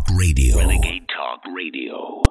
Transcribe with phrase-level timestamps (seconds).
[0.00, 0.56] Talk Radio.
[0.56, 2.22] Renegade Talk Radio.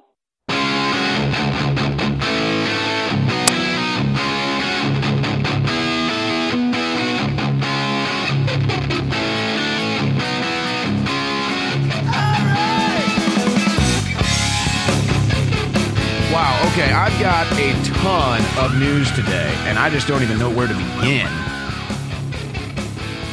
[16.32, 20.50] Wow, okay, I've got a ton of news today, and I just don't even know
[20.50, 21.28] where to begin.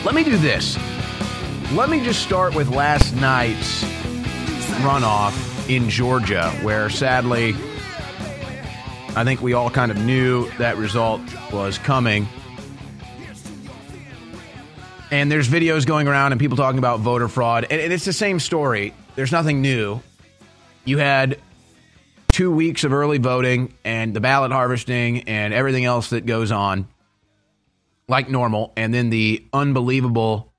[0.04, 0.76] Let me do this.
[1.72, 3.84] Let me just start with last night's
[4.76, 7.54] runoff in Georgia, where sadly,
[9.14, 11.20] I think we all kind of knew that result
[11.52, 12.28] was coming.
[15.10, 18.40] And there's videos going around and people talking about voter fraud, and it's the same
[18.40, 18.92] story.
[19.14, 20.00] There's nothing new.
[20.84, 21.38] You had
[22.28, 26.86] two weeks of early voting and the ballot harvesting and everything else that goes on
[28.08, 30.52] like normal and then the unbelievable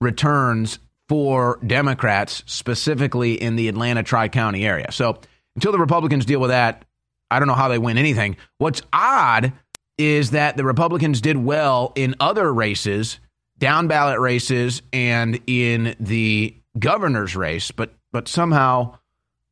[0.00, 5.18] returns for democrats specifically in the atlanta tri-county area so
[5.54, 6.84] until the republicans deal with that
[7.30, 9.52] i don't know how they win anything what's odd
[9.96, 13.18] is that the republicans did well in other races
[13.58, 18.96] down ballot races and in the governor's race but but somehow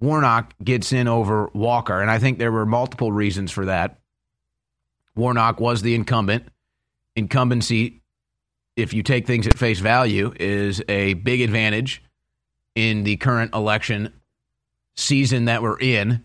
[0.01, 2.01] Warnock gets in over Walker.
[2.01, 3.99] And I think there were multiple reasons for that.
[5.15, 6.45] Warnock was the incumbent.
[7.15, 8.03] Incumbency,
[8.77, 12.03] if you take things at face value, is a big advantage
[12.75, 14.13] in the current election
[14.97, 16.23] season that we're in.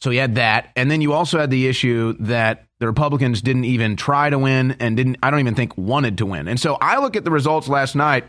[0.00, 0.70] So you had that.
[0.76, 4.76] And then you also had the issue that the Republicans didn't even try to win
[4.80, 6.48] and didn't, I don't even think, wanted to win.
[6.48, 8.24] And so I look at the results last night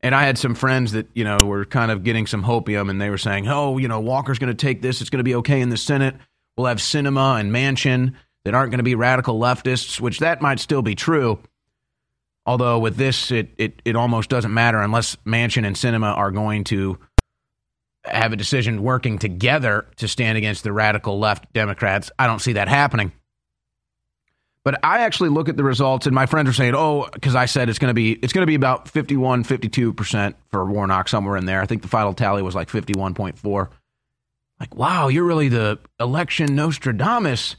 [0.00, 3.00] and I had some friends that, you know, were kind of getting some hopium and
[3.00, 5.00] they were saying, oh, you know, Walker's going to take this.
[5.00, 6.14] It's going to be okay in the Senate.
[6.56, 8.14] We'll have Sinema and Manchin
[8.46, 11.40] that aren't going to be radical leftists, which that might still be true.
[12.46, 16.62] Although with this, it, it, it almost doesn't matter unless Manchin and Sinema are going
[16.64, 16.96] to
[18.04, 22.12] have a decision working together to stand against the radical left Democrats.
[22.20, 23.10] I don't see that happening.
[24.62, 27.46] But I actually look at the results, and my friends are saying, "Oh, because I
[27.46, 31.08] said it's going to be it's going to be about 51, 52 percent for Warnock
[31.08, 33.70] somewhere in there." I think the final tally was like fifty one point four.
[34.60, 37.56] Like, wow, you're really the election Nostradamus.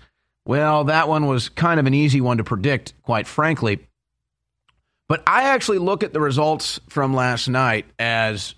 [0.47, 3.85] Well, that one was kind of an easy one to predict, quite frankly.
[5.09, 8.55] But I actually look at the results from last night as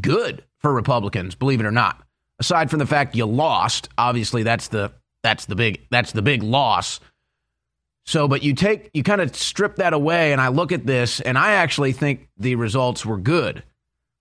[0.00, 2.00] good for Republicans, believe it or not.
[2.38, 4.92] Aside from the fact you lost, obviously that's the
[5.24, 7.00] that's the big that's the big loss.
[8.06, 11.20] So, but you take, you kind of strip that away, and I look at this,
[11.20, 13.62] and I actually think the results were good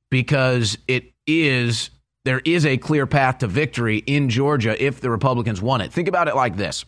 [0.09, 1.89] because it is,
[2.23, 5.91] there is a clear path to victory in Georgia if the Republicans won it.
[5.91, 6.85] Think about it like this.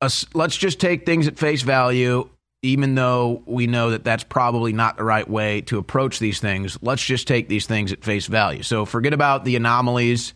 [0.00, 2.28] Let's just take things at face value,
[2.62, 6.78] even though we know that that's probably not the right way to approach these things.
[6.82, 8.62] Let's just take these things at face value.
[8.62, 10.34] So forget about the anomalies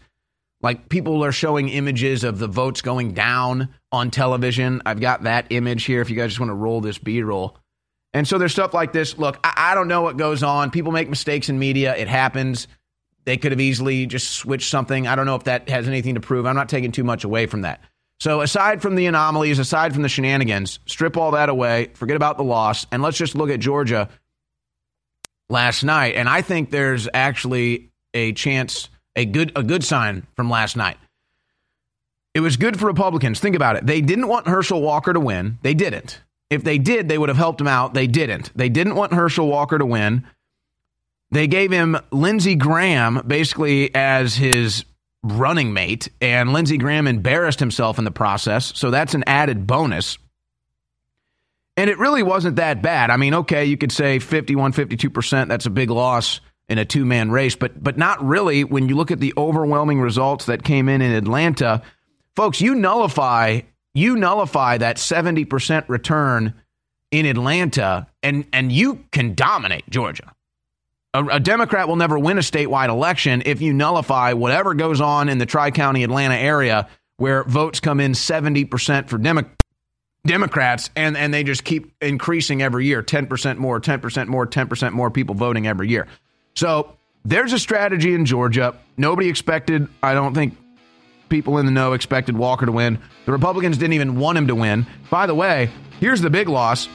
[0.63, 4.81] like people are showing images of the votes going down on television.
[4.87, 7.59] I've got that image here if you guys just want to roll this B roll.
[8.15, 9.19] And so there's stuff like this.
[9.19, 10.71] Look, I, I, don't know what goes on.
[10.71, 11.97] People make mistakes in media.
[11.97, 12.69] It happens.
[13.25, 15.07] They could have easily just switched something.
[15.07, 16.47] I don't know if that has anything to prove.
[16.47, 17.81] I'm not taking too much away from that.
[18.23, 22.37] So aside from the anomalies, aside from the shenanigans, strip all that away, forget about
[22.37, 24.09] the loss, and let's just look at Georgia
[25.49, 26.15] last night.
[26.15, 30.99] And I think there's actually a chance a good a good sign from last night.
[32.33, 33.41] It was good for Republicans.
[33.41, 33.87] Think about it.
[33.87, 35.59] They didn't want Herschel Walker to win.
[35.63, 36.21] They didn't.
[36.49, 37.93] If they did, they would have helped him out.
[37.93, 38.53] They didn't.
[38.55, 40.29] They didn't want Herschel Walker to win.
[41.33, 44.85] They gave him Lindsey Graham basically as his
[45.23, 48.73] running mate, and Lindsey Graham embarrassed himself in the process.
[48.77, 50.19] So that's an added bonus.
[51.77, 53.11] And it really wasn't that bad.
[53.11, 55.49] I mean, okay, you could say 51, 52%.
[55.49, 58.97] That's a big loss in a two man race, but but not really when you
[58.97, 61.83] look at the overwhelming results that came in in Atlanta.
[62.37, 63.61] Folks, you nullify
[63.95, 66.55] you nullify that 70% return
[67.11, 70.35] in Atlanta and and you can dominate Georgia.
[71.15, 75.29] A, a Democrat will never win a statewide election if you nullify whatever goes on
[75.29, 76.89] in the Tri-County Atlanta area
[77.19, 79.51] where votes come in 70% for Demo-
[80.25, 85.11] Democrats and and they just keep increasing every year, 10% more, 10% more, 10% more
[85.11, 86.07] people voting every year.
[86.55, 88.79] So there's a strategy in Georgia.
[88.97, 90.57] Nobody expected, I don't think
[91.29, 92.99] people in the know expected Walker to win.
[93.27, 94.87] The Republicans didn't even want him to win.
[95.11, 95.71] By the way,
[96.01, 96.89] here's the big loss.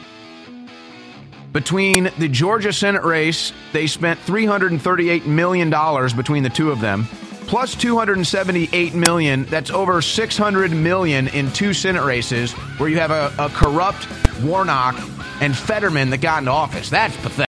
[1.57, 5.71] Between the Georgia Senate race, they spent $338 million
[6.15, 7.05] between the two of them,
[7.47, 9.43] plus 278 million.
[9.45, 14.07] That's over 600 million in two Senate races where you have a, a corrupt
[14.43, 14.99] Warnock
[15.41, 16.91] and Fetterman that got into office.
[16.91, 17.47] That's pathetic.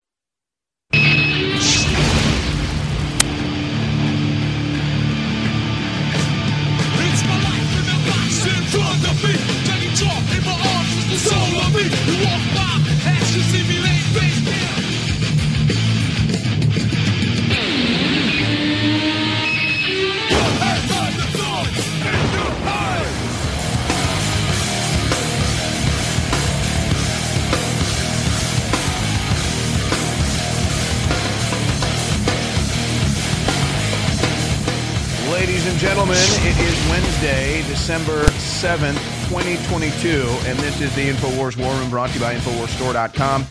[35.79, 38.99] And gentlemen, it is Wednesday, December 7th,
[39.29, 40.09] 2022,
[40.49, 43.47] and this is the InfoWars War Room brought to you by InfoWarsStore.com.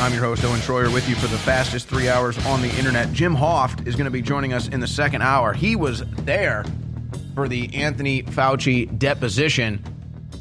[0.00, 3.12] I'm your host, Owen Shroyer, with you for the fastest three hours on the internet.
[3.12, 5.52] Jim Hoft is going to be joining us in the second hour.
[5.52, 6.64] He was there
[7.34, 9.84] for the Anthony Fauci deposition,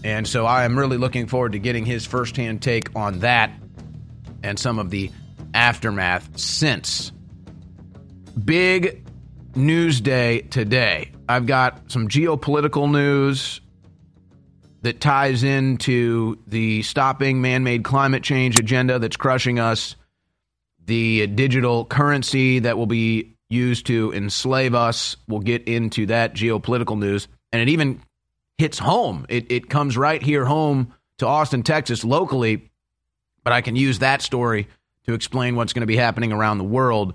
[0.06, 3.52] and so I am really looking forward to getting his firsthand take on that
[4.42, 5.12] and some of the
[5.54, 7.12] aftermath since.
[8.42, 9.03] Big
[9.56, 11.12] news day today.
[11.28, 13.62] I've got some geopolitical news
[14.82, 19.96] that ties into the stopping man made climate change agenda that's crushing us,
[20.86, 25.16] the digital currency that will be used to enslave us.
[25.28, 27.28] We'll get into that geopolitical news.
[27.52, 28.02] And it even
[28.58, 29.26] hits home.
[29.30, 32.70] It, it comes right here home to Austin, Texas, locally.
[33.44, 34.68] But I can use that story
[35.06, 37.14] to explain what's going to be happening around the world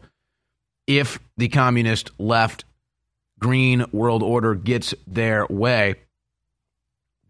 [0.89, 2.65] if the communist left
[3.39, 5.95] green world order gets their way,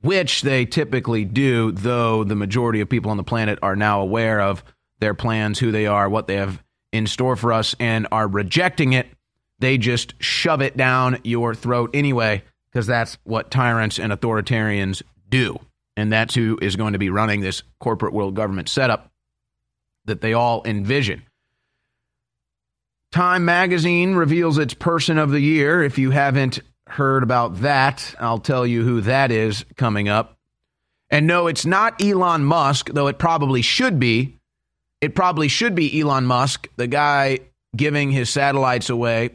[0.00, 4.40] which they typically do, though the majority of people on the planet are now aware
[4.40, 4.62] of
[5.00, 6.62] their plans, who they are, what they have
[6.92, 9.08] in store for us, and are rejecting it.
[9.58, 15.58] They just shove it down your throat anyway, because that's what tyrants and authoritarians do.
[15.96, 19.10] And that's who is going to be running this corporate world government setup
[20.04, 21.24] that they all envision.
[23.10, 25.82] Time magazine reveals its person of the year.
[25.82, 30.36] If you haven't heard about that, I'll tell you who that is coming up.
[31.10, 34.38] And no, it's not Elon Musk, though it probably should be.
[35.00, 37.40] It probably should be Elon Musk, the guy
[37.74, 39.30] giving his satellites away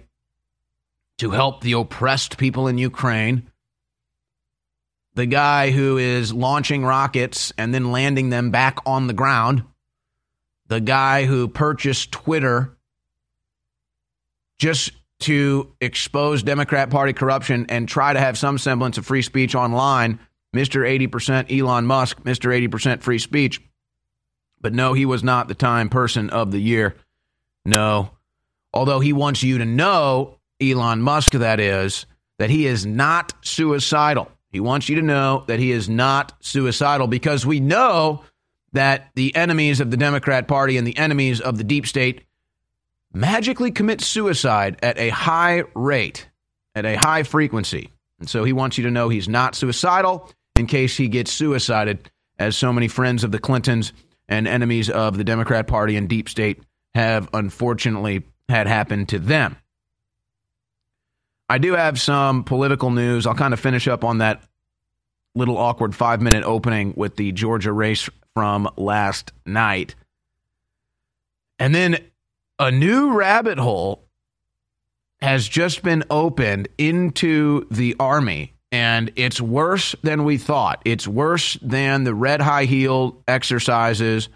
[1.17, 3.49] to help the oppressed people in Ukraine.
[5.15, 9.63] The guy who is launching rockets and then landing them back on the ground.
[10.67, 12.77] The guy who purchased Twitter
[14.63, 19.55] just to expose Democrat Party corruption and try to have some semblance of free speech
[19.55, 20.19] online.
[20.55, 20.87] Mr.
[20.87, 22.69] 80% Elon Musk, Mr.
[22.69, 23.61] 80% free speech.
[24.61, 26.95] But no, he was not the Time Person of the Year.
[27.65, 28.11] No.
[28.73, 32.05] Although he wants you to know, Elon Musk, that is,
[32.39, 34.31] that he is not suicidal.
[34.49, 38.23] He wants you to know that he is not suicidal because we know
[38.71, 42.23] that the enemies of the Democrat Party and the enemies of the deep state
[43.13, 46.27] magically commit suicide at a high rate,
[46.75, 47.91] at a high frequency.
[48.19, 52.09] And so he wants you to know he's not suicidal in case he gets suicided,
[52.39, 53.93] as so many friends of the Clintons
[54.27, 56.61] and enemies of the Democrat Party and deep state
[56.95, 59.55] have unfortunately had happen to them.
[61.49, 63.27] I do have some political news.
[63.27, 64.41] I'll kind of finish up on that
[65.35, 69.95] little awkward five minute opening with the Georgia race from last night.
[71.59, 71.99] And then
[72.59, 74.05] a new rabbit hole
[75.21, 80.81] has just been opened into the army and it's worse than we thought.
[80.83, 84.29] It's worse than the red high heel exercises.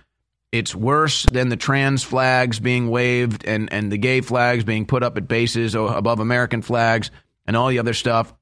[0.52, 5.04] It's worse than the trans flags being waved and, and the gay flags being put
[5.04, 7.12] up at bases above american flags
[7.46, 8.34] and all the other stuff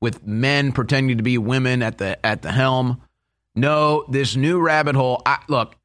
[0.00, 3.00] with men pretending to be women at the at the helm.
[3.54, 5.76] No this new rabbit hole I, look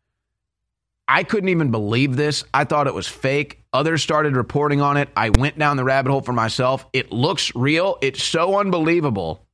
[1.07, 2.43] I couldn't even believe this.
[2.53, 3.63] I thought it was fake.
[3.73, 5.09] Others started reporting on it.
[5.15, 6.85] I went down the rabbit hole for myself.
[6.93, 7.97] It looks real.
[8.01, 9.45] It's so unbelievable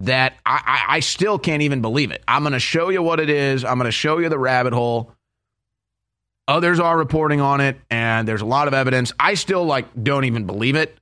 [0.00, 2.22] that I, I, I still can't even believe it.
[2.28, 3.64] I'm going to show you what it is.
[3.64, 5.12] I'm going to show you the rabbit hole.
[6.48, 9.12] Others are reporting on it, and there's a lot of evidence.
[9.20, 10.98] I still like don't even believe it,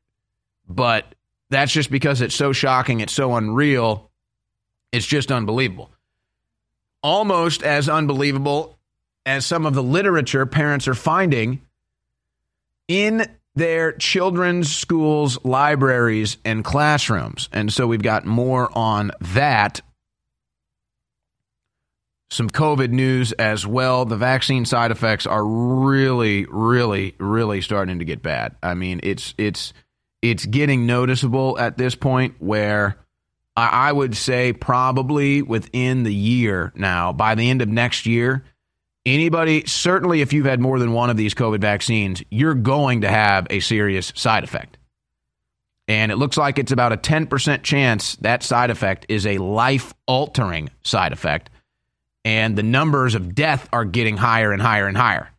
[0.68, 1.14] but
[1.50, 3.00] that's just because it's so shocking.
[3.00, 4.10] It's so unreal.
[4.92, 5.90] It's just unbelievable.
[7.02, 8.77] Almost as unbelievable
[9.28, 11.60] as some of the literature parents are finding
[12.88, 17.50] in their children's schools, libraries, and classrooms.
[17.52, 19.82] And so we've got more on that.
[22.30, 24.06] Some COVID news as well.
[24.06, 28.56] The vaccine side effects are really, really, really starting to get bad.
[28.62, 29.74] I mean, it's it's
[30.22, 32.96] it's getting noticeable at this point where
[33.56, 38.44] I, I would say probably within the year now, by the end of next year,
[39.14, 43.08] anybody, certainly if you've had more than one of these COVID vaccines, you're going to
[43.08, 44.78] have a serious side effect.
[45.86, 49.94] And it looks like it's about a 10% chance that side effect is a life
[50.06, 51.48] altering side effect.
[52.24, 55.30] And the numbers of death are getting higher and higher and higher.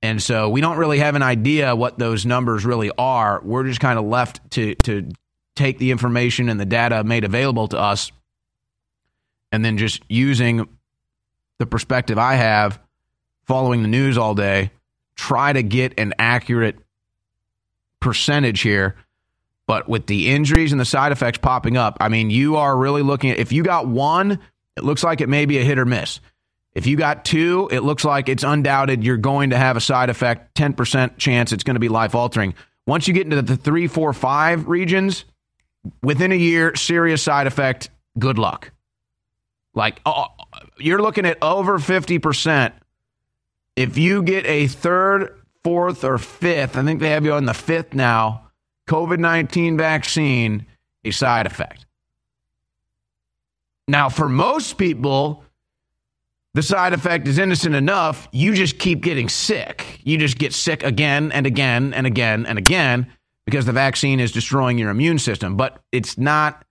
[0.00, 3.40] And so we don't really have an idea what those numbers really are.
[3.42, 5.10] We're just kind of left to, to
[5.56, 8.12] take the information and the data made available to us
[9.50, 10.68] and then just using
[11.58, 12.80] the perspective I have
[13.46, 14.70] following the news all day,
[15.16, 16.76] try to get an accurate
[18.00, 18.94] percentage here
[19.68, 23.02] but with the injuries and the side effects popping up, I mean, you are really
[23.02, 24.38] looking at if you got one,
[24.76, 26.20] it looks like it may be a hit or miss.
[26.72, 30.08] If you got two, it looks like it's undoubted you're going to have a side
[30.08, 32.54] effect, 10% chance it's going to be life altering.
[32.86, 35.26] Once you get into the three, four, five regions,
[36.02, 38.72] within a year, serious side effect, good luck.
[39.74, 40.28] Like, uh,
[40.78, 42.72] you're looking at over 50%.
[43.76, 47.54] If you get a third, fourth, or fifth, I think they have you on the
[47.54, 48.48] fifth now
[48.88, 50.66] COVID 19 vaccine
[51.04, 51.86] a side effect.
[53.86, 55.44] Now, for most people,
[56.54, 58.28] the side effect is innocent enough.
[58.32, 60.00] You just keep getting sick.
[60.02, 63.12] You just get sick again and again and again and again
[63.46, 65.56] because the vaccine is destroying your immune system.
[65.56, 66.64] But it's not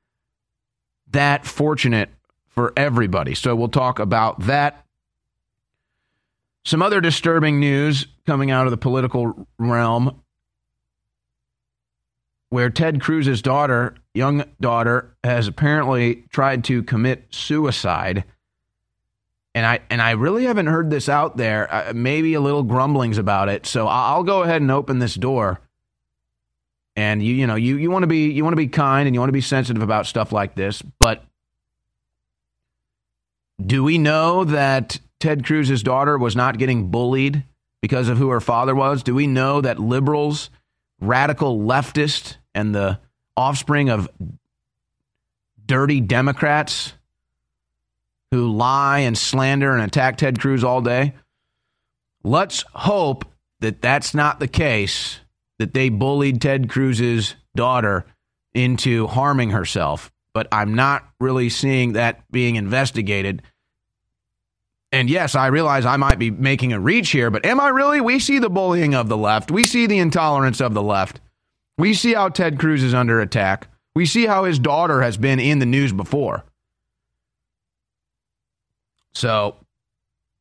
[1.12, 2.10] that fortunate
[2.58, 3.36] for everybody.
[3.36, 4.84] So we'll talk about that.
[6.66, 10.24] Some other disturbing news coming out of the political realm
[12.50, 18.24] where Ted Cruz's daughter, young daughter, has apparently tried to commit suicide.
[19.54, 21.72] And I and I really haven't heard this out there.
[21.72, 23.68] Uh, maybe a little grumblings about it.
[23.68, 25.62] So I'll go ahead and open this door.
[26.96, 29.16] And you you know you you want to be you want to be kind and
[29.16, 30.82] you want to be sensitive about stuff like this.
[31.00, 31.24] But
[33.64, 37.44] do we know that Ted Cruz's daughter was not getting bullied
[37.82, 39.04] because of who her father was?
[39.04, 40.50] Do we know that liberals?
[41.00, 43.00] radical leftist and the
[43.36, 44.10] offspring of
[45.66, 46.94] dirty Democrats
[48.32, 51.14] who lie and slander and attack Ted Cruz all day.
[52.24, 53.26] Let's hope
[53.60, 55.20] that that's not the case,
[55.60, 58.06] that they bullied Ted Cruz's daughter
[58.54, 60.12] into harming herself.
[60.38, 63.41] But I'm not really seeing that being investigated.
[64.91, 68.01] And yes, I realize I might be making a reach here, but am I really?
[68.01, 69.50] We see the bullying of the left.
[69.50, 71.22] We see the intolerance of the left.
[71.79, 73.67] We see how Ted Cruz is under attack.
[73.96, 76.44] We see how his daughter has been in the news before.
[79.15, 79.56] So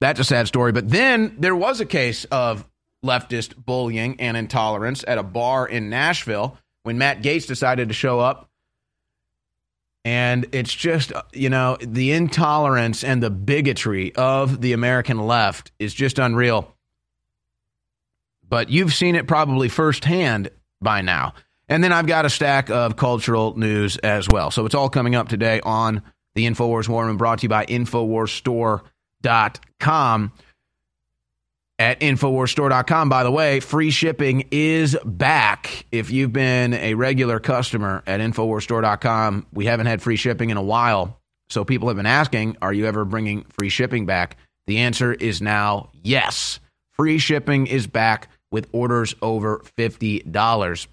[0.03, 0.73] that's a sad story.
[0.73, 2.69] But then there was a case of
[3.03, 8.21] leftist bullying and intolerance at a bar in Nashville when Matt Gaetz decided to show
[8.21, 8.46] up
[10.07, 15.73] and it's just, uh, you know, the intolerance and the bigotry of the American left
[15.81, 16.73] is just unreal.
[18.49, 21.35] But you've seen it probably firsthand by now.
[21.69, 24.53] And then I've got a stack of cultural news as well.
[24.53, 26.03] So it's all coming up today on
[26.37, 30.33] the InfoWars War Room, brought to you by InfoWarsStore.com
[31.79, 33.09] at InfoWarsStore.com.
[33.09, 35.87] By the way, free shipping is back.
[35.93, 40.63] If you've been a regular customer at InfoWarsStore.com, we haven't had free shipping in a
[40.63, 41.21] while.
[41.49, 44.37] So people have been asking, are you ever bringing free shipping back?
[44.67, 46.61] The answer is now yes.
[46.93, 50.87] Free shipping is back with orders over $50.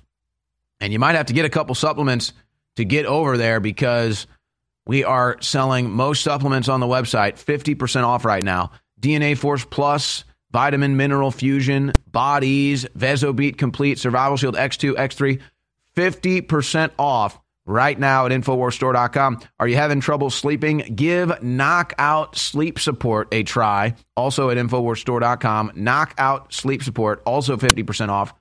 [0.79, 2.33] And you might have to get a couple supplements
[2.75, 4.27] to get over there because
[4.85, 8.71] we are selling most supplements on the website 50% off right now.
[8.99, 15.41] DNA Force Plus Vitamin Mineral Fusion, Bodies, Vasobeet Complete, Survival Shield X2, X3,
[15.97, 19.39] 50% off right now at InfoWarsStore.com.
[19.59, 20.77] Are you having trouble sleeping?
[20.95, 23.95] Give Knockout Sleep Support a try.
[24.15, 25.71] Also at InfoWarsStore.com.
[25.75, 28.33] Knockout Sleep Support, also 50% off.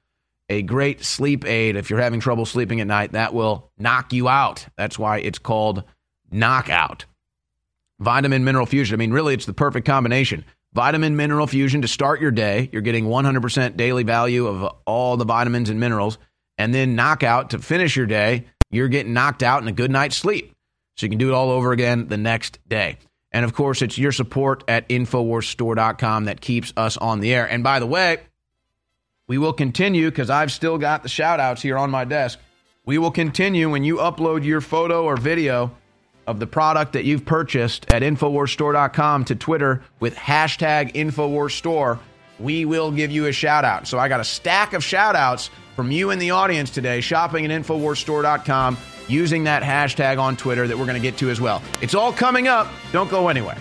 [0.51, 3.13] A great sleep aid if you're having trouble sleeping at night.
[3.13, 4.67] That will knock you out.
[4.77, 5.85] That's why it's called
[6.31, 7.07] Knockout.
[8.01, 8.95] Vitamin Mineral Fusion.
[8.95, 10.45] I mean, really, it's the perfect combination.
[10.73, 12.71] Vitamin Mineral Fusion to start your day.
[12.73, 16.19] You're getting 100% daily value of all the vitamins and minerals.
[16.57, 18.47] And then Knockout to finish your day.
[18.71, 20.55] You're getting knocked out and a good night's sleep.
[20.97, 22.99] So you can do it all over again the next day.
[23.31, 27.49] And of course, it's your support at InfoWarsStore.com that keeps us on the air.
[27.49, 28.19] And by the way,
[29.27, 32.39] we will continue because I've still got the shout outs here on my desk.
[32.85, 35.73] We will continue when you upload your photo or video
[36.27, 41.99] of the product that you've purchased at InfoWarsStore.com to Twitter with hashtag InfoWarsStore,
[42.39, 43.87] we will give you a shout out.
[43.87, 47.45] So I got a stack of shout outs from you in the audience today shopping
[47.45, 48.77] at InfoWarsStore.com
[49.09, 51.63] using that hashtag on Twitter that we're going to get to as well.
[51.81, 52.69] It's all coming up.
[52.93, 53.59] Don't go anywhere.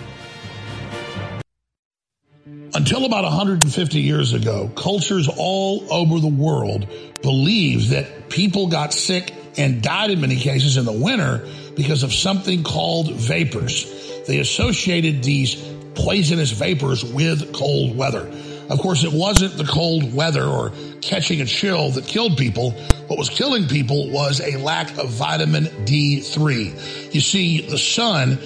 [2.74, 6.88] Until about 150 years ago, cultures all over the world
[7.22, 12.14] believed that people got sick and died in many cases in the winter because of
[12.14, 14.24] something called vapors.
[14.28, 15.56] They associated these
[15.96, 18.32] poisonous vapors with cold weather.
[18.70, 22.72] Of course, it wasn't the cold weather or catching a chill that killed people.
[23.08, 27.14] What was killing people was a lack of vitamin D3.
[27.14, 28.40] You see, the sun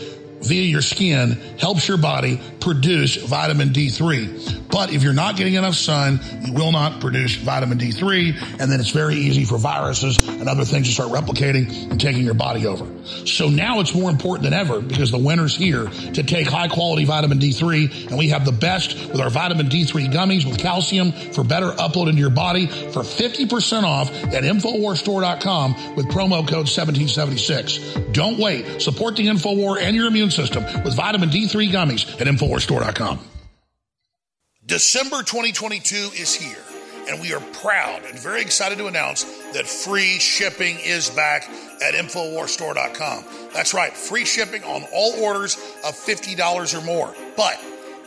[0.45, 4.69] via your skin helps your body produce vitamin D3.
[4.69, 8.79] But if you're not getting enough sun, you will not produce vitamin D3, and then
[8.79, 12.65] it's very easy for viruses and other things to start replicating and taking your body
[12.65, 12.85] over.
[13.25, 17.05] So now it's more important than ever because the winter's here to take high quality
[17.05, 21.43] vitamin D3, and we have the best with our vitamin D3 gummies with calcium for
[21.43, 27.77] better upload into your body for 50% off at InfoWarsStore.com with promo code 1776.
[28.11, 28.81] Don't wait.
[28.81, 33.19] Support the InfoWar and your immune system with vitamin D3 gummies at InfoWarsStore.com.
[34.65, 36.57] December 2022 is here,
[37.07, 39.23] and we are proud and very excited to announce
[39.53, 41.47] that free shipping is back
[41.83, 43.25] at InfoWarsStore.com.
[43.53, 47.13] That's right, free shipping on all orders of $50 or more.
[47.37, 47.63] But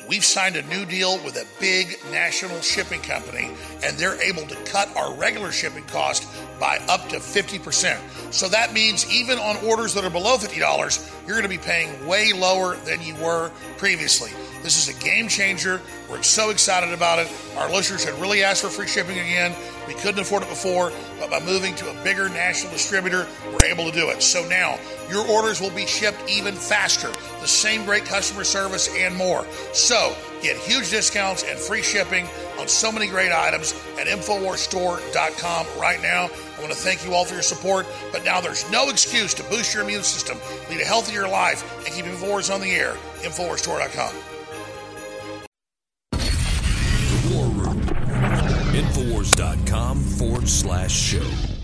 [0.09, 3.51] we've signed a new deal with a big national shipping company,
[3.85, 6.27] and they're able to cut our regular shipping cost
[6.59, 8.33] by up to 50%.
[8.33, 12.07] So that means even on orders that are below $50, you're going to be paying
[12.07, 14.31] way lower than you were previously.
[14.63, 15.81] This is a game changer.
[16.11, 17.31] We're so excited about it.
[17.57, 19.55] Our listeners had really asked for free shipping again.
[19.87, 23.85] We couldn't afford it before, but by moving to a bigger national distributor, we're able
[23.85, 24.23] to do it.
[24.23, 24.79] So now
[25.11, 27.09] your orders will be shipped even faster,
[27.41, 29.47] the same great customer service and more.
[29.73, 32.27] So get huge discounts and free shipping
[32.59, 36.25] on so many great items at InfoWarsStore.com right now.
[36.57, 39.43] I want to thank you all for your support, but now there's no excuse to
[39.45, 40.39] boost your immune system,
[40.71, 42.95] lead a healthier life, and keep InfoWars on the air.
[43.23, 44.15] InfoWarsStore.com.
[48.79, 51.58] Infowars.com forward slash show.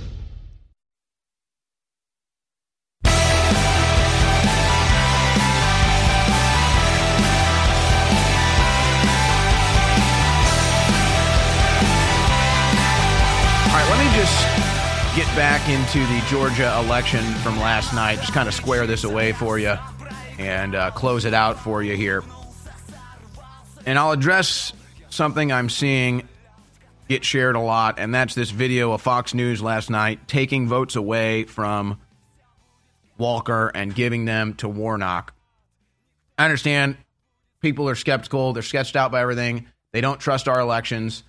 [14.15, 14.47] Just
[15.17, 19.33] get back into the Georgia election from last night, just kind of square this away
[19.33, 19.75] for you
[20.39, 22.23] and uh, close it out for you here.
[23.85, 24.73] And I'll address
[25.11, 26.29] something I'm seeing
[27.09, 30.95] get shared a lot, and that's this video of Fox News last night taking votes
[30.95, 32.01] away from
[33.19, 35.35] Walker and giving them to Warnock.
[36.39, 36.97] I understand
[37.61, 41.25] people are skeptical, they're sketched out by everything, they don't trust our elections.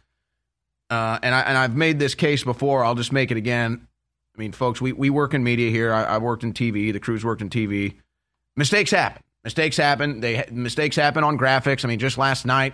[0.90, 2.84] Uh, and I and I've made this case before.
[2.84, 3.88] I'll just make it again.
[4.36, 5.94] I mean, folks, we, we work in media here.
[5.94, 6.92] I, I worked in TV.
[6.92, 7.96] The crew's worked in TV.
[8.56, 9.24] Mistakes happen.
[9.44, 10.20] Mistakes happen.
[10.20, 11.86] They mistakes happen on graphics.
[11.86, 12.74] I mean, just last night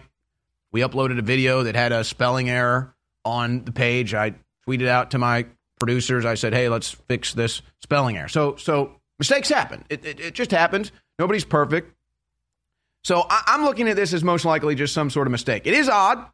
[0.71, 2.95] we uploaded a video that had a spelling error
[3.25, 4.13] on the page.
[4.13, 4.35] I
[4.67, 5.45] tweeted out to my
[5.79, 6.25] producers.
[6.25, 9.83] I said, "Hey, let's fix this spelling error." So so mistakes happen.
[9.89, 10.91] It it, it just happens.
[11.19, 11.93] Nobody's perfect.
[13.03, 15.63] So I, I'm looking at this as most likely just some sort of mistake.
[15.65, 16.25] It is odd.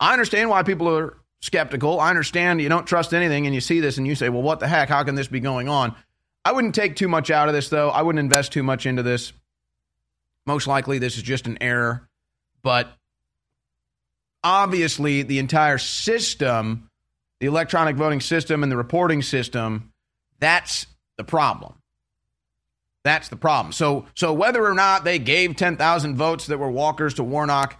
[0.00, 2.00] I understand why people are skeptical.
[2.00, 4.60] I understand you don't trust anything and you see this and you say, well, what
[4.60, 4.88] the heck?
[4.88, 5.94] How can this be going on?
[6.44, 7.90] I wouldn't take too much out of this, though.
[7.90, 9.32] I wouldn't invest too much into this.
[10.46, 12.08] Most likely, this is just an error.
[12.62, 12.88] But
[14.42, 16.90] obviously, the entire system,
[17.40, 19.92] the electronic voting system and the reporting system,
[20.40, 21.74] that's the problem.
[23.04, 23.72] That's the problem.
[23.72, 27.76] So, so whether or not they gave 10,000 votes that were walkers to Warnock,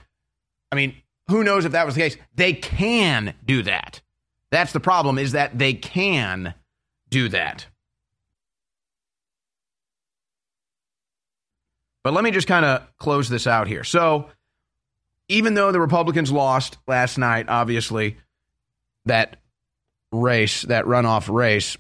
[0.71, 0.95] I mean,
[1.29, 2.17] who knows if that was the case?
[2.35, 4.01] They can do that.
[4.51, 6.55] That's the problem is that they can
[7.09, 7.67] do that.
[12.05, 13.85] But let me just kind of close this out here.
[13.85, 14.29] So,
[15.29, 18.17] even though the Republicans lost last night, obviously,
[19.07, 19.37] that
[20.11, 21.77] race, that runoff race,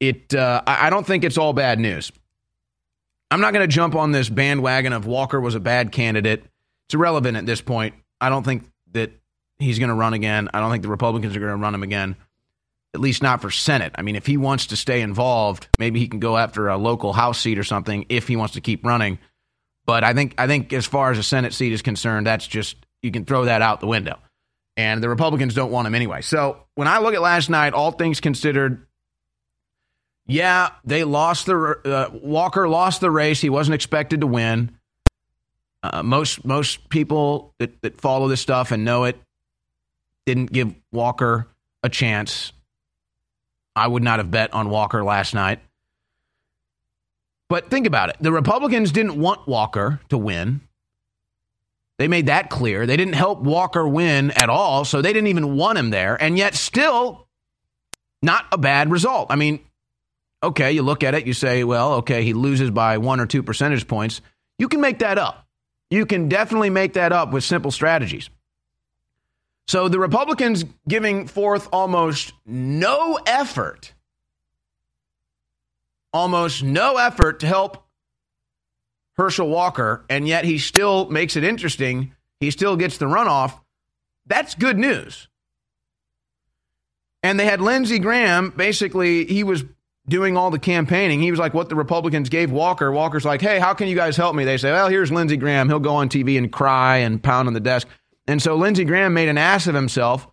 [0.00, 2.10] it uh, I don't think it's all bad news.
[3.30, 6.44] I'm not going to jump on this bandwagon of Walker was a bad candidate.
[6.86, 7.94] It's irrelevant at this point.
[8.20, 9.12] I don't think that
[9.58, 10.48] he's going to run again.
[10.52, 12.16] I don't think the Republicans are going to run him again,
[12.94, 13.92] at least not for Senate.
[13.96, 17.12] I mean, if he wants to stay involved, maybe he can go after a local
[17.12, 19.18] House seat or something if he wants to keep running.
[19.86, 22.76] But I think I think as far as a Senate seat is concerned, that's just
[23.02, 24.18] you can throw that out the window.
[24.76, 26.20] And the Republicans don't want him anyway.
[26.20, 28.86] So when I look at last night, all things considered,
[30.26, 33.40] yeah, they lost the uh, Walker lost the race.
[33.40, 34.76] He wasn't expected to win.
[35.82, 39.20] Uh, most most people that, that follow this stuff and know it
[40.24, 41.46] didn't give Walker
[41.82, 42.52] a chance.
[43.76, 45.60] I would not have bet on Walker last night.
[47.48, 48.16] But think about it.
[48.20, 50.62] The Republicans didn't want Walker to win.
[51.98, 52.86] They made that clear.
[52.86, 56.20] They didn't help Walker win at all, so they didn't even want him there.
[56.20, 57.26] And yet, still,
[58.22, 59.28] not a bad result.
[59.30, 59.60] I mean,
[60.42, 63.42] okay, you look at it, you say, well, okay, he loses by one or two
[63.42, 64.20] percentage points.
[64.58, 65.45] You can make that up.
[65.90, 68.28] You can definitely make that up with simple strategies.
[69.68, 73.92] So the Republicans giving forth almost no effort,
[76.12, 77.84] almost no effort to help
[79.16, 82.12] Herschel Walker, and yet he still makes it interesting.
[82.38, 83.58] He still gets the runoff.
[84.26, 85.28] That's good news.
[87.22, 89.64] And they had Lindsey Graham, basically, he was
[90.08, 91.20] doing all the campaigning.
[91.20, 92.92] He was like what the Republicans gave Walker.
[92.92, 94.44] Walker's like, hey, how can you guys help me?
[94.44, 95.68] They say, well, here's Lindsey Graham.
[95.68, 97.88] He'll go on TV and cry and pound on the desk.
[98.28, 100.26] And so Lindsey Graham made an ass of himself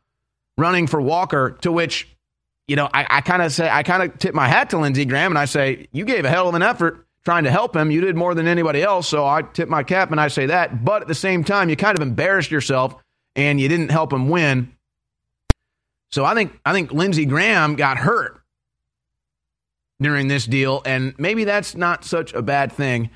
[0.57, 2.07] running for Walker, to which,
[2.67, 5.05] you know, I, I kind of say, I kind of tip my hat to Lindsey
[5.05, 7.89] Graham and I say, you gave a hell of an effort trying to help him.
[7.89, 9.07] You did more than anybody else.
[9.07, 10.83] So I tip my cap and I say that.
[10.83, 12.95] But at the same time, you kind of embarrassed yourself
[13.35, 14.75] and you didn't help him win.
[16.11, 18.42] So I think I think Lindsey Graham got hurt
[20.03, 23.09] during this deal, and maybe that's not such a bad thing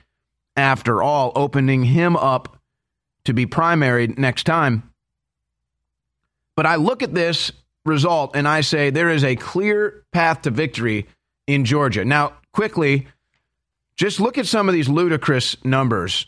[0.55, 2.59] after all, opening him up
[3.25, 4.91] to be primaried next time.
[6.55, 7.51] But I look at this
[7.85, 11.05] result and I say there is a clear path to victory
[11.45, 12.03] in Georgia.
[12.03, 13.07] Now, quickly,
[13.95, 16.27] just look at some of these ludicrous numbers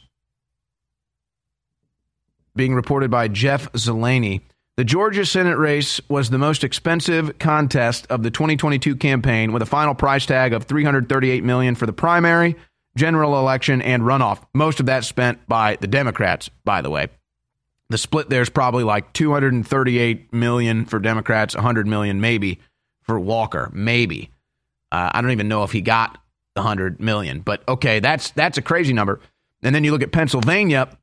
[2.55, 4.41] being reported by Jeff Zeleny.
[4.79, 9.65] The Georgia Senate race was the most expensive contest of the 2022 campaign with a
[9.65, 12.55] final price tag of 338 million for the primary,
[12.95, 14.41] general election and runoff.
[14.53, 17.09] Most of that spent by the Democrats, by the way.
[17.89, 22.61] The split there's probably like 238 million for Democrats, 100 million maybe
[23.01, 24.31] for Walker, maybe.
[24.93, 26.19] Uh, I don't even know if he got
[26.55, 29.19] the 100 million, but okay, that's that's a crazy number.
[29.61, 30.97] And then you look at Pennsylvania,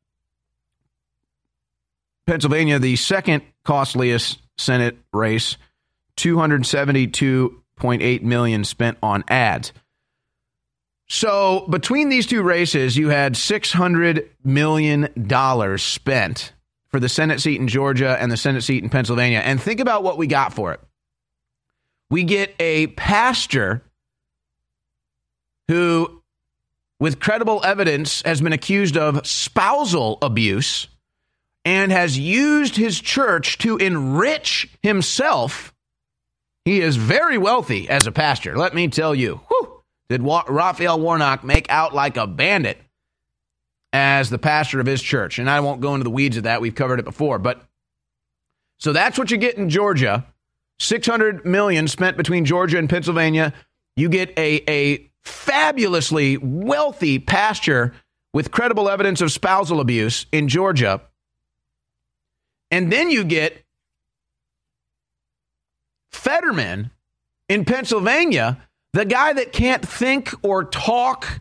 [2.27, 5.57] Pennsylvania, the second costliest Senate race,
[6.17, 9.73] 272.8 million spent on ads.
[11.09, 16.53] So between these two races, you had 600 million dollars spent
[16.89, 19.39] for the Senate seat in Georgia and the Senate seat in Pennsylvania.
[19.39, 20.81] And think about what we got for it.
[22.11, 23.83] We get a pastor
[25.69, 26.23] who
[26.99, 30.89] with credible evidence has been accused of spousal abuse
[31.67, 35.75] and has used his church to enrich himself.
[36.65, 39.41] He is very wealthy as a pastor, let me tell you.
[39.49, 42.79] Whew, did Wa- Raphael Warnock make out like a bandit
[43.93, 45.41] as the pastor of his church?
[45.41, 46.61] And I won't go into the weeds of that.
[46.61, 47.41] We've covered it before.
[47.41, 47.61] But
[48.79, 50.25] so that's what you get in Georgia.
[50.79, 53.53] 600 million spent between Georgia and Pennsylvania.
[53.97, 57.93] You get a, a fabulously wealthy pastor
[58.33, 61.01] with credible evidence of spousal abuse in Georgia
[62.71, 63.65] and then you get
[66.13, 66.91] Fetterman
[67.49, 68.59] in Pennsylvania,
[68.93, 71.41] the guy that can't think or talk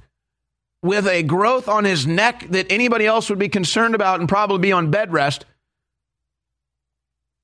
[0.83, 4.59] with a growth on his neck that anybody else would be concerned about and probably
[4.59, 5.45] be on bed rest.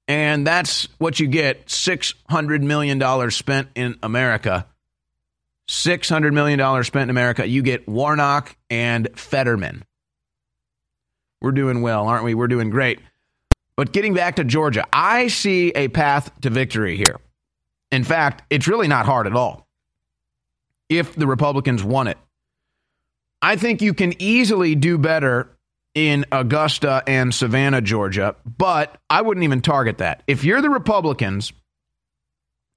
[0.07, 4.67] And that's what you get $600 million spent in America.
[5.69, 7.47] $600 million spent in America.
[7.47, 9.85] You get Warnock and Fetterman.
[11.41, 12.35] We're doing well, aren't we?
[12.35, 12.99] We're doing great.
[13.75, 17.19] But getting back to Georgia, I see a path to victory here.
[17.91, 19.67] In fact, it's really not hard at all
[20.89, 22.17] if the Republicans won it.
[23.41, 25.49] I think you can easily do better
[25.95, 30.23] in Augusta and Savannah, Georgia, but I wouldn't even target that.
[30.27, 31.51] If you're the Republicans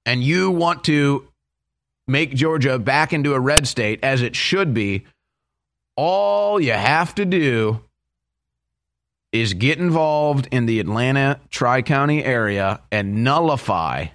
[0.06, 1.28] and you want to
[2.06, 5.04] make Georgia back into a red state as it should be,
[5.96, 7.80] all you have to do
[9.34, 14.06] is get involved in the Atlanta Tri County area and nullify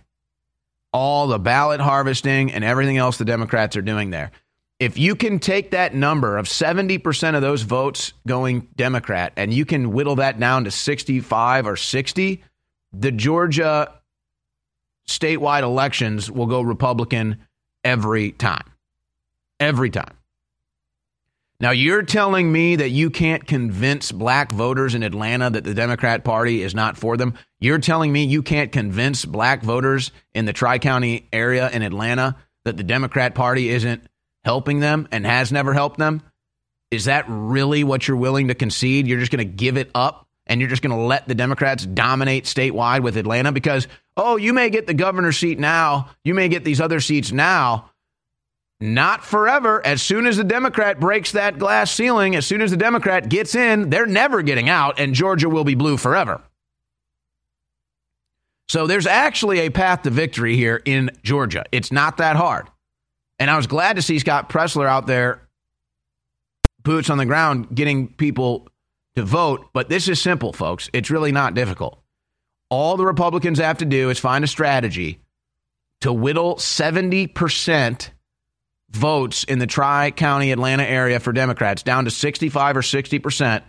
[0.94, 4.32] all the ballot harvesting and everything else the Democrats are doing there.
[4.80, 9.66] If you can take that number of 70% of those votes going Democrat and you
[9.66, 12.42] can whittle that down to 65 or 60,
[12.94, 13.94] the Georgia
[15.06, 17.46] statewide elections will go Republican
[17.84, 18.72] every time.
[19.60, 20.19] Every time.
[21.62, 26.24] Now, you're telling me that you can't convince black voters in Atlanta that the Democrat
[26.24, 27.34] Party is not for them?
[27.60, 32.38] You're telling me you can't convince black voters in the Tri County area in Atlanta
[32.64, 34.04] that the Democrat Party isn't
[34.46, 36.22] helping them and has never helped them?
[36.92, 39.06] Is that really what you're willing to concede?
[39.06, 41.86] You're just going to give it up and you're just going to let the Democrats
[41.86, 43.52] dominate statewide with Atlanta?
[43.52, 47.34] Because, oh, you may get the governor's seat now, you may get these other seats
[47.34, 47.92] now,
[48.82, 49.86] not forever.
[49.86, 53.56] As soon as the Democrat breaks that glass ceiling, as soon as the Democrat gets
[53.56, 56.42] in, they're never getting out, and Georgia will be blue forever.
[58.70, 61.66] So there's actually a path to victory here in Georgia.
[61.72, 62.68] It's not that hard.
[63.40, 65.48] And I was glad to see Scott Presler out there,
[66.84, 68.68] boots on the ground, getting people
[69.16, 69.70] to vote.
[69.74, 70.90] But this is simple, folks.
[70.94, 72.00] It's really not difficult.
[72.70, 75.20] All the Republicans have to do is find a strategy
[76.02, 78.10] to whittle 70%
[78.92, 83.62] votes in the Tri County Atlanta area for Democrats down to 65 or 60%,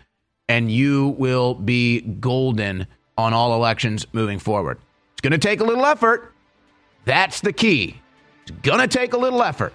[0.49, 4.79] and you will be golden on all elections moving forward.
[5.13, 6.33] It's going to take a little effort.
[7.05, 8.01] That's the key.
[8.43, 9.75] It's going to take a little effort.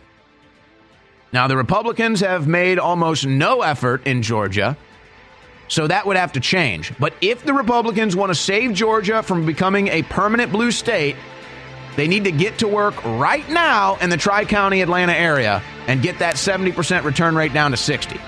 [1.32, 4.78] Now, the Republicans have made almost no effort in Georgia,
[5.68, 6.94] so that would have to change.
[6.98, 11.16] But if the Republicans want to save Georgia from becoming a permanent blue state,
[11.96, 16.02] they need to get to work right now in the Tri County Atlanta area and
[16.02, 18.20] get that 70% return rate down to 60.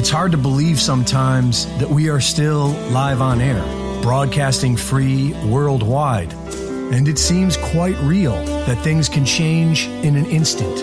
[0.00, 3.62] It's hard to believe sometimes that we are still live on air,
[4.02, 6.32] broadcasting free worldwide.
[6.32, 8.32] And it seems quite real
[8.66, 10.78] that things can change in an instant.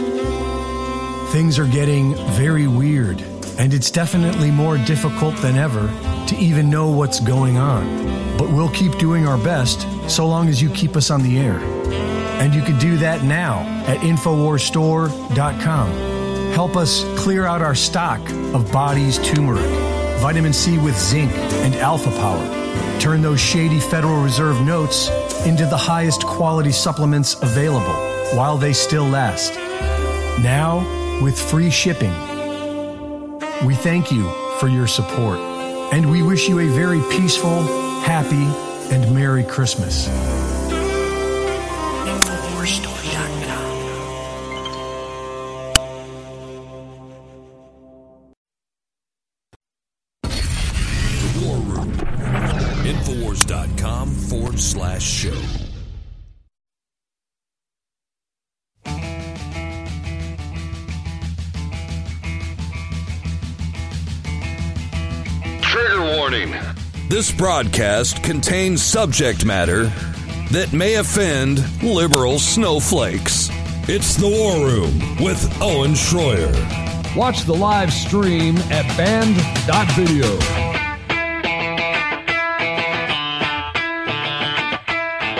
[1.31, 3.19] Things are getting very weird,
[3.57, 5.87] and it's definitely more difficult than ever
[6.27, 8.37] to even know what's going on.
[8.37, 11.57] But we'll keep doing our best so long as you keep us on the air.
[12.39, 15.91] And you can do that now at InfoWarsStore.com.
[16.53, 18.19] Help us clear out our stock
[18.53, 19.69] of body's turmeric,
[20.19, 22.99] vitamin C with zinc, and alpha power.
[22.99, 25.09] Turn those shady Federal Reserve notes
[25.45, 27.93] into the highest quality supplements available
[28.35, 29.53] while they still last.
[30.41, 30.85] Now,
[31.23, 32.36] with free shipping.
[33.65, 35.39] We thank you for your support,
[35.91, 37.63] and we wish you a very peaceful,
[38.03, 38.45] happy,
[38.93, 40.07] and Merry Christmas.
[67.17, 69.85] This broadcast contains subject matter
[70.51, 73.49] that may offend liberal snowflakes.
[73.89, 76.53] It's The War Room with Owen Shroyer.
[77.15, 80.27] Watch the live stream at band.video.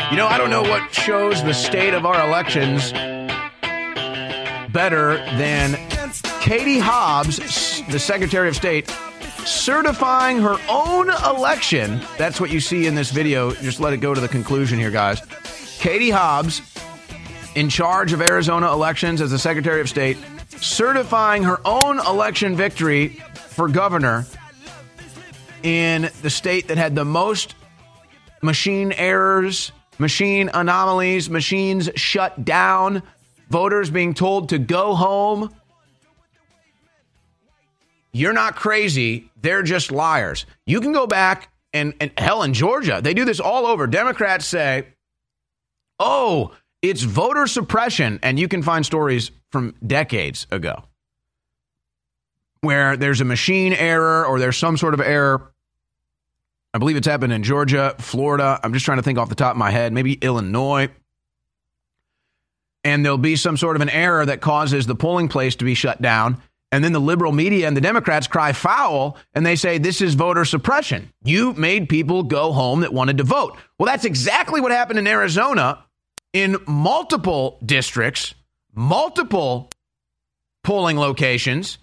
[0.10, 2.92] You know, I don't know what shows the state of our elections
[4.74, 5.76] better than
[6.42, 7.38] Katie Hobbs,
[7.92, 8.92] the Secretary of State,
[9.48, 12.02] certifying her own election.
[12.18, 13.52] That's what you see in this video.
[13.52, 15.22] Just let it go to the conclusion here, guys.
[15.80, 16.62] Katie Hobbs,
[17.56, 20.18] in charge of Arizona elections as the Secretary of State,
[20.58, 24.26] certifying her own election victory for governor
[25.64, 27.56] in the state that had the most
[28.42, 33.02] machine errors, machine anomalies, machines shut down,
[33.50, 35.54] voters being told to go home.
[38.12, 39.30] You're not crazy.
[39.42, 40.46] They're just liars.
[40.66, 43.88] You can go back and, and hell in Georgia, they do this all over.
[43.88, 44.88] Democrats say,
[46.00, 48.20] oh, it's voter suppression.
[48.24, 50.84] And you can find stories from decades ago
[52.62, 55.54] where there's a machine error or there's some sort of error.
[56.74, 58.60] I believe it's happened in Georgia, Florida.
[58.64, 60.90] I'm just trying to think off the top of my head, maybe Illinois.
[62.84, 65.74] And there'll be some sort of an error that causes the polling place to be
[65.74, 66.42] shut down.
[66.72, 70.16] And then the liberal media and the Democrats cry foul and they say this is
[70.16, 71.12] voter suppression.
[71.24, 73.58] You made people go home that wanted to vote.
[73.80, 75.84] Well, that's exactly what happened in Arizona
[76.34, 78.36] in multiple districts,
[78.74, 79.70] multiple
[80.64, 81.78] polling locations,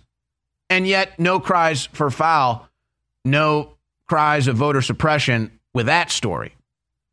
[0.68, 2.68] and yet no cries for foul,
[3.24, 6.54] no cries of voter suppression with that story.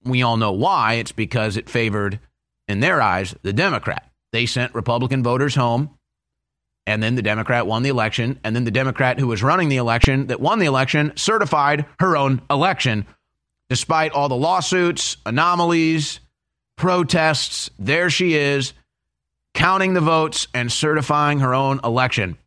[0.04, 0.96] We all know why.
[0.96, 2.20] It's because it favored,
[2.68, 4.12] in their eyes, the Democrat.
[4.32, 5.98] They sent Republican voters home
[6.88, 9.78] and then the Democrat won the election, and then the Democrat who was running the
[9.78, 13.06] election that won the election certified her own election,
[13.70, 16.20] despite all the lawsuits, anomalies,
[16.78, 17.70] protests.
[17.78, 18.74] There she is,
[19.54, 22.38] counting the votes and certifying her own election.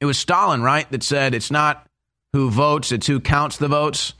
[0.00, 1.86] It was Stalin, right, that said it's not
[2.32, 4.14] who votes, it's who counts the votes.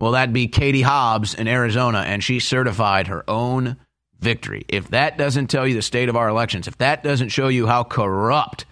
[0.00, 3.76] Well, that'd be Katie Hobbs in Arizona, and she certified her own
[4.20, 4.64] victory.
[4.68, 7.66] If that doesn't tell you the state of our elections, if that doesn't show you
[7.66, 8.64] how corrupt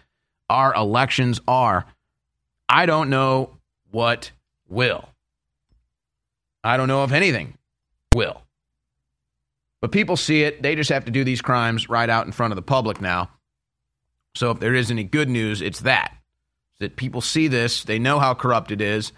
[0.49, 1.87] our elections are,
[2.69, 3.59] I don't know
[3.91, 4.33] what
[4.69, 5.09] will.
[6.65, 7.59] I don't know if anything
[8.15, 8.43] will.
[9.81, 10.63] But people see it.
[10.63, 13.31] They just have to do these crimes right out in front of the public now.
[14.35, 16.17] So if there is any good news, it's that.
[16.79, 19.13] That people see this, they know how corrupt it is.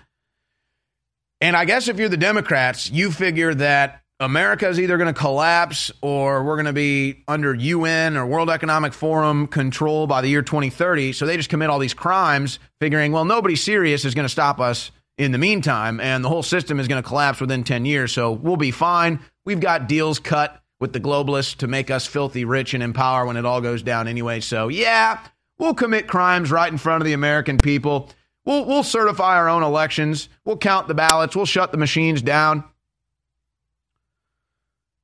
[1.40, 5.18] And I guess if you're the Democrats, you figure that America is either going to
[5.18, 10.29] collapse or we're going to be under UN or World Economic Forum control by the
[10.29, 11.12] year 2030.
[11.12, 14.61] So they just commit all these crimes, figuring, well, nobody serious is going to stop
[14.61, 18.12] us in the meantime, and the whole system is going to collapse within 10 years.
[18.12, 19.20] So we'll be fine.
[19.44, 23.27] We've got deals cut with the globalists to make us filthy rich and in power
[23.27, 24.40] when it all goes down anyway.
[24.40, 25.20] So, yeah,
[25.59, 28.11] we'll commit crimes right in front of the American people.
[28.44, 30.29] We'll, we'll certify our own elections.
[30.44, 31.35] We'll count the ballots.
[31.35, 32.64] We'll shut the machines down.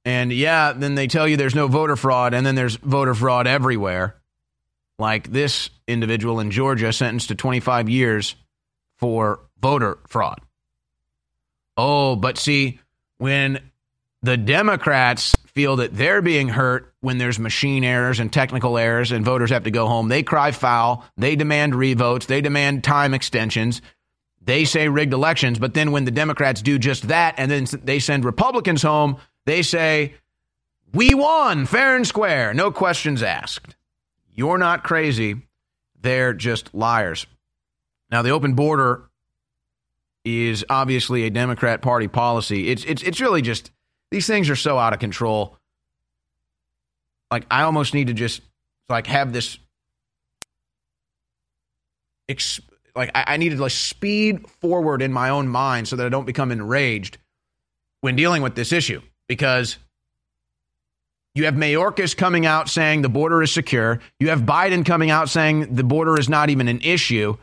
[0.05, 3.47] And yeah, then they tell you there's no voter fraud, and then there's voter fraud
[3.47, 4.17] everywhere.
[4.99, 8.37] Like this individual in Georgia sentenced to 25 years
[8.99, 10.41] for voter fraud.
[11.77, 12.81] Oh, but see,
[13.19, 13.71] when
[14.23, 19.25] the Democrats feel that they're being hurt when there's machine errors and technical errors and
[19.25, 21.05] voters have to go home, they cry foul.
[21.17, 22.27] They demand revotes.
[22.27, 23.81] They demand time extensions.
[24.43, 25.59] They say rigged elections.
[25.59, 29.63] But then when the Democrats do just that and then they send Republicans home, they
[29.63, 30.15] say,
[30.93, 33.77] we won fair and square, no questions asked.
[34.33, 35.37] You're not crazy.
[36.01, 37.27] They're just liars.
[38.11, 39.09] Now, the open border
[40.25, 42.69] is obviously a Democrat Party policy.
[42.69, 43.71] It's, it's, it's really just,
[44.11, 45.57] these things are so out of control.
[47.31, 48.43] Like, I almost need to just,
[48.89, 49.59] like, have this,
[52.97, 56.09] like, I, I need to, like, speed forward in my own mind so that I
[56.09, 57.19] don't become enraged
[58.01, 59.01] when dealing with this issue
[59.31, 59.79] because
[61.37, 64.01] you have Mayorkas coming out saying the border is secure.
[64.19, 67.37] You have Biden coming out saying the border is not even an issue.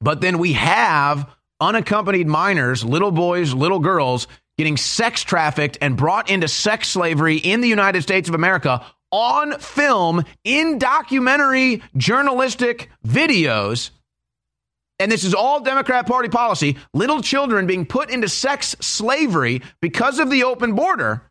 [0.00, 1.28] But then we have
[1.60, 4.28] unaccompanied minors, little boys, little girls,
[4.58, 9.58] getting sex trafficked and brought into sex slavery in the United States of America on
[9.58, 13.90] film in documentary journalistic videos
[15.00, 20.18] and this is all Democrat Party policy, little children being put into sex slavery because
[20.18, 21.22] of the open border.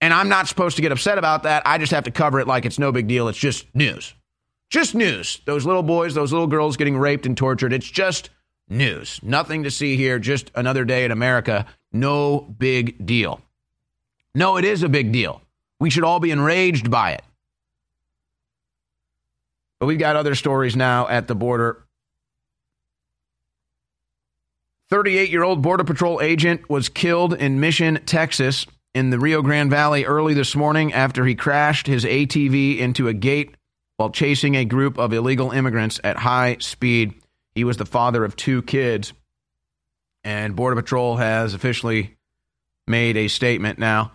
[0.00, 1.62] And I'm not supposed to get upset about that.
[1.66, 3.28] I just have to cover it like it's no big deal.
[3.28, 4.14] It's just news.
[4.70, 5.40] Just news.
[5.46, 7.72] Those little boys, those little girls getting raped and tortured.
[7.72, 8.30] It's just
[8.68, 9.18] news.
[9.22, 10.18] Nothing to see here.
[10.18, 11.66] Just another day in America.
[11.90, 13.40] No big deal.
[14.34, 15.40] No, it is a big deal.
[15.80, 17.22] We should all be enraged by it.
[19.80, 21.84] But we've got other stories now at the border.
[24.90, 29.70] 38 year old Border Patrol agent was killed in Mission, Texas, in the Rio Grande
[29.70, 33.54] Valley early this morning after he crashed his ATV into a gate
[33.98, 37.14] while chasing a group of illegal immigrants at high speed.
[37.54, 39.12] He was the father of two kids,
[40.24, 42.16] and Border Patrol has officially
[42.86, 44.12] made a statement now.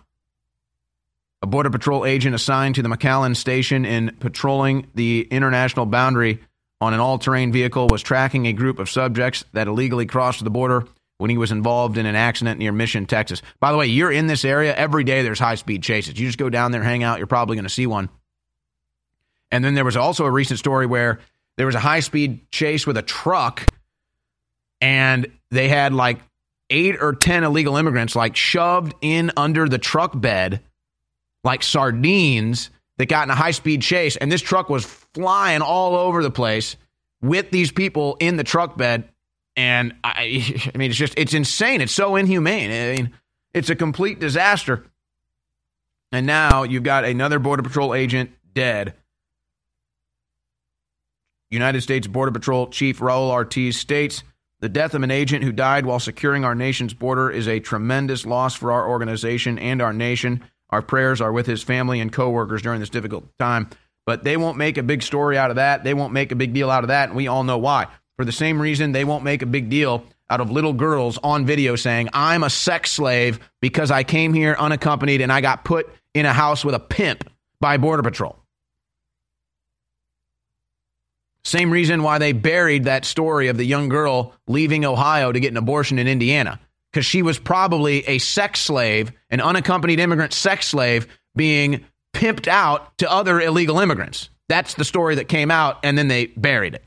[1.40, 6.40] A Border Patrol agent assigned to the McAllen station in patrolling the international boundary
[6.84, 10.50] on an all terrain vehicle was tracking a group of subjects that illegally crossed the
[10.50, 10.86] border
[11.18, 13.42] when he was involved in an accident near Mission, Texas.
[13.60, 16.18] By the way, you're in this area every day, there's high speed chases.
[16.18, 18.08] You just go down there, hang out, you're probably going to see one.
[19.50, 21.20] And then there was also a recent story where
[21.56, 23.68] there was a high speed chase with a truck,
[24.80, 26.20] and they had like
[26.70, 30.60] eight or 10 illegal immigrants like shoved in under the truck bed
[31.44, 35.96] like sardines that got in a high speed chase, and this truck was flying all
[35.96, 36.76] over the place
[37.20, 39.08] with these people in the truck bed.
[39.56, 41.80] And I, I mean, it's just, it's insane.
[41.80, 42.70] It's so inhumane.
[42.70, 43.12] I mean,
[43.52, 44.84] it's a complete disaster.
[46.12, 48.94] And now you've got another Border Patrol agent dead.
[51.50, 54.22] United States Border Patrol Chief Raul Ortiz states
[54.60, 58.24] the death of an agent who died while securing our nation's border is a tremendous
[58.24, 60.42] loss for our organization and our nation.
[60.74, 63.70] Our prayers are with his family and coworkers during this difficult time.
[64.06, 65.84] But they won't make a big story out of that.
[65.84, 67.10] They won't make a big deal out of that.
[67.10, 67.86] And we all know why.
[68.16, 71.46] For the same reason, they won't make a big deal out of little girls on
[71.46, 75.88] video saying, I'm a sex slave because I came here unaccompanied and I got put
[76.12, 77.30] in a house with a pimp
[77.60, 78.36] by Border Patrol.
[81.44, 85.52] Same reason why they buried that story of the young girl leaving Ohio to get
[85.52, 86.58] an abortion in Indiana
[86.94, 92.96] because she was probably a sex slave, an unaccompanied immigrant sex slave being pimped out
[92.98, 94.30] to other illegal immigrants.
[94.48, 96.84] That's the story that came out, and then they buried it.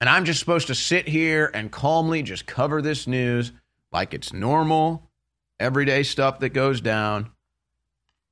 [0.00, 3.50] And I'm just supposed to sit here and calmly just cover this news
[3.90, 5.10] like it's normal,
[5.58, 7.32] everyday stuff that goes down,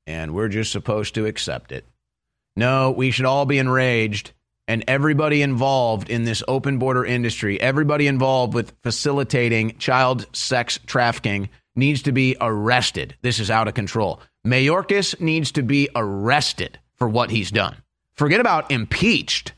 [0.07, 1.89] and we're just supposed to accept it.
[2.55, 4.31] No, we should all be enraged
[4.69, 11.49] and everybody involved in this open border industry, everybody involved with facilitating child sex trafficking
[11.75, 13.17] needs to be arrested.
[13.23, 14.21] This is out of control.
[14.47, 17.77] Mayorkas needs to be arrested for what he's done.
[18.17, 19.53] Forget about impeached.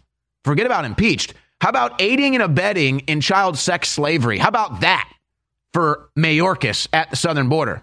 [0.44, 1.34] Forget about impeached.
[1.60, 4.38] How about aiding and abetting in child sex slavery?
[4.38, 5.10] How about that
[5.72, 7.82] for Mayorkas at the southern border?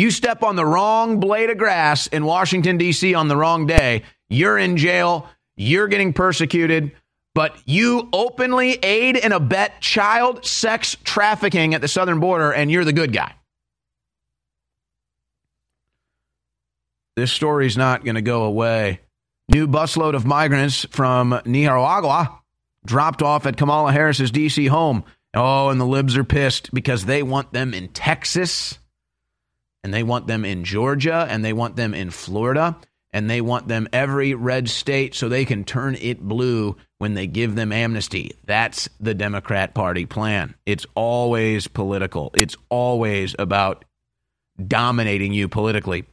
[0.00, 3.12] You step on the wrong blade of grass in Washington, D.C.
[3.12, 5.28] on the wrong day, you're in jail,
[5.58, 6.92] you're getting persecuted,
[7.34, 12.86] but you openly aid and abet child sex trafficking at the southern border, and you're
[12.86, 13.34] the good guy.
[17.14, 19.00] This story's not going to go away.
[19.50, 22.40] New busload of migrants from Nicaragua
[22.86, 24.64] dropped off at Kamala Harris's D.C.
[24.64, 25.04] home.
[25.34, 28.78] Oh, and the libs are pissed because they want them in Texas,
[29.82, 32.76] and they want them in Georgia, and they want them in Florida,
[33.12, 37.26] and they want them every red state so they can turn it blue when they
[37.26, 38.32] give them amnesty.
[38.44, 40.54] That's the Democrat Party plan.
[40.66, 43.84] It's always political, it's always about
[44.66, 46.04] dominating you politically,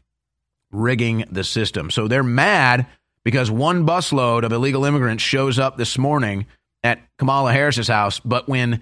[0.71, 1.91] rigging the system.
[1.91, 2.87] So they're mad
[3.23, 6.45] because one busload of illegal immigrants shows up this morning
[6.83, 8.81] at Kamala Harris's house, but when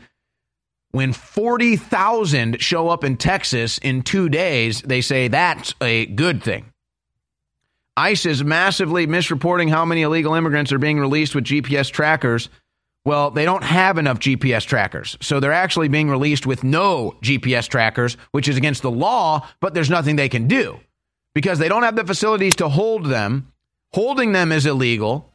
[0.96, 6.72] when 40,000 show up in Texas in 2 days, they say that's a good thing.
[7.98, 12.48] ICE is massively misreporting how many illegal immigrants are being released with GPS trackers.
[13.04, 15.18] Well, they don't have enough GPS trackers.
[15.22, 19.74] So they're actually being released with no GPS trackers, which is against the law, but
[19.74, 20.80] there's nothing they can do
[21.34, 23.52] because they don't have the facilities to hold them.
[23.94, 25.30] Holding them is illegal.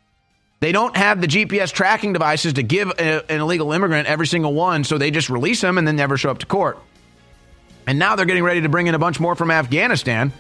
[0.61, 4.53] They don't have the GPS tracking devices to give a, an illegal immigrant every single
[4.53, 6.79] one, so they just release them and then never show up to court.
[7.87, 10.33] And now they're getting ready to bring in a bunch more from Afghanistan.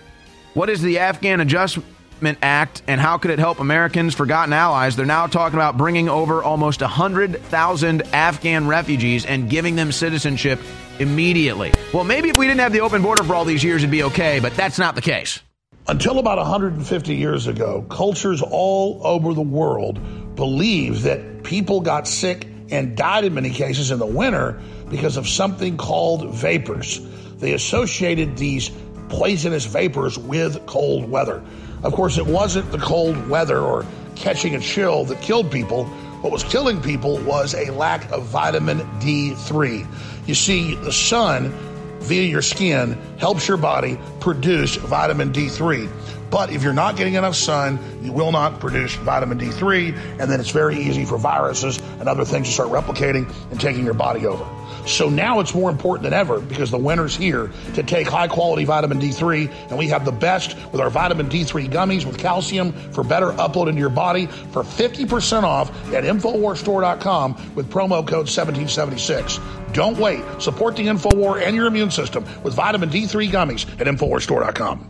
[0.53, 4.95] What is the Afghan Adjustment Act and how could it help Americans, forgotten allies?
[4.95, 10.61] They're now talking about bringing over almost 100,000 Afghan refugees and giving them citizenship
[10.99, 11.73] immediately.
[11.95, 14.03] Well, maybe if we didn't have the open border for all these years, it'd be
[14.03, 15.41] okay, but that's not the case.
[15.89, 19.99] Until about 150 years ago, cultures all over the world
[20.37, 25.27] believed that people got sick and died in many cases in the winter because of
[25.29, 27.01] something called vapors.
[27.39, 28.71] They associated these
[29.09, 31.43] poisonous vapors with cold weather.
[31.83, 35.87] Of course, it wasn't the cold weather or catching a chill that killed people.
[36.21, 39.87] What was killing people was a lack of vitamin D3.
[40.29, 41.53] You see, the sun
[42.01, 45.89] via your skin helps your body produce vitamin D3.
[46.31, 50.39] But if you're not getting enough sun, you will not produce vitamin D3, and then
[50.41, 54.27] it's very easy for viruses and other things to start replicating and taking your body
[54.27, 54.45] over.
[54.91, 58.65] So now it's more important than ever because the winter's here to take high quality
[58.65, 63.05] vitamin D3, and we have the best with our vitamin D3 gummies with calcium for
[63.05, 69.39] better upload into your body for 50% off at InfoWarsStore.com with promo code 1776.
[69.73, 70.23] Don't wait.
[70.41, 74.89] Support the InfoWar and your immune system with vitamin D3 gummies at InfoWarsStore.com.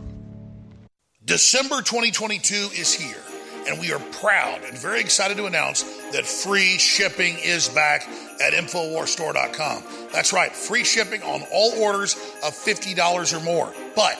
[1.23, 3.21] December 2022 is here,
[3.67, 8.07] and we are proud and very excited to announce that free shipping is back
[8.41, 9.83] at InfoWarsStore.com.
[10.11, 13.73] That's right, free shipping on all orders of $50 or more.
[13.95, 14.19] But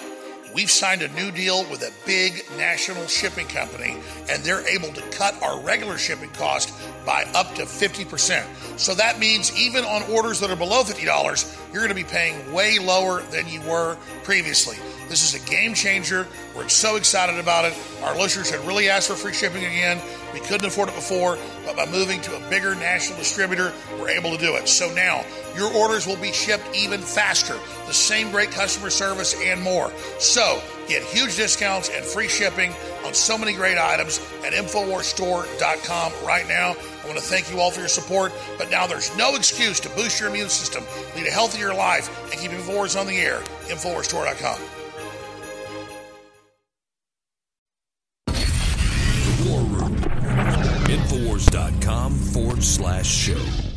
[0.54, 3.98] we've signed a new deal with a big national shipping company,
[4.30, 6.74] and they're able to cut our regular shipping cost
[7.06, 8.80] by up to 50%.
[8.80, 12.52] So that means even on orders that are below $50, you're going to be paying
[12.54, 14.78] way lower than you were previously.
[15.10, 16.28] This is a game changer.
[16.56, 17.78] We're so excited about it.
[18.04, 19.99] Our listeners had really asked for free shipping again.
[20.34, 24.32] We couldn't afford it before, but by moving to a bigger national distributor, we're able
[24.32, 24.70] to do it.
[24.70, 25.26] So now
[25.56, 29.91] your orders will be shipped even faster, the same great customer service, and more.
[30.20, 32.74] So get huge discounts and free shipping
[33.06, 36.76] on so many great items at InfoWarsStore.com right now.
[37.04, 39.89] I want to thank you all for your support, but now there's no excuse to
[39.89, 40.84] boost your immune system,
[41.16, 43.39] lead a healthier life, and keep InfoWars on the air.
[43.68, 44.60] InfoWarsStore.com.
[49.47, 49.95] War Room.
[50.86, 53.71] Infowars.com forward slash show.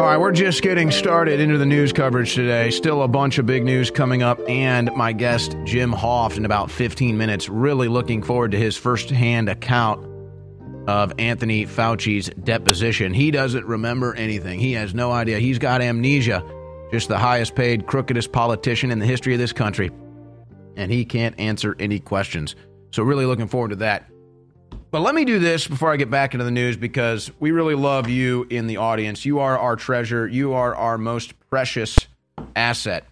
[0.00, 2.70] All right, we're just getting started into the news coverage today.
[2.70, 6.70] Still a bunch of big news coming up, and my guest, Jim Hoft, in about
[6.70, 7.50] 15 minutes.
[7.50, 10.02] Really looking forward to his firsthand account
[10.88, 13.12] of Anthony Fauci's deposition.
[13.12, 15.38] He doesn't remember anything, he has no idea.
[15.38, 16.42] He's got amnesia,
[16.90, 19.90] just the highest paid, crookedest politician in the history of this country,
[20.76, 22.56] and he can't answer any questions.
[22.90, 24.06] So, really looking forward to that.
[24.90, 27.76] But let me do this before I get back into the news because we really
[27.76, 29.24] love you in the audience.
[29.24, 30.26] You are our treasure.
[30.26, 31.96] You are our most precious
[32.56, 33.04] asset.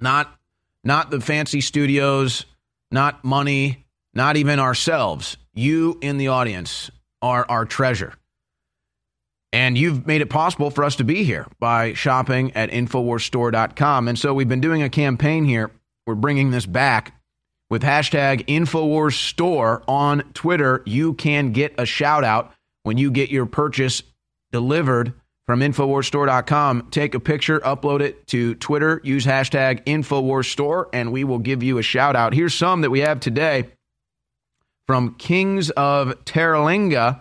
[0.00, 0.34] Not
[0.82, 2.46] not the fancy studios,
[2.90, 3.84] not money,
[4.14, 5.36] not even ourselves.
[5.52, 6.90] You in the audience
[7.22, 8.14] are our treasure.
[9.52, 14.08] And you've made it possible for us to be here by shopping at InfoWarsStore.com.
[14.08, 15.70] And so we've been doing a campaign here.
[16.06, 17.19] We're bringing this back
[17.70, 20.82] with hashtag InfoWarsStore on Twitter.
[20.84, 22.52] You can get a shout out
[22.82, 24.02] when you get your purchase
[24.52, 25.14] delivered
[25.46, 26.88] from InfoWarsStore.com.
[26.90, 31.78] Take a picture, upload it to Twitter, use hashtag InfoWarsStore, and we will give you
[31.78, 32.34] a shout out.
[32.34, 33.70] Here's some that we have today
[34.86, 37.20] from Kings of Terralinga,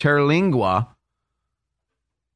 [0.00, 0.88] Terlingua.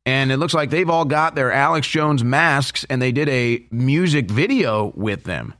[0.07, 3.65] And it looks like they've all got their Alex Jones masks and they did a
[3.71, 5.55] music video with them.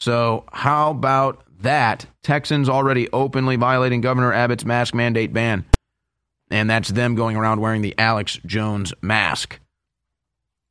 [0.00, 2.06] So, how about that?
[2.22, 5.66] Texans already openly violating Governor Abbott's mask mandate ban.
[6.50, 9.60] And that's them going around wearing the Alex Jones mask.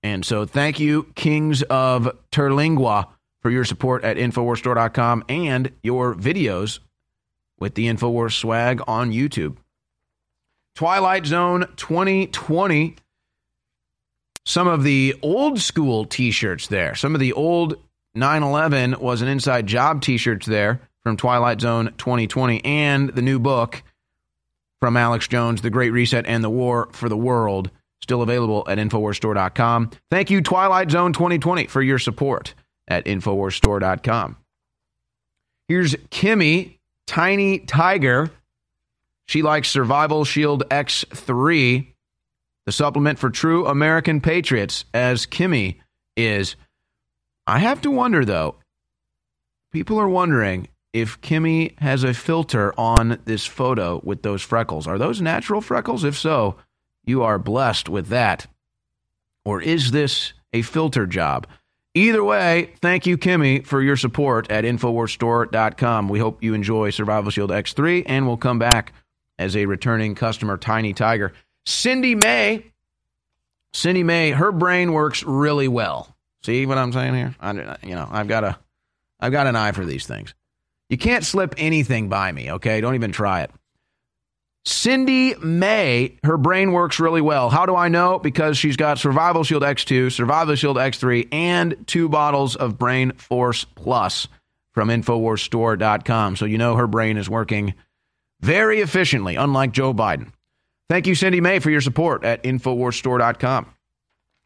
[0.01, 3.07] And so, thank you, Kings of Terlingua,
[3.41, 6.79] for your support at InfoWarsStore.com and your videos
[7.59, 9.57] with the InfoWars swag on YouTube.
[10.75, 12.95] Twilight Zone 2020.
[14.45, 16.95] Some of the old school t shirts there.
[16.95, 17.77] Some of the old
[18.15, 23.21] 9 11 was an inside job t shirts there from Twilight Zone 2020 and the
[23.21, 23.83] new book
[24.79, 27.69] from Alex Jones, The Great Reset and the War for the World,
[28.01, 29.91] still available at InfoWarsStore.com.
[30.09, 32.53] Thank you, Twilight Zone 2020, for your support
[32.87, 34.37] at InfoWarsStore.com.
[35.67, 38.31] Here's Kimmy, Tiny Tiger.
[39.27, 41.87] She likes Survival Shield X3,
[42.65, 45.77] the supplement for true American patriots, as Kimmy
[46.17, 46.55] is.
[47.49, 48.57] I have to wonder, though,
[49.71, 54.85] people are wondering if Kimmy has a filter on this photo with those freckles.
[54.85, 56.03] Are those natural freckles?
[56.03, 56.57] If so,
[57.03, 58.45] you are blessed with that.
[59.45, 61.47] Or is this a filter job?
[61.95, 66.07] Either way, thank you, Kimmy, for your support at InfoWarsStore.com.
[66.07, 68.93] We hope you enjoy Survival Shield X3 and we'll come back
[69.39, 71.33] as a returning customer, Tiny Tiger.
[71.65, 72.65] Cindy May.
[73.73, 76.15] Cindy May, her brain works really well.
[76.43, 77.35] See what I'm saying here?
[77.39, 77.51] I,
[77.83, 78.57] you know, I've got a,
[79.19, 80.33] I've got an eye for these things.
[80.89, 82.81] You can't slip anything by me, okay?
[82.81, 83.51] Don't even try it.
[84.65, 87.49] Cindy May, her brain works really well.
[87.49, 88.19] How do I know?
[88.19, 93.63] Because she's got Survival Shield X2, Survival Shield X3, and two bottles of Brain Force
[93.63, 94.27] Plus
[94.73, 96.35] from InfoWarsStore.com.
[96.35, 97.73] So you know her brain is working
[98.41, 100.31] very efficiently, unlike Joe Biden.
[100.89, 103.67] Thank you, Cindy May, for your support at InfoWarsStore.com.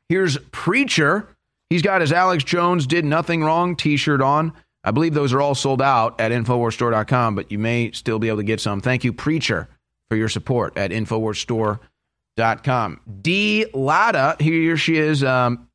[0.09, 1.27] Here's Preacher.
[1.73, 4.53] He's got his Alex Jones Did Nothing Wrong t shirt on.
[4.83, 8.37] I believe those are all sold out at InfoWarsStore.com, but you may still be able
[8.37, 8.79] to get some.
[8.79, 9.67] Thank you, Preacher,
[10.07, 12.99] for your support at InfoWarsStore.com.
[13.23, 13.65] D.
[13.73, 15.67] Latta, here she is um,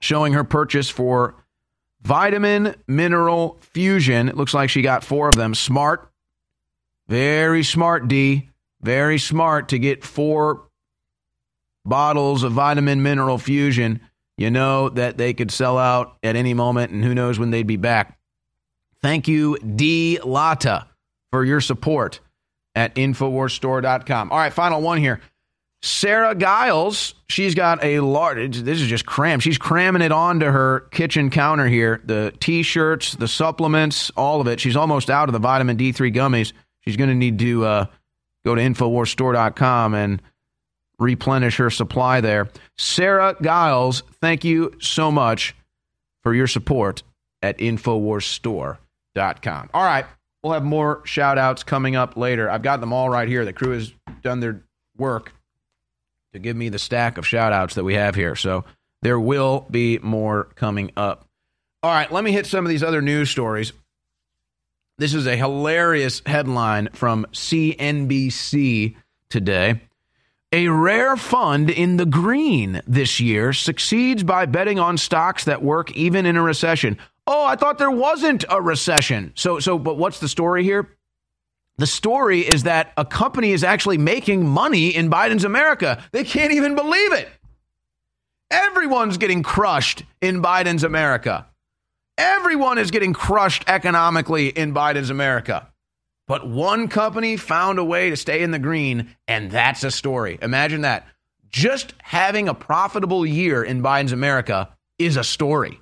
[0.00, 1.36] showing her purchase for
[2.02, 4.28] Vitamin Mineral Fusion.
[4.28, 5.54] It looks like she got four of them.
[5.54, 6.10] Smart.
[7.06, 8.50] Very smart, D.
[8.82, 10.64] Very smart to get four
[11.84, 14.00] bottles of Vitamin Mineral Fusion
[14.40, 17.66] you know that they could sell out at any moment, and who knows when they'd
[17.66, 18.18] be back.
[19.02, 20.18] Thank you, D.
[20.24, 20.86] Latta,
[21.30, 22.20] for your support
[22.74, 24.32] at InfoWarsStore.com.
[24.32, 25.20] All right, final one here.
[25.82, 29.40] Sarah Giles, she's got a large, this is just cram.
[29.40, 32.00] She's cramming it onto her kitchen counter here.
[32.02, 34.58] The t shirts, the supplements, all of it.
[34.58, 36.54] She's almost out of the vitamin D3 gummies.
[36.80, 37.86] She's going to need to uh,
[38.46, 40.22] go to InfoWarsStore.com and
[41.00, 42.48] replenish her supply there.
[42.78, 45.56] Sarah Giles, thank you so much
[46.22, 47.02] for your support
[47.42, 49.70] at InfoWarsStore.com.
[49.74, 50.06] All right,
[50.42, 52.48] we'll have more shout outs coming up later.
[52.50, 53.44] I've got them all right here.
[53.44, 53.92] The crew has
[54.22, 54.62] done their
[54.96, 55.32] work
[56.32, 58.36] to give me the stack of shout outs that we have here.
[58.36, 58.64] So
[59.02, 61.26] there will be more coming up.
[61.82, 63.72] All right, let me hit some of these other news stories.
[64.98, 68.96] This is a hilarious headline from CNBC
[69.30, 69.80] today.
[70.52, 75.92] A rare fund in the green this year succeeds by betting on stocks that work
[75.92, 76.98] even in a recession.
[77.24, 79.32] Oh, I thought there wasn't a recession.
[79.36, 80.88] So so but what's the story here?
[81.78, 86.02] The story is that a company is actually making money in Biden's America.
[86.10, 87.28] They can't even believe it.
[88.50, 91.46] Everyone's getting crushed in Biden's America.
[92.18, 95.69] Everyone is getting crushed economically in Biden's America.
[96.30, 100.38] But one company found a way to stay in the green, and that's a story.
[100.40, 101.08] Imagine that.
[101.48, 105.80] Just having a profitable year in Biden's America is a story.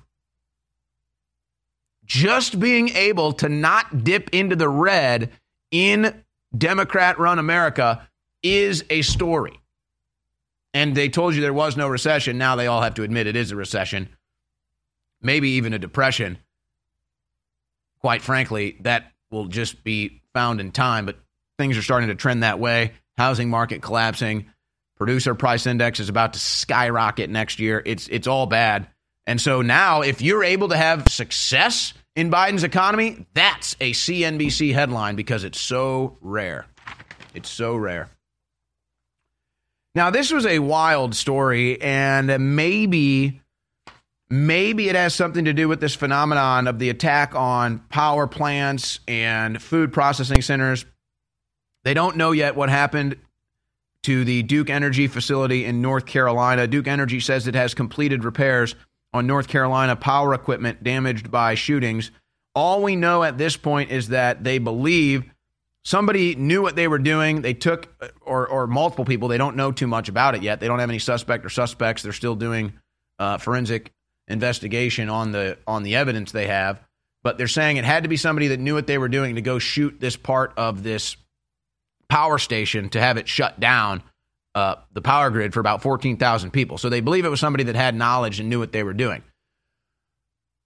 [2.03, 5.29] Just being able to not dip into the red
[5.69, 6.23] in
[6.57, 8.09] Democrat run America
[8.41, 9.61] is a story.
[10.73, 12.39] And they told you there was no recession.
[12.39, 14.09] Now they all have to admit it is a recession,
[15.21, 16.39] maybe even a depression.
[18.01, 21.17] Quite frankly, that will just be found in time, but
[21.57, 22.93] things are starting to trend that way.
[23.17, 24.49] Housing market collapsing,
[24.95, 27.83] producer price index is about to skyrocket next year.
[27.85, 28.87] It's it's all bad.
[29.27, 34.73] And so now if you're able to have success in Biden's economy, that's a CNBC
[34.73, 36.65] headline because it's so rare.
[37.33, 38.09] It's so rare.
[39.93, 43.41] Now, this was a wild story, and maybe,
[44.29, 48.99] maybe it has something to do with this phenomenon of the attack on power plants
[49.07, 50.85] and food processing centers.
[51.83, 53.17] They don't know yet what happened
[54.03, 56.67] to the Duke Energy facility in North Carolina.
[56.67, 58.75] Duke Energy says it has completed repairs
[59.13, 62.11] on North Carolina power equipment damaged by shootings.
[62.53, 65.23] All we know at this point is that they believe
[65.83, 67.41] somebody knew what they were doing.
[67.41, 67.87] They took,
[68.21, 70.59] or, or multiple people, they don't know too much about it yet.
[70.59, 72.03] They don't have any suspect or suspects.
[72.03, 72.73] They're still doing
[73.17, 73.91] uh, forensic
[74.29, 76.81] investigation on the on the evidence they have.
[77.23, 79.41] But they're saying it had to be somebody that knew what they were doing to
[79.41, 81.17] go shoot this part of this
[82.07, 84.01] power station to have it shut down
[84.55, 86.77] uh, the power grid for about 14,000 people.
[86.77, 89.21] So they believe it was somebody that had knowledge and knew what they were doing.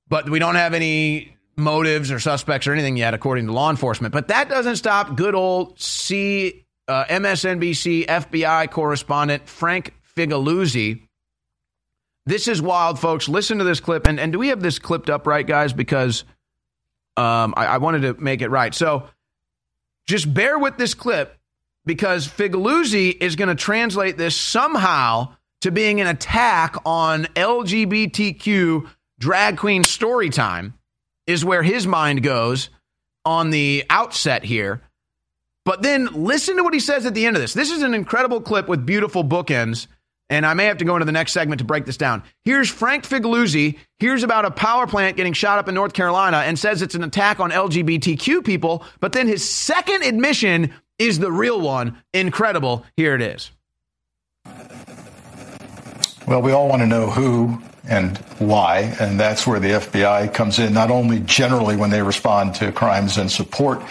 [0.07, 4.13] But we don't have any motives or suspects or anything yet, according to law enforcement.
[4.13, 11.07] But that doesn't stop good old C, uh, MSNBC FBI correspondent Frank Figliuzzi.
[12.25, 13.27] This is wild, folks.
[13.27, 14.07] Listen to this clip.
[14.07, 15.73] And, and do we have this clipped up right, guys?
[15.73, 16.23] Because
[17.17, 18.73] um, I, I wanted to make it right.
[18.73, 19.09] So
[20.07, 21.37] just bear with this clip
[21.85, 29.57] because Figliuzzi is going to translate this somehow to being an attack on LGBTQ drag
[29.57, 30.73] queen story time
[31.25, 32.69] is where his mind goes
[33.25, 34.81] on the outset here.
[35.65, 37.53] But then listen to what he says at the end of this.
[37.53, 39.87] This is an incredible clip with beautiful bookends.
[40.29, 42.23] And I may have to go into the next segment to break this down.
[42.43, 43.77] Here's Frank Figliuzzi.
[43.99, 47.03] Here's about a power plant getting shot up in North Carolina and says it's an
[47.03, 48.83] attack on LGBTQ people.
[48.99, 51.97] But then his second admission is the real one.
[52.13, 52.85] Incredible.
[52.95, 53.51] Here it is.
[56.25, 60.57] Well, we all want to know who and why, and that's where the FBI comes
[60.57, 63.81] in, not only generally when they respond to crimes and support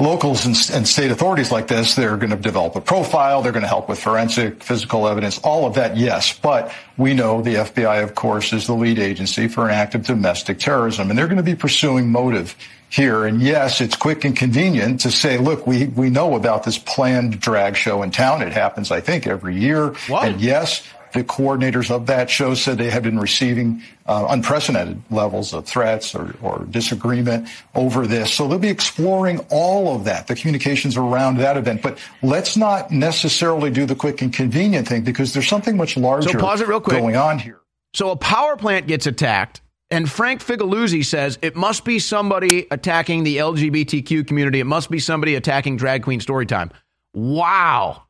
[0.00, 3.62] locals and, and, state authorities like this, they're going to develop a profile, they're going
[3.62, 6.38] to help with forensic, physical evidence, all of that, yes.
[6.38, 10.04] But we know the FBI, of course, is the lead agency for an act of
[10.04, 12.56] domestic terrorism, and they're going to be pursuing motive
[12.90, 13.24] here.
[13.24, 17.40] And yes, it's quick and convenient to say, look, we, we know about this planned
[17.40, 18.42] drag show in town.
[18.42, 19.94] It happens, I think, every year.
[20.08, 20.28] What?
[20.28, 20.82] And yes,
[21.12, 26.14] the coordinators of that show said they had been receiving uh, unprecedented levels of threats
[26.14, 28.32] or, or, disagreement over this.
[28.32, 31.82] So they'll be exploring all of that, the communications around that event.
[31.82, 36.30] But let's not necessarily do the quick and convenient thing because there's something much larger
[36.30, 36.98] so pause it real quick.
[36.98, 37.60] going on here.
[37.94, 39.60] So a power plant gets attacked.
[39.92, 44.60] And Frank Figliuzzi says it must be somebody attacking the LGBTQ community.
[44.60, 46.70] It must be somebody attacking drag queen storytime.
[47.12, 48.04] Wow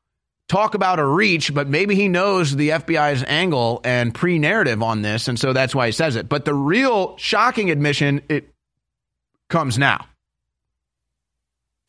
[0.51, 5.03] talk about a reach, but maybe he knows the FBI's angle and pre narrative on
[5.03, 6.29] this, and so that's why he says it.
[6.29, 8.53] But the real shocking admission it
[9.49, 10.07] comes now.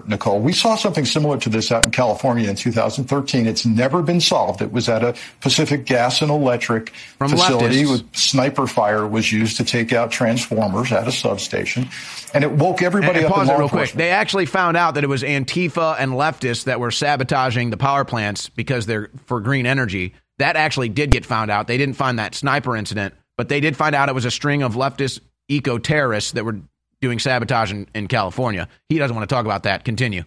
[0.08, 3.47] Nicole, we saw something similar to this out in California in 2013.
[3.47, 4.62] It's never been solved.
[4.62, 7.91] It was at a Pacific Gas and Electric From facility leftists.
[7.91, 11.89] with sniper fire was used to take out transformers at a substation,
[12.34, 13.34] and it woke everybody and, and up.
[13.34, 13.91] Pause it real quick.
[13.91, 18.06] They actually found out that it was Antifa and leftists that were sabotaging the power
[18.06, 20.14] plants because they're for green energy.
[20.38, 21.68] That actually did get found out.
[21.68, 24.64] They didn't find that sniper incident, but they did find out it was a string
[24.64, 26.62] of leftist eco terrorists that were
[27.02, 28.68] doing sabotage in, in California.
[28.89, 29.84] He doesn't want to talk about that.
[29.84, 30.24] Continue.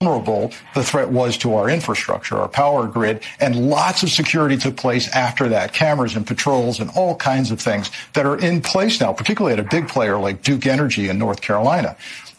[0.00, 4.76] vulnerable the threat was to our infrastructure, our power grid, and lots of security took
[4.76, 5.72] place after that.
[5.72, 9.58] Cameras and patrols and all kinds of things that are in place now, particularly at
[9.58, 11.96] a big player like Duke Energy in North Carolina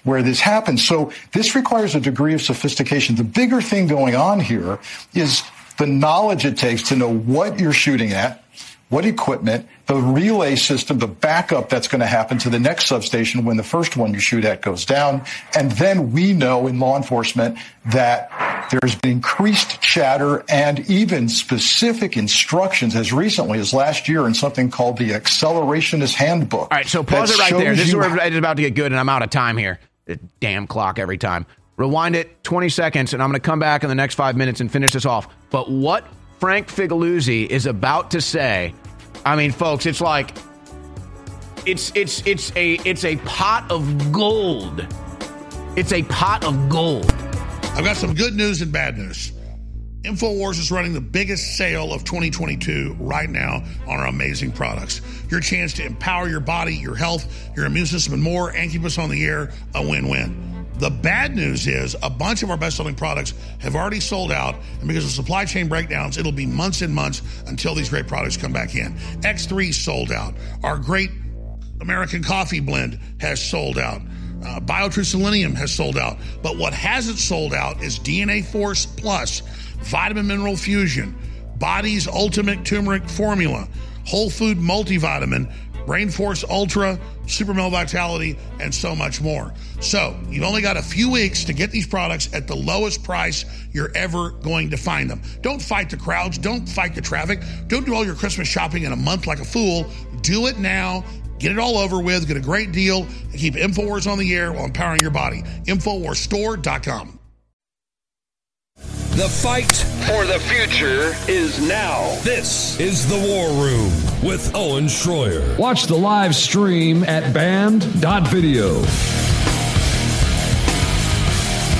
[0.07, 0.87] where this happens.
[0.87, 3.17] So this requires a degree of sophistication.
[3.17, 4.79] The bigger thing going on here
[5.13, 5.43] is
[5.77, 8.43] the knowledge it takes to know what you're shooting at,
[8.89, 13.43] what equipment, the relay system, the backup that's going to happen to the next substation
[13.43, 15.23] when the first one you shoot at goes down.
[15.55, 17.57] And then we know in law enforcement
[17.87, 18.31] that
[18.71, 24.69] there's been increased chatter and even specific instructions as recently as last year in something
[24.69, 26.61] called the Accelerationist Handbook.
[26.61, 27.75] All right, so pause it right there.
[27.75, 29.79] This is where it's about to get good, and I'm out of time here.
[30.05, 31.45] The damn clock every time.
[31.75, 34.61] Rewind it 20 seconds, and I'm going to come back in the next five minutes
[34.61, 35.27] and finish this off.
[35.49, 36.05] But what
[36.39, 38.73] Frank Figliuzzi is about to say,
[39.25, 40.35] I mean, folks, it's like
[41.65, 44.85] it's it's it's a it's a pot of gold.
[45.75, 47.11] It's a pot of gold.
[47.75, 49.31] I've got some good news and bad news.
[50.03, 55.01] InfoWars is running the biggest sale of 2022 right now on our amazing products.
[55.29, 58.85] Your chance to empower your body, your health, your immune system, and more, and keep
[58.85, 60.56] us on the air a win win.
[60.79, 64.55] The bad news is a bunch of our best selling products have already sold out,
[64.79, 68.37] and because of supply chain breakdowns, it'll be months and months until these great products
[68.37, 68.93] come back in.
[69.21, 70.35] X3 sold out.
[70.63, 71.09] Our great
[71.81, 74.01] American coffee blend has sold out.
[74.45, 76.19] Uh, BioTrue Selenium has sold out.
[76.43, 79.41] But what hasn't sold out is DNA Force Plus,
[79.81, 81.15] Vitamin Mineral Fusion,
[81.57, 83.67] Body's Ultimate Turmeric Formula,
[84.05, 85.51] Whole Food Multivitamin,
[85.87, 89.53] Brain Force Ultra, Super Vitality, and so much more.
[89.79, 93.45] So you've only got a few weeks to get these products at the lowest price
[93.71, 95.21] you're ever going to find them.
[95.41, 96.37] Don't fight the crowds.
[96.37, 97.41] Don't fight the traffic.
[97.67, 99.89] Don't do all your Christmas shopping in a month like a fool.
[100.21, 101.03] Do it now.
[101.39, 104.51] Get it all over with, get a great deal, and keep InfoWars on the air
[104.51, 105.43] while empowering your body.
[105.65, 107.19] InfoWarsStore.com.
[109.17, 109.65] The fight
[110.05, 112.15] For the future is now.
[112.21, 113.91] This is the War Room
[114.21, 115.57] with Owen Shroyer.
[115.57, 118.75] Watch the live stream at band.video.
[118.75, 118.83] All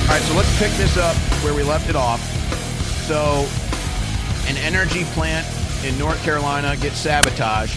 [0.08, 1.14] right, so let's pick this up
[1.44, 2.20] where we left it off.
[3.06, 3.46] So,
[4.50, 5.46] an energy plant
[5.84, 7.70] in North Carolina gets sabotaged.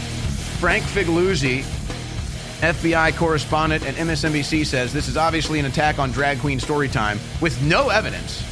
[0.59, 1.61] Frank Figliuzzi,
[2.61, 7.61] FBI correspondent at MSNBC, says this is obviously an attack on drag queen storytime with
[7.61, 8.50] no evidence.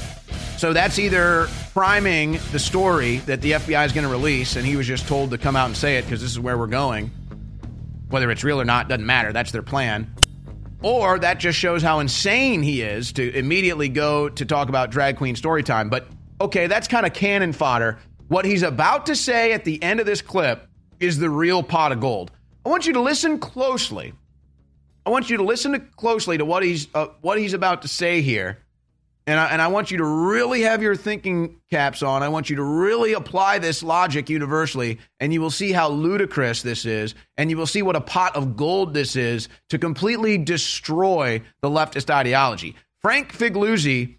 [0.60, 4.76] So that's either priming the story that the FBI is going to release, and he
[4.76, 7.12] was just told to come out and say it because this is where we're going.
[8.10, 9.32] Whether it's real or not doesn't matter.
[9.32, 10.14] That's their plan.
[10.84, 15.16] Or that just shows how insane he is to immediately go to talk about drag
[15.16, 15.88] queen story time.
[15.88, 16.10] But
[16.41, 17.97] okay, that's kind of cannon fodder.
[18.28, 20.68] What he's about to say at the end of this clip
[20.99, 22.32] is the real pot of gold.
[22.66, 24.12] I want you to listen closely.
[25.05, 27.88] I want you to listen to closely to what he's uh, what he's about to
[27.88, 28.57] say here.
[29.30, 32.23] And I, and I want you to really have your thinking caps on.
[32.23, 36.63] I want you to really apply this logic universally, and you will see how ludicrous
[36.63, 40.39] this is, and you will see what a pot of gold this is to completely
[40.39, 42.75] destroy the leftist ideology.
[43.03, 44.17] Frank Figliuzzi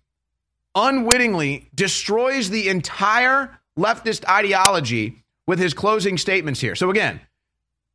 [0.76, 6.76] unwittingly destroys the entire leftist ideology with his closing statements here.
[6.76, 7.20] So again,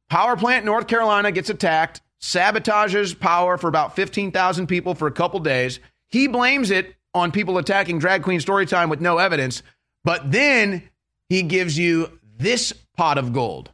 [0.09, 5.39] power plant North Carolina gets attacked, sabotages power for about 15,000 people for a couple
[5.39, 5.79] days.
[6.09, 9.63] He blames it on people attacking drag queen storytime with no evidence,
[10.03, 10.83] but then
[11.29, 13.71] he gives you this pot of gold.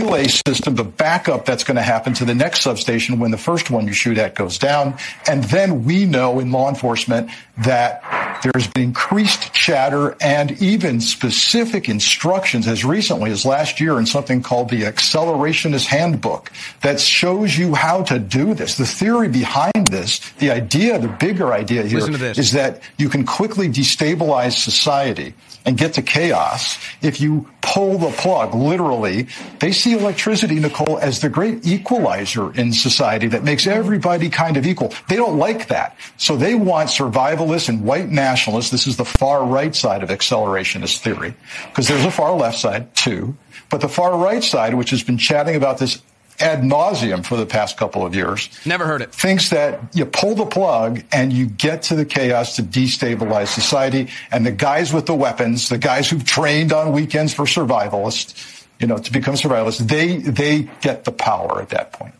[0.00, 3.70] Relay system, the backup that's going to happen to the next substation when the first
[3.70, 4.96] one you shoot at goes down.
[5.28, 8.02] And then we know in law enforcement that
[8.42, 14.42] there's been increased chatter and even specific instructions as recently as last year in something
[14.42, 18.76] called the Accelerationist Handbook that shows you how to do this.
[18.76, 22.38] The theory behind this, the idea, the bigger idea here Listen to this.
[22.38, 25.34] is that you can quickly destabilize society
[25.66, 29.26] and get to chaos if you pull the plug, literally.
[29.58, 33.78] They see electricity, Nicole, as the great equalizer in society that makes mm-hmm.
[33.78, 34.92] everybody kind of equal.
[35.08, 35.96] They don't like that.
[36.16, 38.70] So they want survivalists and white nationalists.
[38.70, 41.34] This is the far right side of accelerationist theory,
[41.68, 43.36] because there's a far left side too.
[43.68, 46.02] But the far right side, which has been chatting about this
[46.40, 49.14] ad nauseum for the past couple of years, Never heard it.
[49.14, 54.08] thinks that you pull the plug and you get to the chaos to destabilize society.
[54.32, 58.86] And the guys with the weapons, the guys who've trained on weekends for survivalists, you
[58.86, 62.14] know, to become survivalists, they they get the power at that point.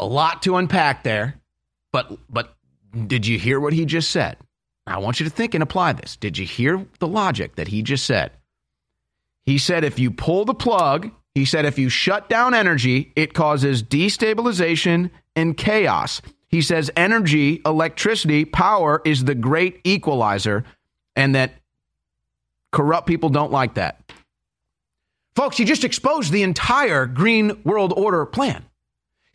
[0.00, 1.40] A lot to unpack there,
[1.92, 2.56] but but
[3.06, 4.38] did you hear what he just said?
[4.86, 6.16] I want you to think and apply this.
[6.16, 8.32] Did you hear the logic that he just said?
[9.44, 13.34] He said if you pull the plug, he said if you shut down energy, it
[13.34, 16.22] causes destabilization and chaos.
[16.48, 20.64] He says energy, electricity, power is the great equalizer,
[21.14, 21.52] and that
[22.72, 24.00] corrupt people don't like that.
[25.36, 28.64] Folks, he just exposed the entire Green World Order plan.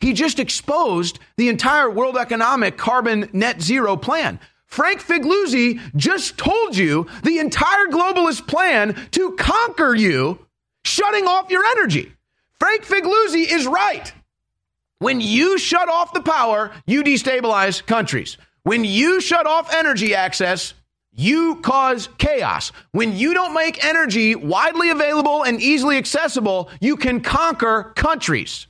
[0.00, 4.40] He just exposed the entire world economic carbon net zero plan.
[4.66, 10.44] Frank Figliuzzi just told you the entire globalist plan to conquer you,
[10.84, 12.12] shutting off your energy.
[12.58, 14.12] Frank Figliuzzi is right.
[14.98, 18.38] When you shut off the power, you destabilize countries.
[18.64, 20.74] When you shut off energy access,
[21.12, 22.72] you cause chaos.
[22.92, 28.66] When you don't make energy widely available and easily accessible, you can conquer countries.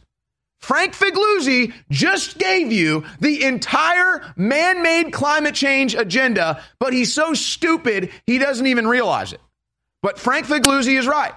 [0.59, 7.35] Frank Figliuzzi just gave you the entire man made climate change agenda, but he's so
[7.35, 9.41] stupid he doesn't even realize it.
[10.03, 11.35] But Frank Figliuzzi is right.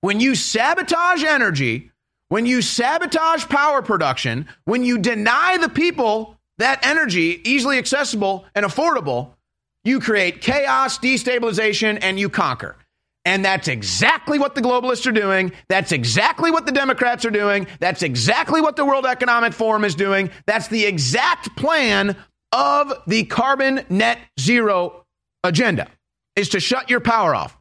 [0.00, 1.90] When you sabotage energy,
[2.28, 8.64] when you sabotage power production, when you deny the people that energy easily accessible and
[8.64, 9.30] affordable,
[9.84, 12.76] you create chaos, destabilization, and you conquer.
[13.26, 15.52] And that's exactly what the globalists are doing.
[15.68, 17.66] That's exactly what the Democrats are doing.
[17.80, 20.30] That's exactly what the World Economic Forum is doing.
[20.46, 22.16] That's the exact plan
[22.52, 25.04] of the carbon net zero
[25.42, 25.88] agenda
[26.36, 27.56] is to shut your power off.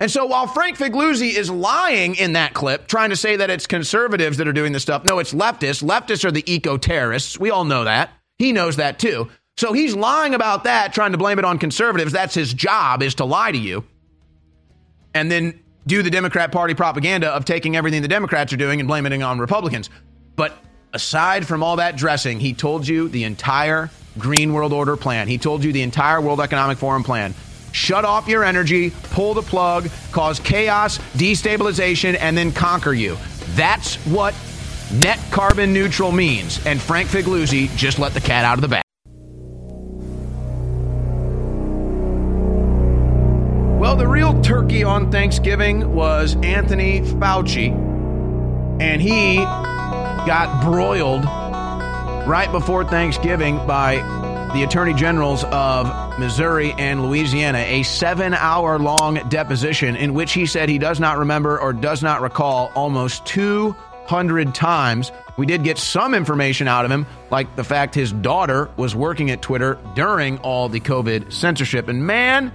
[0.00, 3.66] And so while Frank Figliuzzi is lying in that clip, trying to say that it's
[3.66, 5.82] conservatives that are doing this stuff, no, it's leftists.
[5.82, 7.38] Leftists are the eco terrorists.
[7.38, 8.10] We all know that.
[8.38, 9.28] He knows that too.
[9.58, 12.12] So he's lying about that, trying to blame it on conservatives.
[12.12, 13.84] That's his job is to lie to you.
[15.14, 18.86] And then do the Democrat Party propaganda of taking everything the Democrats are doing and
[18.86, 19.90] blaming it on Republicans.
[20.36, 20.56] But
[20.92, 25.26] aside from all that dressing, he told you the entire Green World Order plan.
[25.26, 27.34] He told you the entire World Economic Forum plan.
[27.72, 33.16] Shut off your energy, pull the plug, cause chaos, destabilization, and then conquer you.
[33.56, 34.36] That's what
[34.94, 36.64] net carbon neutral means.
[36.64, 38.84] And Frank Figliuzzi just let the cat out of the bag.
[44.68, 47.70] Turkey on Thanksgiving was Anthony Fauci,
[48.82, 51.24] and he got broiled
[52.28, 53.96] right before Thanksgiving by
[54.52, 60.44] the attorney generals of Missouri and Louisiana, a seven hour long deposition in which he
[60.44, 65.12] said he does not remember or does not recall almost 200 times.
[65.38, 69.30] We did get some information out of him, like the fact his daughter was working
[69.30, 71.88] at Twitter during all the COVID censorship.
[71.88, 72.52] And man,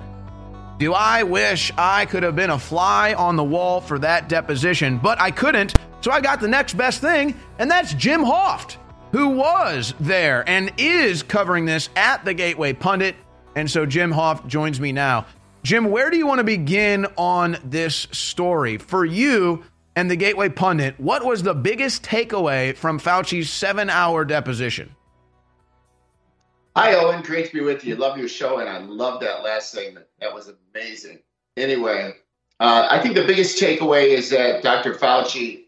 [0.77, 4.97] do I wish I could have been a fly on the wall for that deposition,
[4.97, 5.73] but I couldn't.
[6.01, 8.77] So I got the next best thing, and that's Jim Hoft,
[9.11, 13.15] who was there and is covering this at the Gateway Pundit.
[13.55, 15.27] And so Jim Hoft joins me now.
[15.63, 18.77] Jim, where do you want to begin on this story?
[18.77, 19.63] For you
[19.95, 24.93] and the Gateway Pundit, what was the biggest takeaway from Fauci's seven hour deposition?
[26.75, 27.21] Hi, Owen.
[27.21, 27.95] Great to be with you.
[27.95, 30.07] Love your show, and I love that last segment.
[30.19, 31.19] That was amazing.
[31.55, 32.13] Anyway,
[32.59, 34.95] uh, I think the biggest takeaway is that Dr.
[34.95, 35.65] Fauci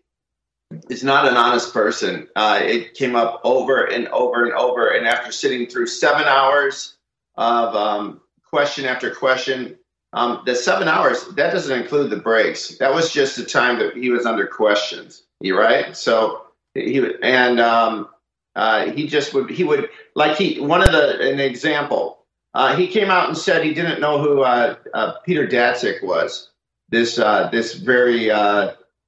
[0.89, 2.27] is not an honest person.
[2.35, 4.87] Uh, it came up over and over and over.
[4.87, 6.97] And after sitting through seven hours
[7.35, 9.77] of um, question after question,
[10.13, 12.77] um, the seven hours, that doesn't include the breaks.
[12.79, 15.23] That was just the time that he was under questions.
[15.39, 15.95] You right?
[15.95, 18.07] So he and um,
[18.55, 22.19] uh, he just would he would like he one of the an example.
[22.53, 26.51] Uh, he came out and said he didn't know who uh, uh Peter Daszak was.
[26.89, 28.31] This uh, this very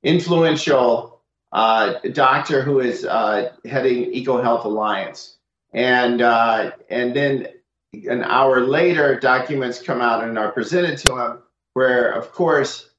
[0.04, 1.22] influential
[1.54, 5.38] doctor who is heading EcoHealth Alliance,
[5.74, 7.48] and and then
[7.94, 11.40] an hour later, documents come out and are presented to him,
[11.74, 12.90] where of course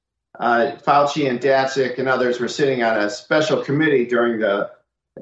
[0.41, 4.71] Fauci and Daszak and others were sitting on a special committee during the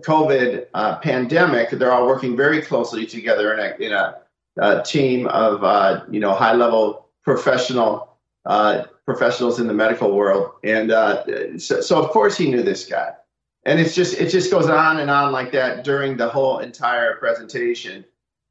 [0.05, 4.19] COVID uh, pandemic, they're all working very closely together in a, in a,
[4.59, 10.53] a team of uh, you know high level professional uh, professionals in the medical world,
[10.65, 13.13] and uh, so, so, of course he knew this guy,
[13.65, 17.17] and it's just it just goes on and on like that during the whole entire
[17.17, 18.05] presentation.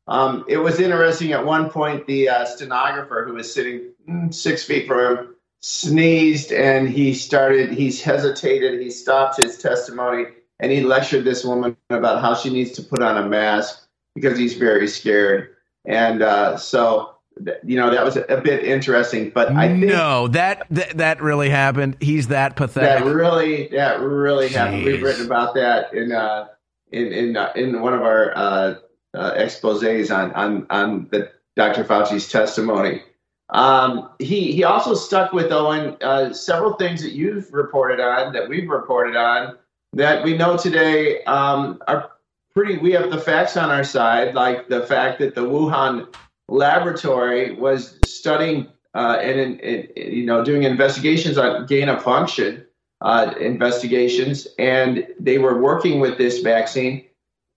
[0.08, 4.64] Um, it was interesting at one point the uh, stenographer who was sitting mm, six
[4.64, 5.36] feet from him
[5.68, 10.26] sneezed and he started he's hesitated he stopped his testimony
[10.60, 14.38] and he lectured this woman about how she needs to put on a mask because
[14.38, 15.49] he's very scared.
[15.86, 17.16] And uh, so,
[17.64, 19.30] you know, that was a, bit interesting.
[19.30, 21.97] But I think no, that, that that really happened.
[21.99, 23.03] He's that pathetic.
[23.03, 24.53] That really, that really Jeez.
[24.53, 24.86] happened.
[24.86, 26.47] We've written about that in uh,
[26.91, 28.76] in in uh, in one of our uh,
[29.14, 31.84] uh, exposés on on on the Dr.
[31.84, 33.03] Fauci's testimony.
[33.49, 38.49] Um, he he also stuck with Owen uh, several things that you've reported on that
[38.49, 39.58] we've reported on
[39.96, 42.12] that we know today um, are
[42.54, 42.78] pretty.
[42.78, 46.14] We have the facts on our side, like the fact that the Wuhan
[46.48, 52.66] laboratory was studying uh, and, and, you know doing investigations on gain of function
[53.02, 57.06] uh, investigations, and they were working with this vaccine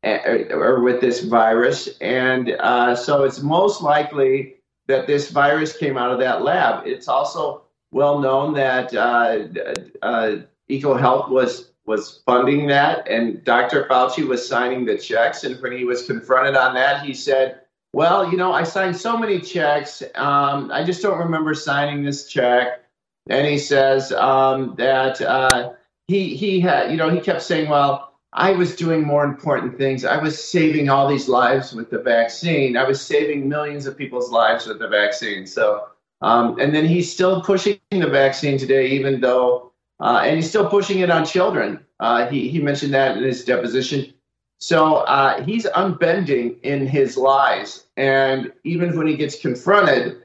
[0.05, 0.19] uh,
[0.51, 4.55] or with this virus, and uh, so it's most likely
[4.87, 6.87] that this virus came out of that lab.
[6.87, 9.49] It's also well known that uh,
[10.03, 10.37] uh,
[10.71, 13.85] EcoHealth was was funding that, and Dr.
[13.85, 15.43] Fauci was signing the checks.
[15.43, 17.63] And when he was confronted on that, he said,
[17.95, 20.03] "Well, you know, I signed so many checks.
[20.15, 22.85] Um, I just don't remember signing this check."
[23.29, 25.73] And he says um, that uh,
[26.07, 30.05] he he had, you know, he kept saying, "Well." I was doing more important things.
[30.05, 32.77] I was saving all these lives with the vaccine.
[32.77, 35.47] I was saving millions of people's lives with the vaccine.
[35.47, 35.89] So,
[36.21, 39.68] um, and then he's still pushing the vaccine today, even though
[40.01, 41.85] uh, and he's still pushing it on children.
[42.01, 44.13] Uh, he he mentioned that in his deposition.
[44.59, 50.23] So uh, he's unbending in his lies, and even when he gets confronted,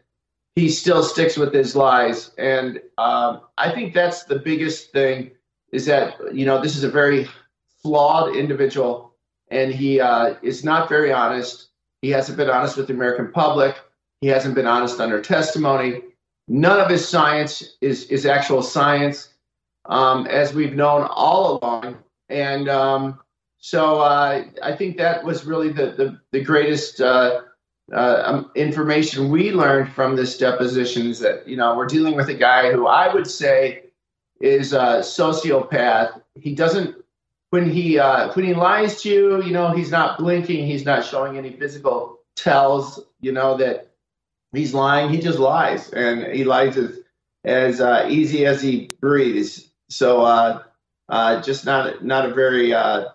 [0.56, 2.32] he still sticks with his lies.
[2.38, 5.32] And um, I think that's the biggest thing
[5.72, 7.28] is that you know this is a very
[7.82, 9.14] flawed individual,
[9.50, 11.70] and he uh, is not very honest.
[12.02, 13.76] He hasn't been honest with the American public.
[14.22, 16.02] He hasn't been honest under testimony.
[16.48, 19.30] None of his science is is actual science,
[19.86, 21.98] um, as we've known all along.
[22.30, 23.20] And um,
[23.60, 27.02] so uh, I think that was really the the, the greatest.
[27.02, 27.42] Uh,
[27.92, 32.30] uh, um, information we learned from this deposition is that you know we're dealing with
[32.30, 33.84] a guy who I would say
[34.40, 36.22] is a sociopath.
[36.40, 36.96] He doesn't
[37.54, 41.06] when he uh, when he lies to you, you know, he's not blinking, he's not
[41.06, 43.92] showing any physical tells, you know, that
[44.54, 45.12] he's lying.
[45.12, 47.00] He just lies, and he lies as
[47.44, 49.70] as uh, easy as he breathes.
[49.90, 50.64] So uh,
[51.10, 53.06] uh, just not not a very uh,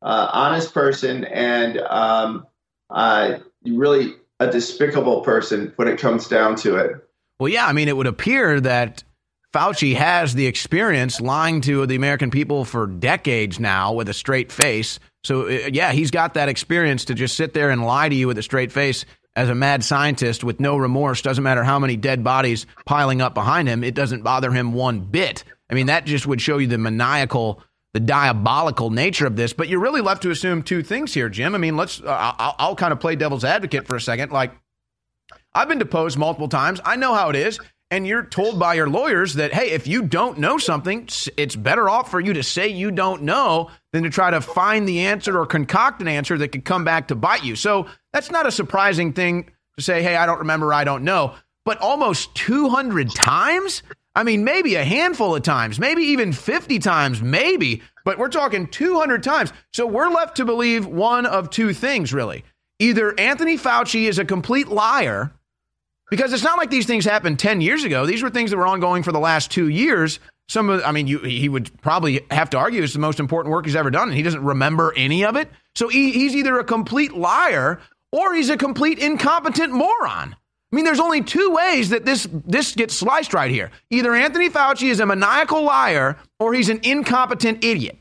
[0.00, 2.46] uh, honest person, and um,
[2.90, 7.08] uh, really a despicable person when it comes down to it.
[7.38, 9.04] Well, yeah, I mean, it would appear that
[9.52, 14.50] Fauci has the experience lying to the American people for decades now with a straight
[14.50, 14.98] face.
[15.24, 18.38] So, yeah, he's got that experience to just sit there and lie to you with
[18.38, 19.04] a straight face
[19.36, 21.22] as a mad scientist with no remorse.
[21.22, 25.00] Doesn't matter how many dead bodies piling up behind him, it doesn't bother him one
[25.00, 25.44] bit.
[25.72, 27.62] I mean, that just would show you the maniacal,
[27.94, 29.54] the diabolical nature of this.
[29.54, 31.54] But you're really left to assume two things here, Jim.
[31.54, 34.30] I mean, let's, uh, I'll, I'll kind of play devil's advocate for a second.
[34.30, 34.52] Like,
[35.54, 36.80] I've been deposed multiple times.
[36.84, 37.58] I know how it is
[37.92, 41.06] and you're told by your lawyers that hey if you don't know something
[41.36, 44.88] it's better off for you to say you don't know than to try to find
[44.88, 48.30] the answer or concoct an answer that could come back to bite you so that's
[48.30, 51.34] not a surprising thing to say hey i don't remember i don't know
[51.66, 53.82] but almost 200 times
[54.14, 58.66] i mean maybe a handful of times maybe even 50 times maybe but we're talking
[58.66, 62.44] 200 times so we're left to believe one of two things really
[62.78, 65.32] either anthony fauci is a complete liar
[66.12, 68.04] because it's not like these things happened 10 years ago.
[68.04, 70.20] These were things that were ongoing for the last two years.
[70.46, 73.50] Some of, I mean, you, he would probably have to argue it's the most important
[73.50, 75.48] work he's ever done, and he doesn't remember any of it.
[75.74, 77.80] So he, he's either a complete liar
[78.12, 80.36] or he's a complete incompetent moron.
[80.72, 83.70] I mean, there's only two ways that this this gets sliced right here.
[83.90, 87.98] Either Anthony Fauci is a maniacal liar or he's an incompetent idiot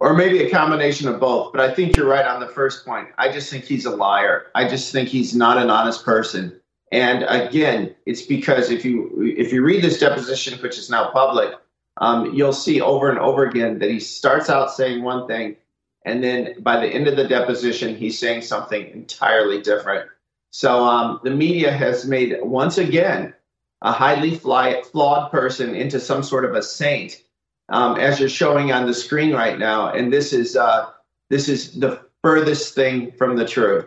[0.00, 1.52] or maybe a combination of both.
[1.52, 3.08] But I think you're right on the first point.
[3.18, 4.46] I just think he's a liar.
[4.54, 6.60] I just think he's not an honest person.
[6.92, 11.54] And again, it's because if you if you read this deposition, which is now public,
[12.00, 15.56] um, you'll see over and over again that he starts out saying one thing,
[16.04, 20.08] and then by the end of the deposition, he's saying something entirely different.
[20.56, 23.34] So um, the media has made once again
[23.82, 27.22] a highly flawed person into some sort of a saint
[27.68, 29.92] um, as you're showing on the screen right now.
[29.92, 30.92] And this is uh,
[31.28, 33.84] this is the furthest thing from the truth.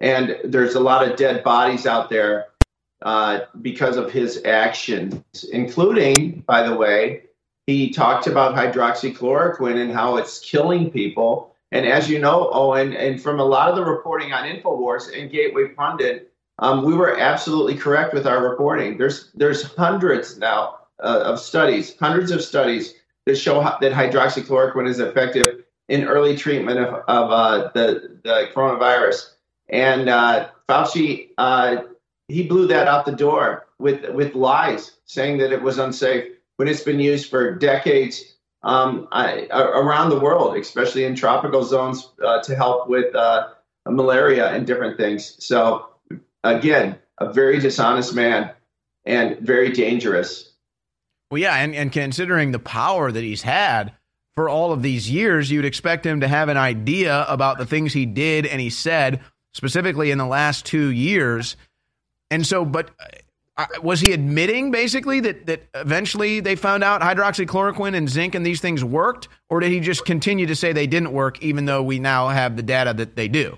[0.00, 2.46] And there's a lot of dead bodies out there
[3.02, 7.24] uh, because of his actions, including, by the way,
[7.66, 11.54] he talked about hydroxychloroquine and how it's killing people.
[11.72, 15.30] And as you know, Owen, and from a lot of the reporting on Infowars and
[15.30, 18.96] Gateway Pundit, um, we were absolutely correct with our reporting.
[18.96, 22.94] There's there's hundreds now uh, of studies, hundreds of studies
[23.26, 29.30] that show that hydroxychloroquine is effective in early treatment of, of uh, the, the coronavirus.
[29.68, 31.82] And uh, Fauci, uh,
[32.28, 36.68] he blew that out the door with, with lies, saying that it was unsafe when
[36.68, 42.42] it's been used for decades um, I, around the world, especially in tropical zones uh,
[42.42, 43.48] to help with uh,
[43.86, 45.36] malaria and different things.
[45.44, 45.88] So,
[46.42, 48.50] again, a very dishonest man
[49.04, 50.52] and very dangerous.
[51.30, 53.92] Well, yeah, and, and considering the power that he's had
[54.34, 57.92] for all of these years, you'd expect him to have an idea about the things
[57.92, 59.20] he did and he said,
[59.54, 61.56] specifically in the last two years.
[62.30, 62.90] And so, but
[63.82, 68.60] was he admitting basically that that eventually they found out hydroxychloroquine and zinc and these
[68.60, 71.98] things worked, or did he just continue to say they didn't work, even though we
[71.98, 73.56] now have the data that they do?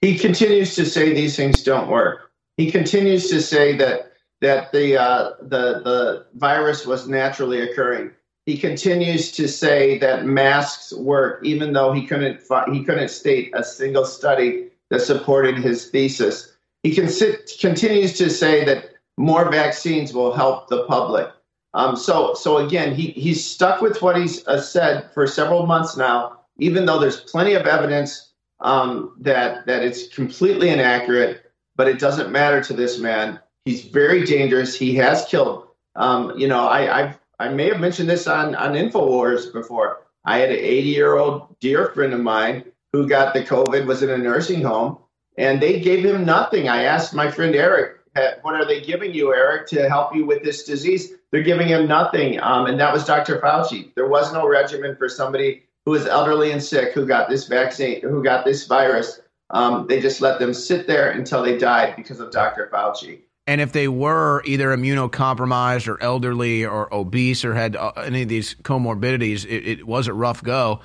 [0.00, 2.30] He continues to say these things don't work.
[2.56, 8.12] He continues to say that that the uh, the the virus was naturally occurring.
[8.46, 12.40] He continues to say that masks work, even though he couldn't
[12.72, 16.49] he couldn't state a single study that supported his thesis.
[16.82, 21.28] He continues to say that more vaccines will help the public.
[21.74, 25.96] Um, so so again, he he's stuck with what he's uh, said for several months
[25.96, 31.52] now, even though there's plenty of evidence um, that that it's completely inaccurate.
[31.76, 34.74] But it doesn't matter to this man He's very dangerous.
[34.74, 35.68] He has killed.
[35.96, 40.06] Um, you know, I, have I may have mentioned this on, on InfoWars before.
[40.24, 44.02] I had an 80 year old dear friend of mine who got the COVID, was
[44.02, 44.98] in a nursing home,
[45.36, 46.68] and they gave him nothing.
[46.68, 47.98] I asked my friend Eric,
[48.42, 51.12] what are they giving you, Eric, to help you with this disease?
[51.30, 52.40] They're giving him nothing.
[52.40, 53.38] Um, and that was Dr.
[53.38, 53.94] Fauci.
[53.94, 58.00] There was no regimen for somebody who was elderly and sick who got this vaccine,
[58.00, 59.20] who got this virus.
[59.50, 62.68] Um, they just let them sit there until they died because of Dr.
[62.72, 63.20] Fauci.
[63.46, 68.28] And if they were either immunocompromised or elderly or obese or had uh, any of
[68.28, 70.80] these comorbidities, it, it was a rough go.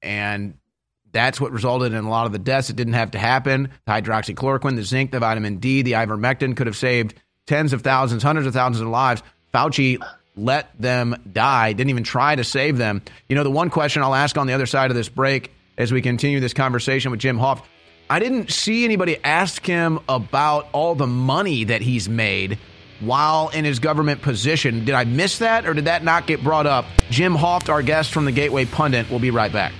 [0.00, 0.54] And
[1.12, 2.70] that's what resulted in a lot of the deaths.
[2.70, 3.70] It didn't have to happen.
[3.86, 7.14] The hydroxychloroquine, the zinc, the vitamin D, the ivermectin could have saved
[7.46, 9.22] tens of thousands, hundreds of thousands of lives.
[9.52, 10.02] Fauci
[10.36, 13.02] let them die, didn't even try to save them.
[13.28, 15.92] You know, the one question I'll ask on the other side of this break as
[15.92, 17.64] we continue this conversation with Jim Hoft,
[18.08, 22.58] I didn't see anybody ask him about all the money that he's made
[23.00, 24.84] while in his government position.
[24.84, 26.84] Did I miss that or did that not get brought up?
[27.10, 29.72] Jim Hoft, our guest from the Gateway Pundit, will be right back.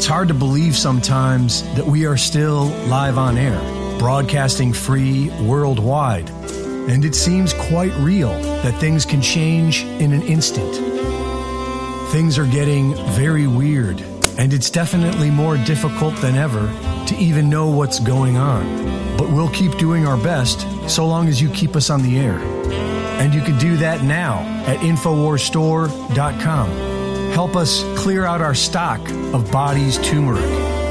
[0.00, 3.58] It's hard to believe sometimes that we are still live on air,
[3.98, 6.30] broadcasting free worldwide.
[6.30, 8.30] And it seems quite real
[8.62, 10.72] that things can change in an instant.
[12.12, 14.00] Things are getting very weird,
[14.38, 16.66] and it's definitely more difficult than ever
[17.06, 19.16] to even know what's going on.
[19.16, 22.38] But we'll keep doing our best so long as you keep us on the air.
[23.20, 26.99] And you can do that now at InfoWarsStore.com.
[27.32, 29.00] Help us clear out our stock
[29.32, 30.44] of body's turmeric,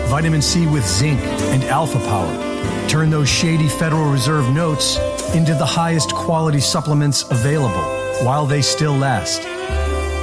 [0.10, 2.88] vitamin C with zinc, and alpha power.
[2.88, 4.98] Turn those shady Federal Reserve notes
[5.36, 7.84] into the highest quality supplements available
[8.26, 9.44] while they still last.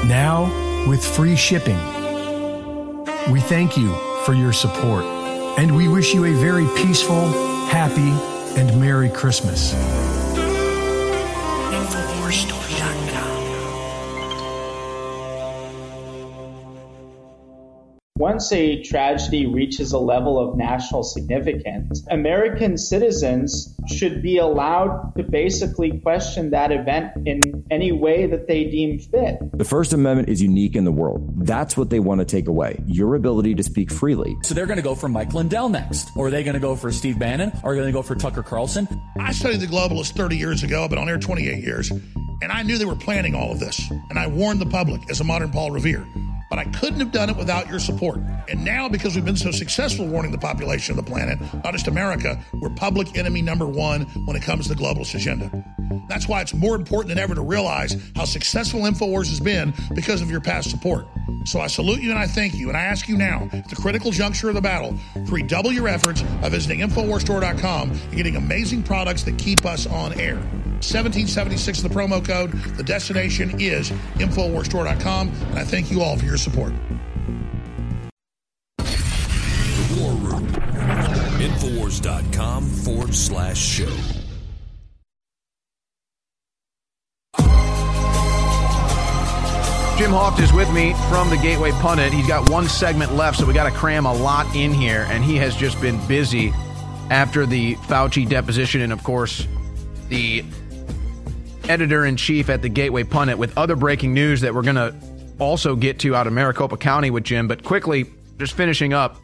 [0.07, 0.45] Now,
[0.89, 1.79] with free shipping.
[3.31, 3.95] We thank you
[4.25, 5.05] for your support,
[5.59, 7.29] and we wish you a very peaceful,
[7.69, 8.11] happy,
[8.59, 9.75] and Merry Christmas.
[18.17, 25.23] Once a tragedy reaches a level of national significance, American citizens should be allowed to
[25.23, 29.37] basically question that event in any way that they deem fit.
[29.53, 31.47] The First Amendment is unique in the world.
[31.47, 34.35] That's what they want to take away your ability to speak freely.
[34.43, 36.75] So they're going to go for Mike Lindell next, or are they going to go
[36.75, 38.89] for Steve Bannon, or are they going to go for Tucker Carlson?
[39.21, 40.85] I studied the globalists 30 years ago.
[40.85, 43.91] I've been on air 28 years, and I knew they were planning all of this.
[44.09, 46.07] And I warned the public as a modern Paul Revere
[46.49, 48.21] but I couldn't have done it without your support.
[48.49, 51.89] And now, because we've been so successful warning the population of the planet, not just
[51.89, 55.65] America, we're public enemy number one when it comes to the globalist agenda.
[56.09, 60.23] That's why it's more important than ever to realize how successful InfoWars has been because
[60.23, 61.07] of your past support.
[61.45, 62.69] So I salute you and I thank you.
[62.69, 65.89] And I ask you now, at the critical juncture of the battle, to redouble your
[65.89, 70.41] efforts by visiting InfoWarsStore.com and getting amazing products that keep us on air.
[70.77, 72.53] 1776 the promo code.
[72.77, 75.29] The destination is InfoWarsStore.com.
[75.29, 76.73] And I thank you all for your support.
[78.79, 80.47] The War Room.
[81.39, 83.93] Infowars.com forward slash show.
[89.97, 92.13] Jim Hoft is with me from the Gateway Pundit.
[92.13, 95.25] He's got one segment left, so we got to cram a lot in here, and
[95.25, 96.53] he has just been busy
[97.11, 99.49] after the Fauci deposition, and of course,
[100.11, 100.45] the
[101.69, 104.95] editor in chief at the Gateway Pundit with other breaking news that we're going to
[105.39, 107.49] also get to out of Maricopa County with Jim.
[107.49, 108.07] But quickly,
[108.39, 109.17] just finishing up,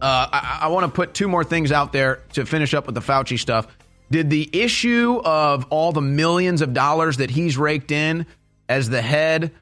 [0.00, 2.94] uh, I, I want to put two more things out there to finish up with
[2.94, 3.66] the Fauci stuff.
[4.10, 8.26] Did the issue of all the millions of dollars that he's raked in
[8.68, 9.52] as the head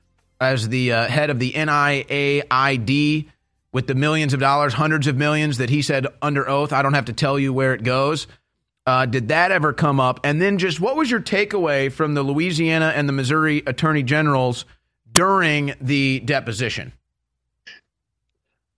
[0.40, 3.28] as the uh, head of the NIAID
[3.72, 6.72] with the millions of dollars, hundreds of millions that he said under oath.
[6.72, 8.26] I don't have to tell you where it goes.
[8.86, 10.20] Uh, did that ever come up?
[10.24, 14.64] And then just what was your takeaway from the Louisiana and the Missouri attorney generals
[15.12, 16.92] during the deposition?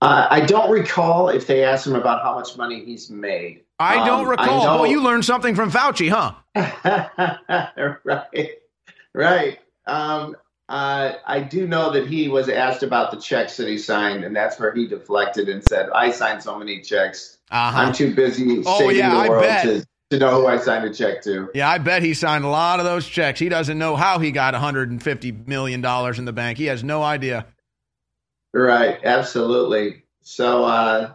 [0.03, 3.63] Uh, I don't recall if they asked him about how much money he's made.
[3.79, 4.81] I don't um, recall.
[4.81, 6.35] Well, you learned something from Fauci, huh?
[8.05, 8.51] right,
[9.15, 9.59] right.
[9.87, 10.37] Um,
[10.69, 14.35] uh, I do know that he was asked about the checks that he signed, and
[14.35, 17.39] that's where he deflected and said, "I signed so many checks.
[17.51, 17.79] Uh-huh.
[17.79, 20.93] I'm too busy oh, saving yeah, the world to, to know who I signed a
[20.93, 23.41] check to." Yeah, I bet he signed a lot of those checks.
[23.41, 26.59] He doesn't know how he got 150 million dollars in the bank.
[26.59, 27.47] He has no idea.
[28.55, 30.05] Right, absolutely.
[30.23, 31.15] So, uh,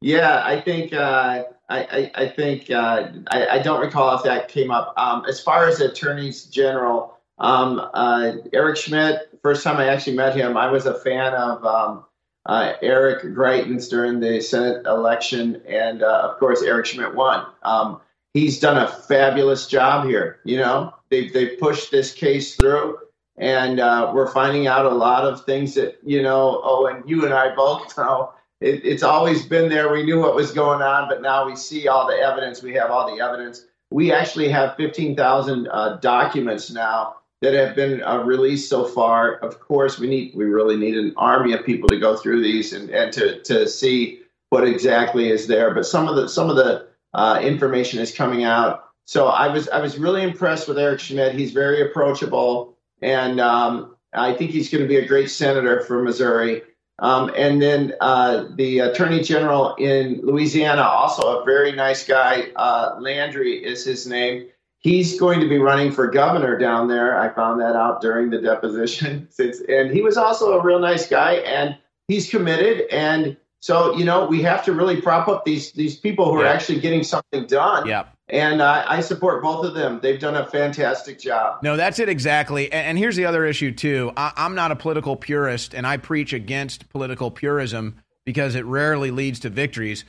[0.00, 4.48] yeah, I think uh, I, I, I, think uh, I, I, don't recall if that
[4.48, 4.92] came up.
[4.96, 7.18] Um, as far as attorneys general.
[7.38, 9.28] Um, uh, Eric Schmitt.
[9.42, 12.04] first time I actually met him, I was a fan of um,
[12.46, 17.46] uh, Eric Greitens during the Senate election, and uh, of course, Eric Schmitt won.
[17.62, 18.00] Um,
[18.34, 20.40] he's done a fabulous job here.
[20.44, 22.98] You know, they've, they've pushed this case through.
[23.38, 26.60] and uh, we're finding out a lot of things that you know.
[26.62, 29.90] Oh, and you and I both know it, it's always been there.
[29.92, 32.62] We knew what was going on, but now we see all the evidence.
[32.62, 33.66] We have all the evidence.
[33.90, 39.34] We actually have 15,000 uh, documents now that have been uh, released so far.
[39.36, 42.72] Of course, we need we really need an army of people to go through these
[42.72, 44.20] and, and to to see
[44.50, 45.74] what exactly is there.
[45.74, 48.84] But some of the some of the uh, information is coming out.
[49.06, 51.34] So I was I was really impressed with Eric Schmitt.
[51.34, 56.02] He's very approachable, and um, I think he's going to be a great senator for
[56.02, 56.62] Missouri.
[57.00, 62.96] Um, and then uh, the Attorney General in Louisiana, also a very nice guy, uh,
[63.00, 64.46] Landry is his name.
[64.78, 67.18] He's going to be running for governor down there.
[67.18, 69.28] I found that out during the deposition.
[69.68, 71.76] and he was also a real nice guy, and
[72.06, 72.82] he's committed.
[72.92, 76.44] And so, you know, we have to really prop up these these people who yeah.
[76.44, 77.88] are actually getting something done.
[77.88, 78.04] Yeah.
[78.28, 80.00] And uh, I support both of them.
[80.02, 81.62] They've done a fantastic job.
[81.62, 82.70] No, that's it exactly.
[82.70, 84.12] And, and here's the other issue too.
[84.18, 89.10] I, I'm not a political purist, and I preach against political purism because it rarely
[89.10, 90.04] leads to victories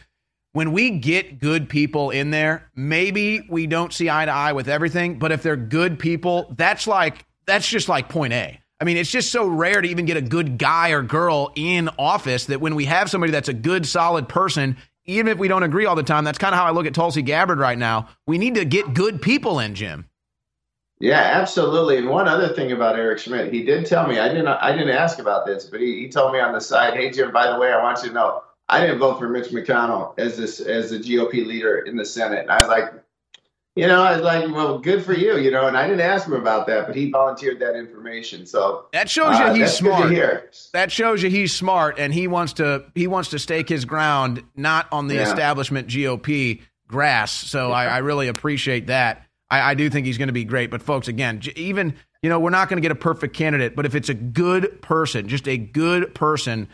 [0.52, 4.68] when we get good people in there, maybe we don't see eye to eye with
[4.68, 8.60] everything, but if they're good people, that's like that's just like point A.
[8.80, 11.89] I mean, it's just so rare to even get a good guy or girl in
[11.97, 15.64] office that when we have somebody that's a good, solid person, even if we don't
[15.64, 18.10] agree all the time, that's kind of how I look at Tulsi Gabbard right now.
[18.27, 20.10] We need to get good people in, Jim.
[20.99, 21.97] Yeah, absolutely.
[21.97, 24.95] And one other thing about Eric Schmitt, he did tell me I didn't I didn't
[24.95, 27.60] ask about this, but he, he told me on the side, hey Jim, by the
[27.60, 30.91] way, I want you to know I didn't vote for Mitch McConnell as this as
[30.91, 32.39] the GOP leader in the Senate.
[32.39, 32.93] And I was like,
[33.76, 35.68] you know, I was like, well, good for you, you know.
[35.68, 38.45] And I didn't ask him about that, but he volunteered that information.
[38.45, 40.57] So that shows you uh, he's smart.
[40.72, 44.43] That shows you he's smart, and he wants to he wants to stake his ground,
[44.56, 45.23] not on the yeah.
[45.23, 47.31] establishment GOP grass.
[47.31, 47.76] So yeah.
[47.76, 49.26] I, I, really appreciate that.
[49.49, 50.69] I, I do think he's going to be great.
[50.69, 53.85] But folks, again, even you know, we're not going to get a perfect candidate, but
[53.85, 56.69] if it's a good person, just a good person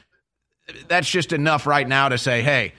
[0.88, 2.74] that's just enough right now to say, hey,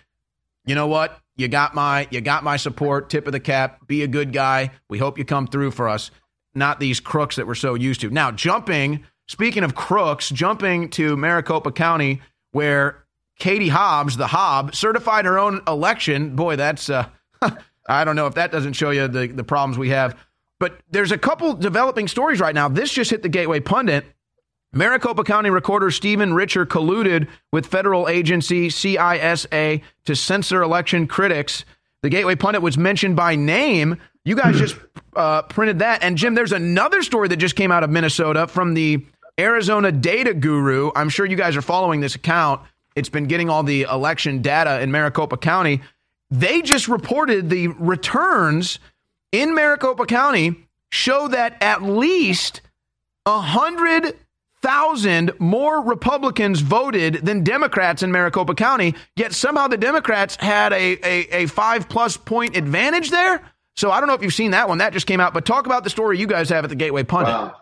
[0.65, 1.19] you know what?
[1.43, 3.10] You got my you got my support.
[3.10, 3.85] Tip of the cap.
[3.89, 4.70] Be a good guy.
[4.89, 6.12] We hope you come through for us.
[6.55, 8.10] Not these crooks that we're so used to.
[8.10, 9.05] Now jumping.
[9.27, 13.05] Speaking of crooks, jumping to Maricopa County, where
[13.40, 16.36] Katie Hobbs, the Hob, certified her own election.
[16.36, 17.09] Boy, that's uh,
[17.89, 20.16] I don't know if that doesn't show you the the problems we have.
[20.60, 22.69] But there's a couple developing stories right now.
[22.69, 24.05] This just hit the Gateway Pundit.
[24.74, 31.65] Maricopa County Recorder Stephen Richer colluded with federal agency CISA to censor election critics.
[32.03, 33.99] The Gateway Pundit was mentioned by name.
[34.24, 34.77] You guys just
[35.16, 36.03] uh, printed that.
[36.03, 39.05] And Jim, there's another story that just came out of Minnesota from the
[39.39, 40.90] Arizona Data Guru.
[40.97, 42.62] I'm sure you guys are following this account.
[42.97, 45.82] It's been getting all the election data in Maricopa County.
[46.31, 48.78] They just reported the returns
[49.32, 50.57] in Maricopa County
[50.90, 52.62] show that at least
[53.27, 54.16] a hundred
[54.62, 60.98] thousand more Republicans voted than Democrats in Maricopa County, yet somehow the Democrats had a,
[61.05, 63.43] a, a five plus point advantage there.
[63.74, 64.78] So I don't know if you've seen that one.
[64.78, 65.34] That just came out.
[65.34, 67.32] But talk about the story you guys have at the Gateway Pundit.
[67.32, 67.56] Wow,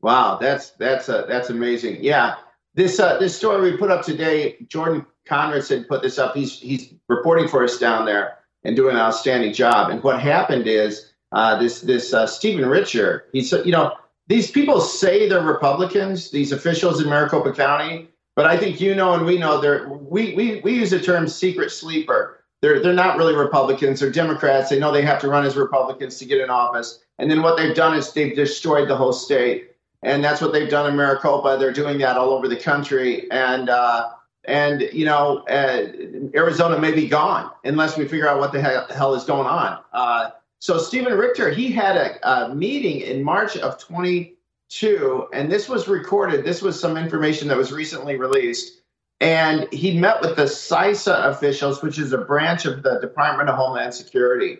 [0.00, 1.98] wow that's that's uh, that's amazing.
[2.00, 2.36] Yeah,
[2.74, 4.56] this uh, this story we put up today.
[4.68, 6.34] Jordan Conradson put this up.
[6.34, 9.90] He's he's reporting for us down there and doing an outstanding job.
[9.90, 13.24] And what happened is uh, this this uh, Stephen Richer.
[13.32, 13.96] He's you know
[14.32, 19.12] these people say they're Republicans, these officials in Maricopa County, but I think you know
[19.12, 22.42] and we know they're we we, we use the term secret sleeper.
[22.62, 24.70] They're they're not really Republicans, they're Democrats.
[24.70, 27.00] They know they have to run as Republicans to get in office.
[27.18, 29.72] And then what they've done is they've destroyed the whole state.
[30.02, 31.58] And that's what they've done in Maricopa.
[31.60, 33.30] They're doing that all over the country.
[33.30, 34.12] And uh,
[34.44, 35.88] and you know, uh,
[36.34, 39.78] Arizona may be gone unless we figure out what the hell is going on.
[39.92, 40.30] Uh,
[40.62, 45.88] so Stephen Richter, he had a, a meeting in March of 22, and this was
[45.88, 46.44] recorded.
[46.44, 48.80] This was some information that was recently released.
[49.20, 53.56] And he met with the CISA officials, which is a branch of the Department of
[53.56, 54.58] Homeland Security.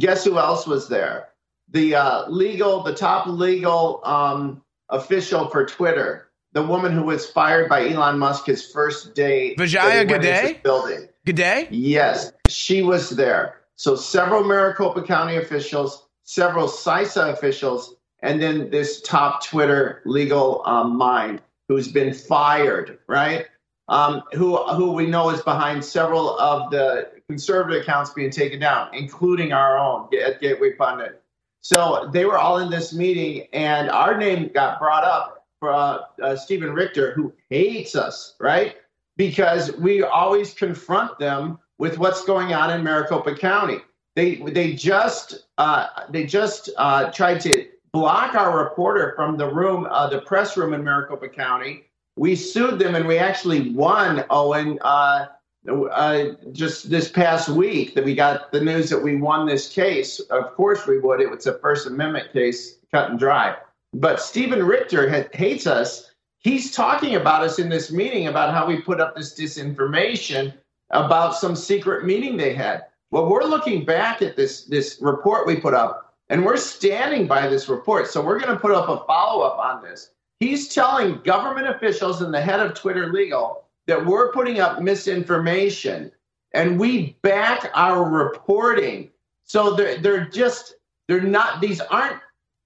[0.00, 1.28] Guess who else was there?
[1.68, 7.68] The uh, legal, the top legal um, official for Twitter, the woman who was fired
[7.68, 9.54] by Elon Musk his first day.
[9.54, 10.60] Vijaya Gadde?
[10.64, 11.06] Building.
[11.24, 11.68] Gadde?
[11.70, 13.60] Yes, she was there.
[13.76, 20.96] So several Maricopa County officials, several CISA officials, and then this top Twitter legal um,
[20.96, 23.46] mind who's been fired, right?
[23.88, 28.92] Um, who who we know is behind several of the conservative accounts being taken down,
[28.94, 31.22] including our own at Gateway Pundit.
[31.60, 35.98] So they were all in this meeting, and our name got brought up for uh,
[36.22, 38.76] uh, Stephen Richter, who hates us, right?
[39.16, 43.78] Because we always confront them with what's going on in Maricopa County.
[44.14, 49.86] They they just uh, they just uh, tried to block our reporter from the room,
[49.90, 51.84] uh, the press room in Maricopa County.
[52.16, 55.26] We sued them and we actually won, Owen, uh,
[55.68, 60.20] uh, just this past week that we got the news that we won this case.
[60.20, 61.20] Of course we would.
[61.20, 63.56] It was a First Amendment case, cut and dry.
[63.92, 66.10] But Stephen Richter ha- hates us.
[66.38, 70.54] He's talking about us in this meeting about how we put up this disinformation
[70.90, 72.86] about some secret meeting they had.
[73.10, 77.48] Well, we're looking back at this this report we put up, and we're standing by
[77.48, 78.08] this report.
[78.08, 80.10] So we're going to put up a follow up on this.
[80.40, 86.10] He's telling government officials and the head of Twitter Legal that we're putting up misinformation,
[86.52, 89.10] and we back our reporting.
[89.44, 90.74] So they're they're just
[91.08, 92.20] they're not these aren't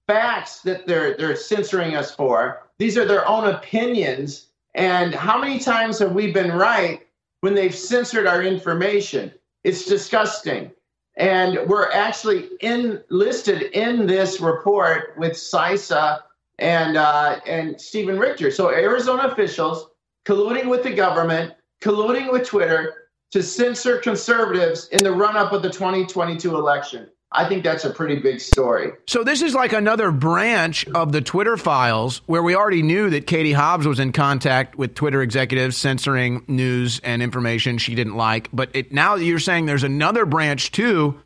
[0.07, 2.67] facts that they're they're censoring us for.
[2.79, 4.47] These are their own opinions.
[4.73, 7.05] And how many times have we been right
[7.41, 9.31] when they've censored our information?
[9.63, 10.71] It's disgusting.
[11.17, 16.21] And we're actually in listed in this report with CISA
[16.59, 18.49] and uh, and Stephen Richter.
[18.49, 19.89] So Arizona officials
[20.25, 25.61] colluding with the government, colluding with Twitter to censor conservatives in the run up of
[25.61, 27.09] the 2022 election.
[27.33, 28.91] I think that's a pretty big story.
[29.07, 33.25] So this is like another branch of the Twitter files where we already knew that
[33.25, 38.49] Katie Hobbs was in contact with Twitter executives censoring news and information she didn't like.
[38.51, 41.21] But it, now you're saying there's another branch too,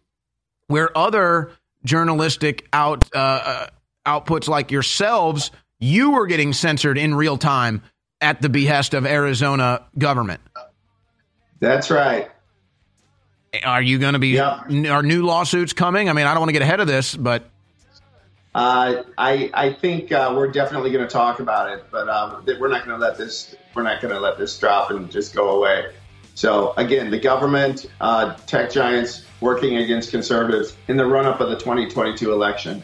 [0.68, 1.52] where other
[1.84, 3.68] journalistic out uh, uh,
[4.06, 5.50] outputs like yourselves,
[5.80, 7.82] you were getting censored in real time
[8.22, 10.42] at the behest of Arizona government.
[11.60, 12.30] That's right.
[13.64, 14.30] Are you going to be?
[14.30, 14.72] Yep.
[14.90, 16.10] Are new lawsuits coming?
[16.10, 17.50] I mean, I don't want to get ahead of this, but
[18.56, 22.70] uh, I I think uh, we're definitely going to talk about it, but um, we're
[22.70, 25.58] not going to let this we're not going to let this drop and just go
[25.58, 25.94] away.
[26.36, 31.50] So again, the government, uh, tech giants working against conservatives in the run up of
[31.50, 32.82] the 2022 election.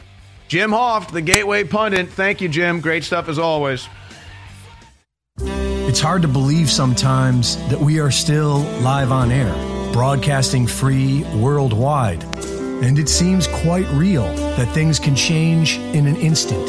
[0.49, 2.09] Jim Hoft, the Gateway pundit.
[2.09, 2.81] Thank you, Jim.
[2.81, 3.87] Great stuff as always.
[5.39, 12.23] It's hard to believe sometimes that we are still live on air broadcasting free worldwide.
[12.83, 14.23] And it seems quite real
[14.55, 16.67] that things can change in an instant.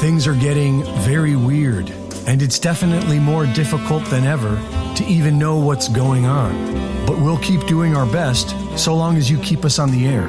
[0.00, 1.90] Things are getting very weird,
[2.26, 4.56] and it's definitely more difficult than ever
[4.96, 6.52] to even know what's going on.
[7.06, 10.28] But we'll keep doing our best so long as you keep us on the air.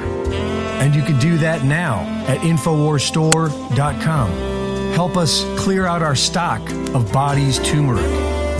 [0.80, 4.30] And you can do that now at InfoWarsStore.com.
[4.94, 6.62] Help us clear out our stock
[6.94, 8.06] of bodies turmeric,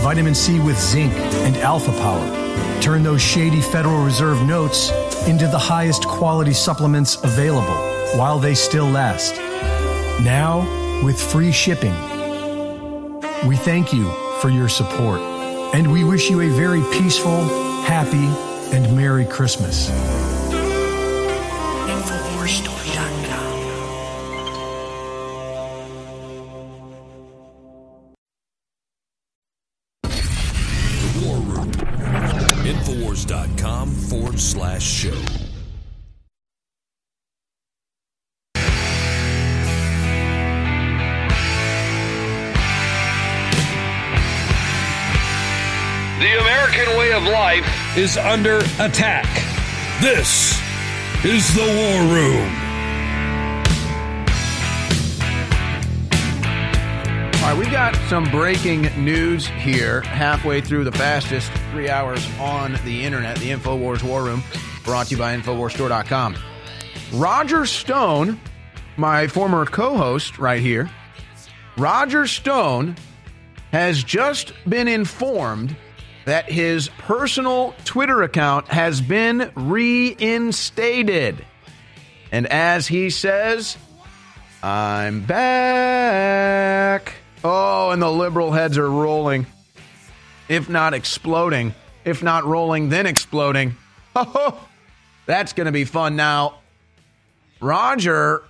[0.01, 2.38] vitamin C with zinc, and alpha power
[2.81, 4.91] Turn those shady Federal Reserve notes
[5.27, 7.75] into the highest quality supplements available
[8.17, 9.35] while they still last.
[10.23, 10.65] Now,
[11.03, 11.93] with free shipping.
[13.47, 14.11] We thank you
[14.41, 15.21] for your support,
[15.73, 17.43] and we wish you a very peaceful,
[17.83, 18.27] happy,
[18.75, 19.89] and Merry Christmas.
[47.97, 49.25] Is under attack.
[49.99, 50.61] This
[51.25, 52.55] is the War Room.
[57.35, 62.77] All right, we've got some breaking news here halfway through the fastest three hours on
[62.85, 64.43] the internet, the InfoWars War Room,
[64.83, 66.37] brought to you by InfoWarsStore.com.
[67.13, 68.39] Roger Stone,
[68.97, 70.91] my former co host right here,
[71.75, 72.95] Roger Stone
[73.71, 75.75] has just been informed
[76.29, 81.43] that his personal Twitter account has been reinstated.
[82.31, 83.75] And as he says,
[84.61, 87.15] I'm back.
[87.43, 89.47] Oh, and the liberal heads are rolling.
[90.47, 91.73] If not exploding,
[92.05, 93.75] if not rolling, then exploding.
[94.15, 94.67] Oh,
[95.27, 96.15] that's going to be fun.
[96.15, 96.55] Now,
[97.61, 98.45] Roger, I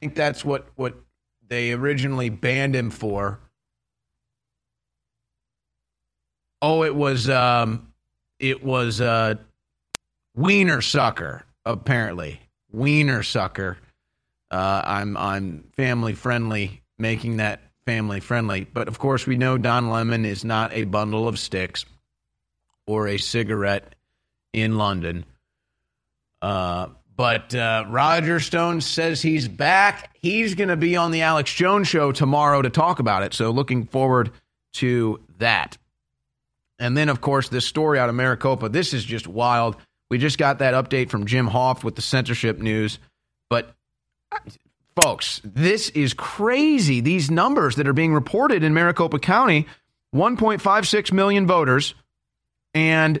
[0.00, 0.96] think that's what, what
[1.48, 3.38] they originally banned him for.
[6.66, 7.92] Oh, it was um,
[8.38, 9.34] it was uh,
[10.34, 11.44] wiener sucker.
[11.66, 12.40] Apparently,
[12.72, 13.76] wiener sucker.
[14.50, 18.64] Uh, I'm I'm family friendly, making that family friendly.
[18.64, 21.84] But of course, we know Don Lemon is not a bundle of sticks
[22.86, 23.94] or a cigarette
[24.54, 25.26] in London.
[26.40, 30.16] Uh, but uh, Roger Stone says he's back.
[30.18, 33.34] He's going to be on the Alex Jones show tomorrow to talk about it.
[33.34, 34.30] So looking forward
[34.76, 35.76] to that.
[36.78, 38.68] And then, of course, this story out of Maricopa.
[38.68, 39.76] This is just wild.
[40.10, 42.98] We just got that update from Jim Hoft with the censorship news.
[43.48, 43.74] But,
[44.32, 44.38] uh,
[45.00, 47.00] folks, this is crazy.
[47.00, 49.66] These numbers that are being reported in Maricopa County
[50.14, 51.94] 1.56 million voters,
[52.72, 53.20] and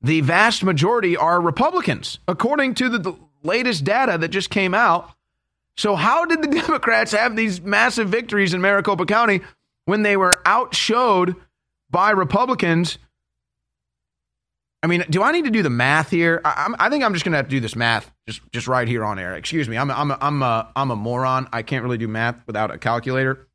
[0.00, 5.10] the vast majority are Republicans, according to the, the latest data that just came out.
[5.76, 9.42] So, how did the Democrats have these massive victories in Maricopa County
[9.84, 11.36] when they were outshowed
[11.96, 12.98] by Republicans?
[14.82, 16.42] I mean, do I need to do the math here?
[16.44, 18.86] I, I think I'm just going to have to do this math just just right
[18.86, 19.34] here on air.
[19.34, 21.48] Excuse me, I'm a, I'm a, I'm a, I'm a moron.
[21.54, 23.48] I can't really do math without a calculator.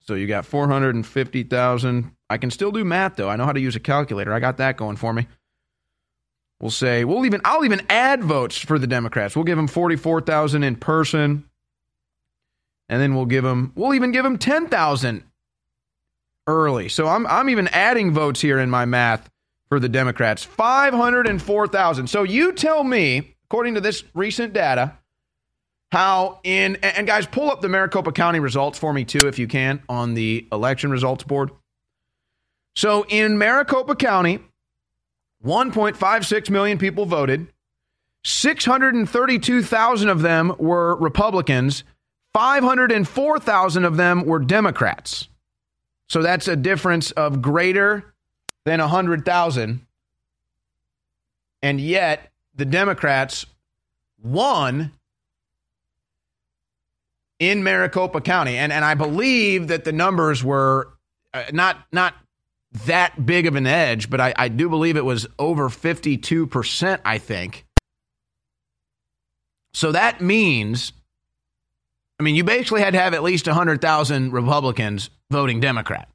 [0.00, 2.10] So you got 450,000.
[2.28, 3.30] I can still do math though.
[3.30, 4.32] I know how to use a calculator.
[4.32, 5.28] I got that going for me.
[6.60, 9.36] We'll say we'll even I'll even add votes for the Democrats.
[9.36, 11.48] We'll give them 44,000 in person.
[12.88, 15.22] And then we'll give them we'll even give them 10,000
[16.48, 16.88] early.
[16.88, 19.30] So I'm I'm even adding votes here in my math
[19.68, 20.42] for the Democrats.
[20.42, 22.08] 504,000.
[22.08, 24.98] So you tell me, according to this recent data,
[25.92, 29.46] how in and guys pull up the Maricopa County results for me too if you
[29.46, 31.50] can on the election results board.
[32.74, 34.40] So in Maricopa County,
[35.44, 37.46] 1.56 million people voted.
[38.24, 41.84] 632,000 of them were Republicans.
[42.34, 45.28] 504,000 of them were Democrats.
[46.08, 48.12] So that's a difference of greater
[48.64, 49.86] than 100,000.
[51.62, 53.46] And yet the Democrats
[54.22, 54.92] won
[57.38, 60.88] in Maricopa County, and and I believe that the numbers were
[61.34, 62.14] uh, not not
[62.86, 66.46] that big of an edge, but I, I do believe it was over fifty two
[66.46, 67.02] percent.
[67.04, 67.66] I think.
[69.74, 70.92] So that means,
[72.18, 76.08] I mean, you basically had to have at least hundred thousand Republicans voting Democrat.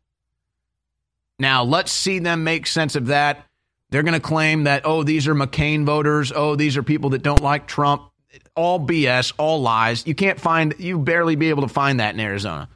[1.38, 3.46] Now let's see them make sense of that.
[3.92, 7.22] They're going to claim that oh these are McCain voters, oh these are people that
[7.22, 8.12] don't like Trump
[8.56, 10.06] all BS, all lies.
[10.06, 12.70] You can't find you barely be able to find that in Arizona.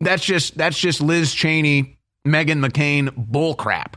[0.00, 3.94] That's just that's just Liz Cheney, Meghan McCain bullcrap.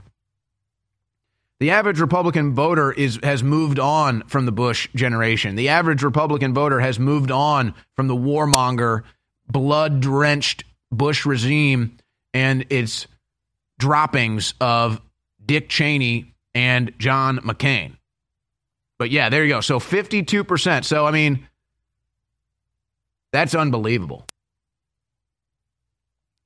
[1.59, 5.55] The average Republican voter is has moved on from the Bush generation.
[5.55, 9.03] The average Republican voter has moved on from the warmonger,
[9.47, 11.97] blood-drenched Bush regime
[12.33, 13.07] and its
[13.79, 15.01] droppings of
[15.45, 17.97] Dick Cheney and John McCain.
[18.97, 19.61] But yeah, there you go.
[19.61, 20.85] So 52%.
[20.85, 21.47] So, I mean,
[23.31, 24.25] that's unbelievable.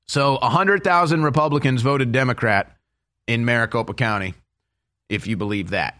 [0.07, 2.76] So 100,000 Republicans voted Democrat
[3.27, 4.34] in Maricopa County,
[5.07, 5.99] if you believe that.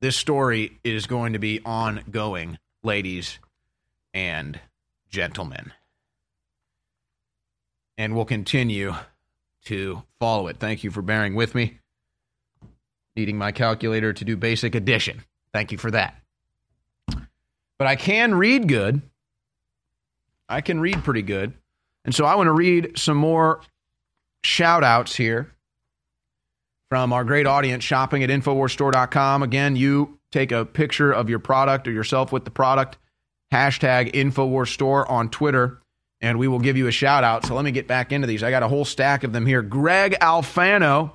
[0.00, 3.38] This story is going to be ongoing, ladies
[4.12, 4.58] and
[5.08, 5.72] gentlemen.
[7.96, 8.94] And we'll continue
[9.66, 10.58] to follow it.
[10.58, 11.78] Thank you for bearing with me
[13.18, 15.24] needing my calculator to do basic addition.
[15.52, 16.14] Thank you for that.
[17.08, 19.02] But I can read good.
[20.48, 21.52] I can read pretty good.
[22.04, 23.60] And so I want to read some more
[24.44, 25.52] shout outs here
[26.88, 29.42] from our great audience shopping at InfoWarsStore.com.
[29.42, 32.98] Again, you take a picture of your product or yourself with the product,
[33.52, 35.82] hashtag InfoWarsStore on Twitter,
[36.20, 37.46] and we will give you a shout out.
[37.46, 38.42] So let me get back into these.
[38.42, 39.62] I got a whole stack of them here.
[39.62, 41.12] Greg Alfano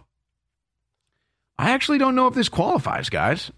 [1.57, 3.51] I actually don't know if this qualifies, guys.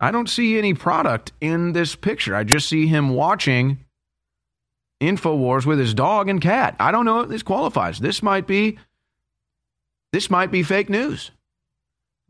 [0.00, 2.34] I don't see any product in this picture.
[2.34, 3.84] I just see him watching
[5.00, 6.76] InfoWars with his dog and cat.
[6.78, 7.98] I don't know if this qualifies.
[7.98, 8.78] This might be
[10.12, 11.30] this might be fake news.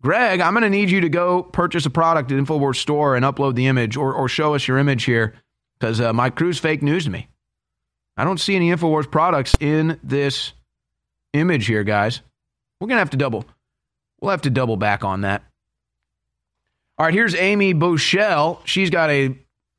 [0.00, 3.24] Greg, I'm going to need you to go purchase a product at InfoWars store and
[3.24, 5.34] upload the image or, or show us your image here
[5.78, 7.28] because uh, my crew's fake news to me.
[8.18, 10.52] I don't see any InfoWars products in this
[11.32, 12.20] image here, guys.
[12.80, 13.44] We're going to have to double
[14.20, 15.42] We'll have to double back on that.
[16.98, 18.58] All right, here's Amy Bouchel.
[18.64, 19.36] She's got a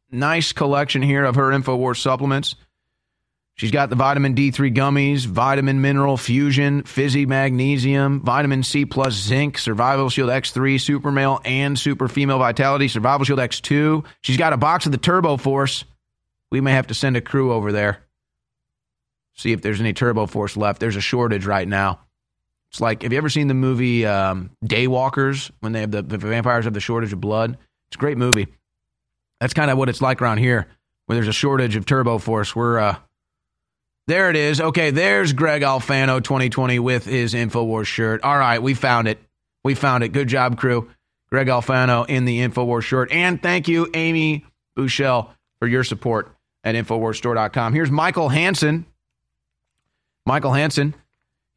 [0.09, 2.55] nice collection here of her InfoWars supplements.
[3.55, 9.57] She's got the vitamin D3 gummies, vitamin mineral fusion, fizzy magnesium, vitamin C plus zinc,
[9.57, 14.05] survival shield X3, super male and super female vitality, survival shield X2.
[14.21, 15.83] She's got a box of the Turbo Force.
[16.51, 18.05] We may have to send a crew over there.
[19.39, 20.81] See if there's any Turbo Force left.
[20.81, 22.01] There's a shortage right now.
[22.71, 26.17] It's like, have you ever seen the movie um, Daywalkers when they have the, the
[26.17, 27.57] vampires have the shortage of blood?
[27.87, 28.47] It's a great movie.
[29.39, 30.67] That's kind of what it's like around here
[31.05, 32.53] when there's a shortage of Turbo Force.
[32.53, 32.97] We're, uh,
[34.07, 34.59] there it is.
[34.59, 38.21] Okay, there's Greg Alfano 2020 with his InfoWars shirt.
[38.23, 39.19] All right, we found it.
[39.63, 40.09] We found it.
[40.09, 40.89] Good job, crew.
[41.29, 43.09] Greg Alfano in the InfoWars shirt.
[43.13, 44.43] And thank you, Amy
[44.77, 45.29] Bouchel,
[45.59, 46.35] for your support
[46.65, 47.73] at InfoWarsStore.com.
[47.73, 48.85] Here's Michael Hansen.
[50.29, 50.95] Michael Hansen.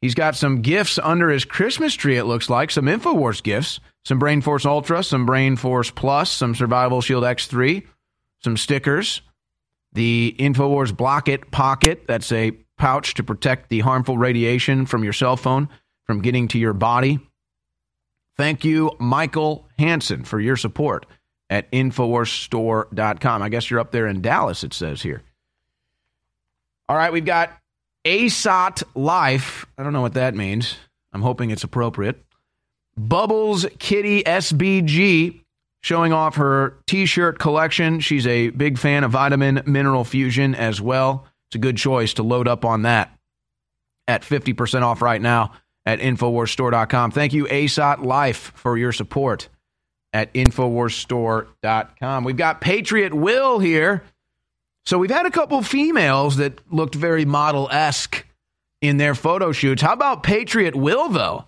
[0.01, 2.71] He's got some gifts under his Christmas tree, it looks like.
[2.71, 3.79] Some InfoWars gifts.
[4.03, 7.85] Some Brain Force Ultra, some Brain Force Plus, some Survival Shield X3,
[8.43, 9.21] some stickers
[9.93, 12.05] the InfoWars Block It Pocket.
[12.07, 15.69] That's a pouch to protect the harmful radiation from your cell phone
[16.05, 17.19] from getting to your body.
[18.35, 21.05] Thank you, Michael Hansen, for your support
[21.49, 23.41] at InfoWarsStore.com.
[23.43, 25.21] I guess you're up there in Dallas, it says here.
[26.89, 27.51] All right, we've got
[28.05, 29.65] ASOT Life.
[29.77, 30.75] I don't know what that means.
[31.13, 32.23] I'm hoping it's appropriate.
[32.97, 35.41] Bubbles Kitty SBG
[35.81, 37.99] showing off her t shirt collection.
[37.99, 41.25] She's a big fan of Vitamin Mineral Fusion as well.
[41.49, 43.15] It's a good choice to load up on that
[44.07, 45.53] at 50% off right now
[45.85, 47.11] at InfoWarsStore.com.
[47.11, 49.49] Thank you, ASOT Life, for your support
[50.13, 52.23] at InfoWarsStore.com.
[52.23, 54.03] We've got Patriot Will here.
[54.85, 58.25] So we've had a couple females that looked very model esque
[58.81, 59.81] in their photo shoots.
[59.81, 61.45] How about Patriot Will, though?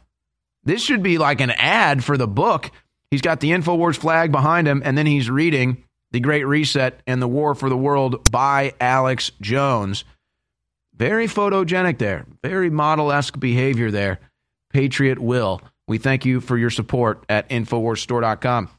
[0.63, 2.71] This should be like an ad for the book.
[3.11, 7.21] He's got the InfoWars flag behind him, and then he's reading The Great Reset and
[7.21, 10.05] the War for the World by Alex Jones.
[10.95, 14.19] Very photogenic there, very model esque behavior there.
[14.71, 15.61] Patriot Will.
[15.87, 18.69] We thank you for your support at InfoWarsStore.com.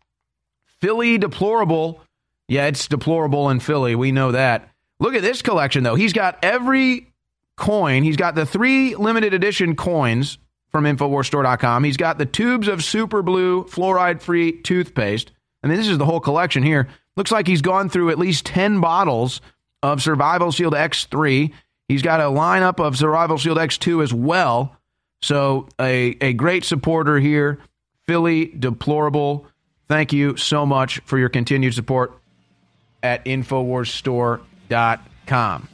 [0.81, 2.01] Philly Deplorable.
[2.49, 3.95] Yeah, it's deplorable in Philly.
[3.95, 4.71] We know that.
[4.99, 5.95] Look at this collection, though.
[5.95, 7.13] He's got every
[7.57, 8.03] coin.
[8.03, 10.39] He's got the three limited edition coins
[10.71, 11.85] from InfoWarsStore.com.
[11.85, 15.33] He's got the tubes of super blue fluoride free toothpaste.
[15.63, 16.89] I mean, this is the whole collection here.
[17.17, 19.41] Looks like he's gone through at least 10 bottles
[19.83, 21.53] of Survival Shield X3.
[21.89, 24.77] He's got a lineup of Survival Shield X2 as well.
[25.23, 27.59] So, a, a great supporter here.
[28.07, 29.47] Philly Deplorable.
[29.89, 32.21] Thank you so much for your continued support
[33.03, 35.69] at InfoWarsStore.com.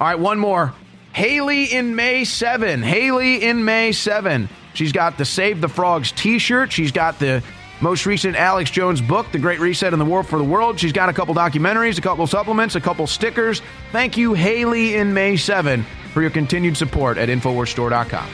[0.00, 0.72] All right, one more.
[1.12, 2.82] Haley in May 7.
[2.82, 4.48] Haley in May 7.
[4.74, 6.72] She's got the Save the Frogs t shirt.
[6.72, 7.42] She's got the
[7.80, 10.80] most recent Alex Jones book, The Great Reset in the War for the World.
[10.80, 13.60] She's got a couple documentaries, a couple supplements, a couple stickers.
[13.90, 18.28] Thank you, Haley in May 7, for your continued support at InfoWarsStore.com.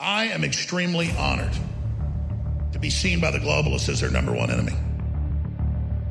[0.00, 1.52] I am extremely honored
[2.82, 4.76] be seen by the globalists as their number one enemy.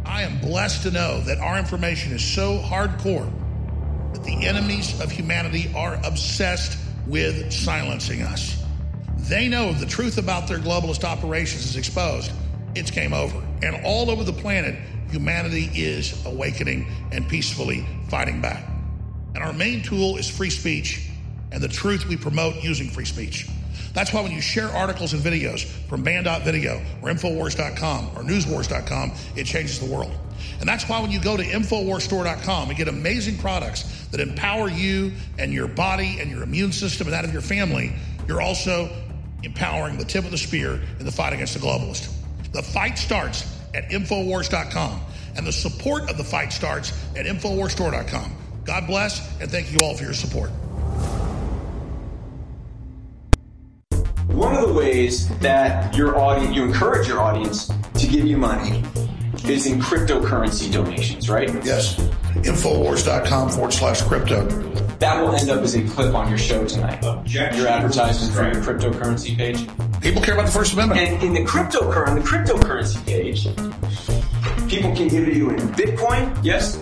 [0.06, 3.30] I am blessed to know that our information is so hardcore
[4.14, 6.77] that the enemies of humanity are obsessed
[7.07, 8.64] with silencing us.
[9.18, 12.31] They know if the truth about their globalist operations is exposed,
[12.73, 13.38] it's game over.
[13.61, 14.76] And all over the planet,
[15.11, 18.65] humanity is awakening and peacefully fighting back.
[19.35, 21.10] And our main tool is free speech
[21.52, 23.48] and the truth we promote using free speech.
[23.93, 29.45] That's why when you share articles and videos from band.video or Infowars.com or Newswars.com, it
[29.45, 30.11] changes the world.
[30.59, 35.11] And that's why when you go to InfoWarsStore.com and get amazing products that empower you
[35.38, 37.93] and your body and your immune system and that of your family,
[38.27, 38.89] you're also
[39.43, 42.13] empowering the tip of the spear in the fight against the globalist.
[42.51, 45.01] The fight starts at Infowars.com,
[45.35, 48.35] and the support of the fight starts at InfoWarsStore.com.
[48.65, 50.51] God bless, and thank you all for your support.
[54.52, 58.84] One of the ways that your audience, you encourage your audience to give you money
[59.45, 61.48] is in cryptocurrency donations, right?
[61.64, 61.95] Yes.
[62.44, 64.45] Infowars.com forward slash crypto.
[64.99, 67.02] That will end up as a clip on your show tonight.
[67.02, 67.61] Objection.
[67.61, 69.69] Your advertisement for your cryptocurrency page.
[70.02, 70.99] People care about the First Amendment.
[70.99, 76.78] And in the cryptocurrency, on the cryptocurrency page, people can give you in Bitcoin, yes?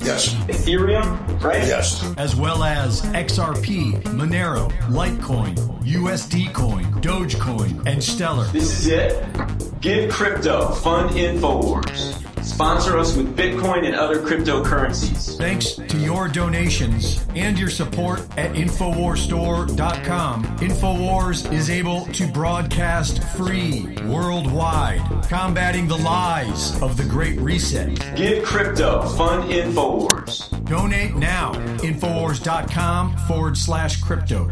[0.00, 0.34] Yes.
[0.46, 1.64] Ethereum, right?
[1.66, 2.04] Yes.
[2.18, 8.44] As well as XRP, Monero, Litecoin, USD Coin, Dogecoin, and Stellar.
[8.46, 9.80] This is it.
[9.80, 10.70] Give crypto.
[10.72, 12.18] Fund InfoWars.
[12.42, 15.38] Sponsor us with Bitcoin and other cryptocurrencies.
[15.38, 23.96] Thanks to your donations and your support at InfoWarsStore.com, InfoWars is able to broadcast free
[24.06, 28.16] worldwide, combating the lies of the Great Reset.
[28.16, 30.48] Give crypto, fund InfoWars.
[30.68, 34.50] Donate now, InfoWars.com forward slash crypto.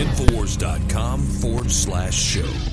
[0.00, 2.69] Infowars.com forward slash show.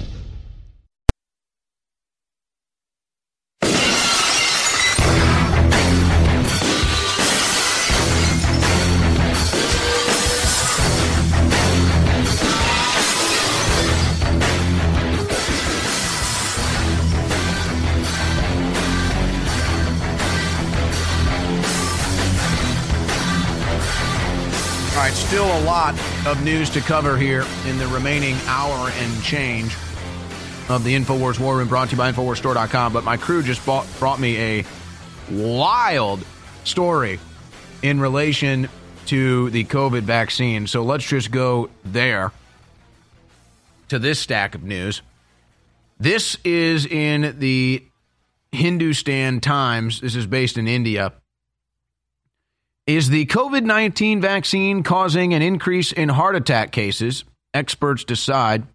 [26.37, 29.75] Of news to cover here in the remaining hour and change
[30.69, 32.93] of the InfoWars War Room brought to you by InfoWarsStore.com.
[32.93, 34.65] But my crew just bought, brought me a
[35.31, 36.23] wild
[36.63, 37.19] story
[37.81, 38.69] in relation
[39.07, 40.67] to the COVID vaccine.
[40.67, 42.31] So let's just go there
[43.89, 45.01] to this stack of news.
[45.99, 47.83] This is in the
[48.51, 50.01] Hindustan Times.
[50.01, 51.13] This is based in India.
[52.87, 57.25] Is the COVID 19 vaccine causing an increase in heart attack cases?
[57.53, 58.65] Experts decide.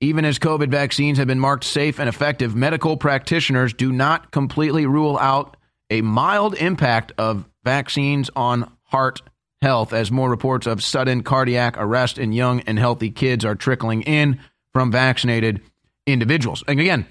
[0.00, 4.86] Even as COVID vaccines have been marked safe and effective, medical practitioners do not completely
[4.86, 5.56] rule out
[5.88, 9.22] a mild impact of vaccines on heart
[9.60, 14.02] health as more reports of sudden cardiac arrest in young and healthy kids are trickling
[14.02, 14.40] in
[14.72, 15.60] from vaccinated
[16.08, 16.64] individuals.
[16.66, 17.06] And again,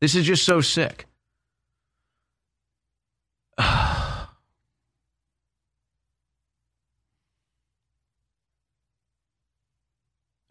[0.00, 1.04] this is just so sick.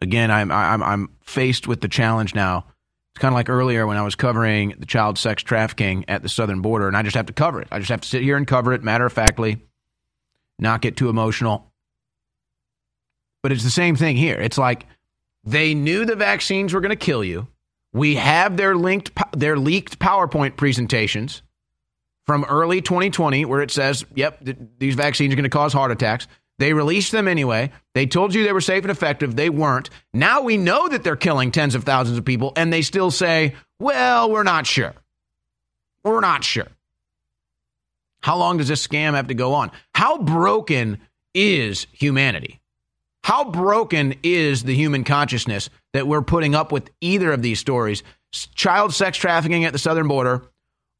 [0.04, 2.66] again, I'm I'm I'm faced with the challenge now.
[3.12, 6.28] It's kind of like earlier when I was covering the child sex trafficking at the
[6.28, 7.68] southern border, and I just have to cover it.
[7.70, 9.62] I just have to sit here and cover it, matter of factly,
[10.58, 11.72] not get too emotional.
[13.42, 14.36] But it's the same thing here.
[14.40, 14.86] It's like
[15.44, 17.46] they knew the vaccines were going to kill you.
[17.92, 21.42] We have their linked their leaked PowerPoint presentations
[22.26, 25.92] from early 2020 where it says, "Yep, th- these vaccines are going to cause heart
[25.92, 26.26] attacks."
[26.58, 27.72] They released them anyway.
[27.94, 29.34] They told you they were safe and effective.
[29.34, 29.90] They weren't.
[30.12, 33.54] Now we know that they're killing tens of thousands of people, and they still say,
[33.80, 34.94] well, we're not sure.
[36.04, 36.68] We're not sure.
[38.22, 39.70] How long does this scam have to go on?
[39.94, 40.98] How broken
[41.34, 42.60] is humanity?
[43.22, 48.02] How broken is the human consciousness that we're putting up with either of these stories?
[48.54, 50.42] Child sex trafficking at the southern border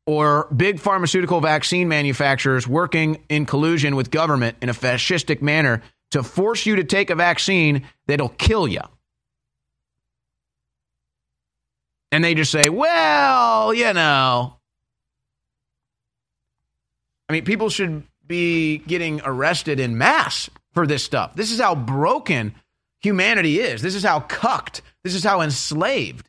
[0.06, 6.22] or big pharmaceutical vaccine manufacturers working in collusion with government in a fascistic manner to
[6.22, 8.82] force you to take a vaccine that'll kill you.
[12.12, 14.56] And they just say, well, you know.
[17.28, 21.34] I mean, people should be getting arrested in mass for this stuff.
[21.34, 22.54] This is how broken
[23.00, 23.82] humanity is.
[23.82, 26.28] This is how cucked, this is how enslaved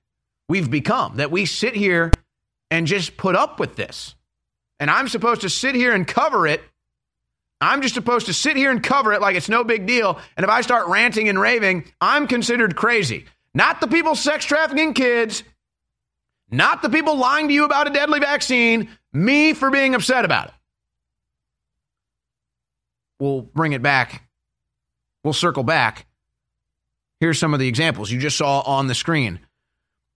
[0.49, 1.17] we've become.
[1.17, 2.11] That we sit here
[2.71, 4.15] and just put up with this.
[4.79, 6.61] And I'm supposed to sit here and cover it.
[7.61, 10.19] I'm just supposed to sit here and cover it like it's no big deal.
[10.35, 13.25] And if I start ranting and raving, I'm considered crazy.
[13.53, 15.43] Not the people sex trafficking kids,
[16.51, 20.47] not the people lying to you about a deadly vaccine, me for being upset about
[20.47, 20.53] it.
[23.19, 24.27] We'll bring it back.
[25.23, 26.05] We'll circle back.
[27.21, 29.39] Here's some of the examples you just saw on the screen.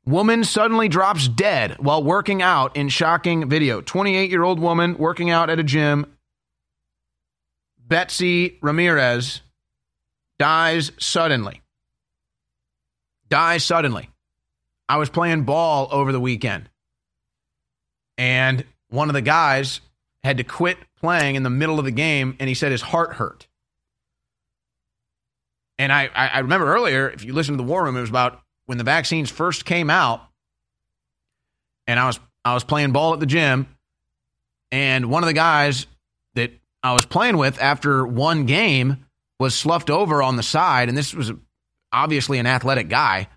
[0.10, 3.80] Woman suddenly drops dead while working out in shocking video.
[3.80, 6.18] 28 year old woman working out at a gym.
[7.77, 9.41] Betsy Ramirez
[10.40, 11.61] dies suddenly.
[13.30, 14.10] Dies suddenly.
[14.88, 16.72] I was playing ball over the weekend,
[18.18, 19.80] and one of the guys
[20.23, 23.14] had to quit playing in the middle of the game, and he said his heart
[23.14, 23.48] hurt.
[25.77, 28.41] And I, I remember earlier, if you listen to the War Room, it was about
[28.70, 30.22] when the vaccines first came out,
[31.88, 33.66] and I was I was playing ball at the gym,
[34.72, 35.88] and one of the guys
[36.36, 36.52] that
[36.84, 39.08] I was playing with after one game
[39.40, 41.32] was sloughed over on the side, and this was
[41.91, 43.28] obviously an athletic guy.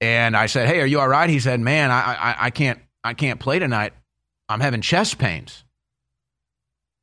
[0.00, 2.80] And I said, "Hey, are you all right?" He said, "Man, I I, I can't
[3.04, 3.92] I can't play tonight.
[4.48, 5.62] I'm having chest pains."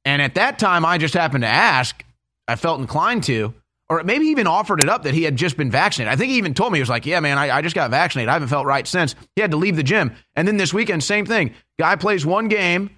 [0.04, 2.04] And at that time, I just happened to ask.
[2.50, 3.54] I felt inclined to
[3.90, 6.12] or maybe even offered it up that he had just been vaccinated.
[6.12, 7.92] I think he even told me, he was like, Yeah, man, I, I, just got
[7.92, 8.30] vaccinated.
[8.30, 9.16] I haven't felt right since.
[9.36, 10.16] He had to leave the gym.
[10.36, 11.54] And then this weekend, same thing.
[11.80, 12.90] Guy plays one game,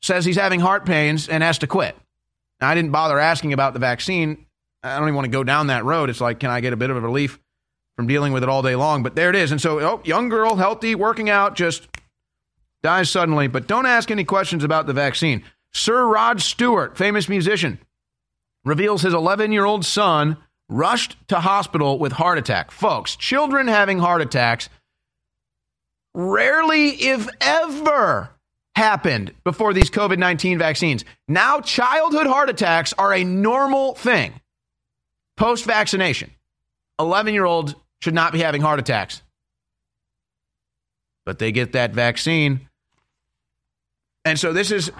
[0.00, 1.96] says he's having heart pains, and has to quit.
[2.60, 4.46] Now, I didn't bother asking about the vaccine.
[4.82, 6.10] I don't even want to go down that road.
[6.10, 7.38] It's like, can I get a bit of a relief
[7.96, 9.02] from dealing with it all day long.
[9.02, 9.52] But there it is.
[9.52, 11.88] And so, oh, young girl, healthy, working out, just
[12.82, 13.48] dies suddenly.
[13.48, 15.44] But don't ask any questions about the vaccine.
[15.72, 17.78] Sir Rod Stewart, famous musician,
[18.64, 20.36] reveals his 11 year old son
[20.68, 22.70] rushed to hospital with heart attack.
[22.70, 24.68] Folks, children having heart attacks
[26.14, 28.30] rarely, if ever,
[28.74, 31.04] happened before these COVID 19 vaccines.
[31.28, 34.32] Now, childhood heart attacks are a normal thing
[35.36, 36.30] post vaccination.
[36.98, 39.22] 11 year olds should not be having heart attacks.
[41.24, 42.68] But they get that vaccine.
[44.24, 44.90] And so this is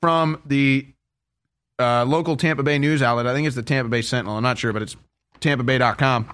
[0.00, 0.93] from the
[1.78, 3.26] uh, local Tampa Bay news outlet.
[3.26, 4.36] I think it's the Tampa Bay Sentinel.
[4.36, 4.96] I'm not sure, but it's
[5.40, 6.28] tampabay.com.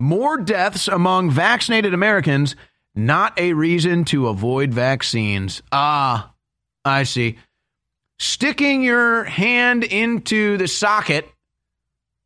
[0.00, 2.56] More deaths among vaccinated Americans,
[2.94, 5.62] not a reason to avoid vaccines.
[5.70, 6.32] Ah,
[6.84, 7.38] I see.
[8.18, 11.28] Sticking your hand into the socket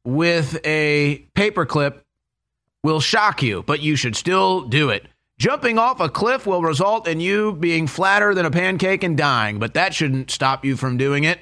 [0.05, 2.01] with a paperclip
[2.83, 5.07] will shock you, but you should still do it.
[5.39, 9.59] Jumping off a cliff will result in you being flatter than a pancake and dying,
[9.59, 11.41] but that shouldn't stop you from doing it.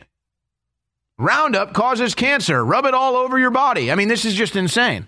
[1.19, 2.65] Roundup causes cancer.
[2.65, 3.91] Rub it all over your body.
[3.93, 5.07] I mean, this is just insane.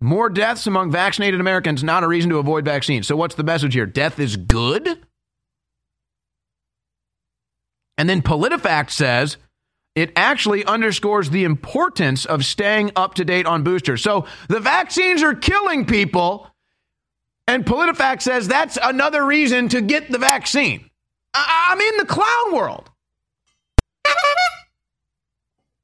[0.00, 3.06] More deaths among vaccinated Americans, not a reason to avoid vaccines.
[3.06, 3.86] So, what's the message here?
[3.86, 4.98] Death is good?
[7.96, 9.36] And then PolitiFact says
[9.94, 14.02] it actually underscores the importance of staying up to date on boosters.
[14.02, 16.48] So, the vaccines are killing people,
[17.46, 20.90] and PolitiFact says that's another reason to get the vaccine.
[21.34, 22.90] I- I'm in the clown world.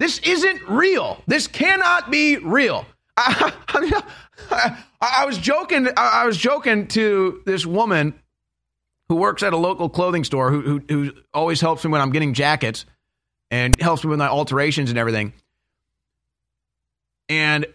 [0.01, 1.22] This isn't real.
[1.27, 2.86] This cannot be real.
[3.18, 3.52] I,
[4.51, 5.89] I, I, was joking.
[5.94, 8.14] I was joking to this woman
[9.10, 12.12] who works at a local clothing store who, who, who always helps me when I'm
[12.12, 12.86] getting jackets
[13.51, 15.35] and helps me with my alterations and everything.
[17.28, 17.66] And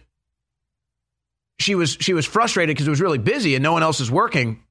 [1.60, 4.10] she was she was frustrated because it was really busy and no one else is
[4.10, 4.64] working.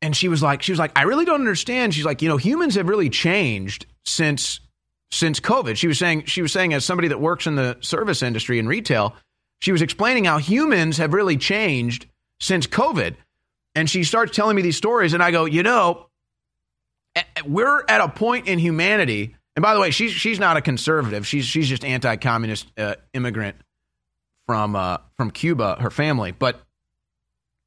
[0.00, 1.92] And she was like, she was like, I really don't understand.
[1.92, 4.60] She's like, you know, humans have really changed since
[5.12, 5.76] since COVID.
[5.76, 8.68] She was saying she was saying as somebody that works in the service industry and
[8.68, 9.14] retail,
[9.60, 12.06] she was explaining how humans have really changed
[12.40, 13.14] since COVID.
[13.76, 16.06] And she starts telling me these stories and I go, "You know,
[17.46, 21.26] we're at a point in humanity and by the way, she's she's not a conservative.
[21.26, 23.56] She's she's just anti-communist uh, immigrant
[24.46, 26.32] from uh, from Cuba, her family.
[26.32, 26.60] But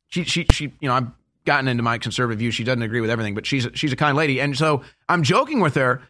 [0.08, 1.12] she she she you know, I've
[1.46, 2.50] gotten into my conservative view.
[2.50, 4.42] She doesn't agree with everything, but she's she's a kind lady.
[4.42, 6.02] And so I'm joking with her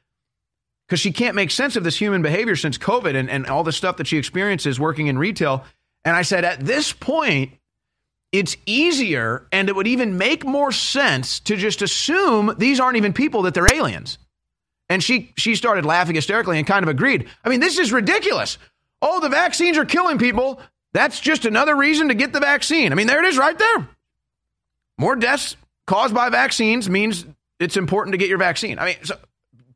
[0.88, 3.72] because she can't make sense of this human behavior since COVID and, and all the
[3.72, 5.66] stuff that she experiences working in retail.
[6.04, 7.54] And I said, at this point,
[8.32, 13.14] it's easier and it would even make more sense to just assume these aren't even
[13.14, 14.18] people, that they're aliens.
[14.90, 17.28] And she she started laughing hysterically and kind of agreed.
[17.44, 18.60] I mean, this is ridiculous.
[19.02, 20.62] Oh, the vaccines are killing people.
[20.94, 22.92] That's just another reason to get the vaccine.
[22.92, 23.90] I mean, there it is right there.
[24.98, 25.56] More deaths
[25.88, 27.26] caused by vaccines means
[27.60, 28.80] it's important to get your vaccine.
[28.80, 29.18] I mean, so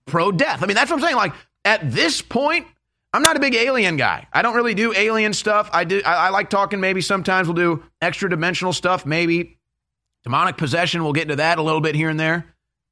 [0.09, 0.63] pro death.
[0.63, 1.15] I mean, that's what I'm saying.
[1.15, 1.33] Like
[1.65, 2.67] at this point,
[3.13, 4.27] I'm not a big alien guy.
[4.31, 5.69] I don't really do alien stuff.
[5.73, 6.01] I do.
[6.05, 6.79] I, I like talking.
[6.79, 9.05] Maybe sometimes we'll do extra dimensional stuff.
[9.05, 9.57] Maybe
[10.23, 11.03] demonic possession.
[11.03, 12.45] We'll get into that a little bit here and there.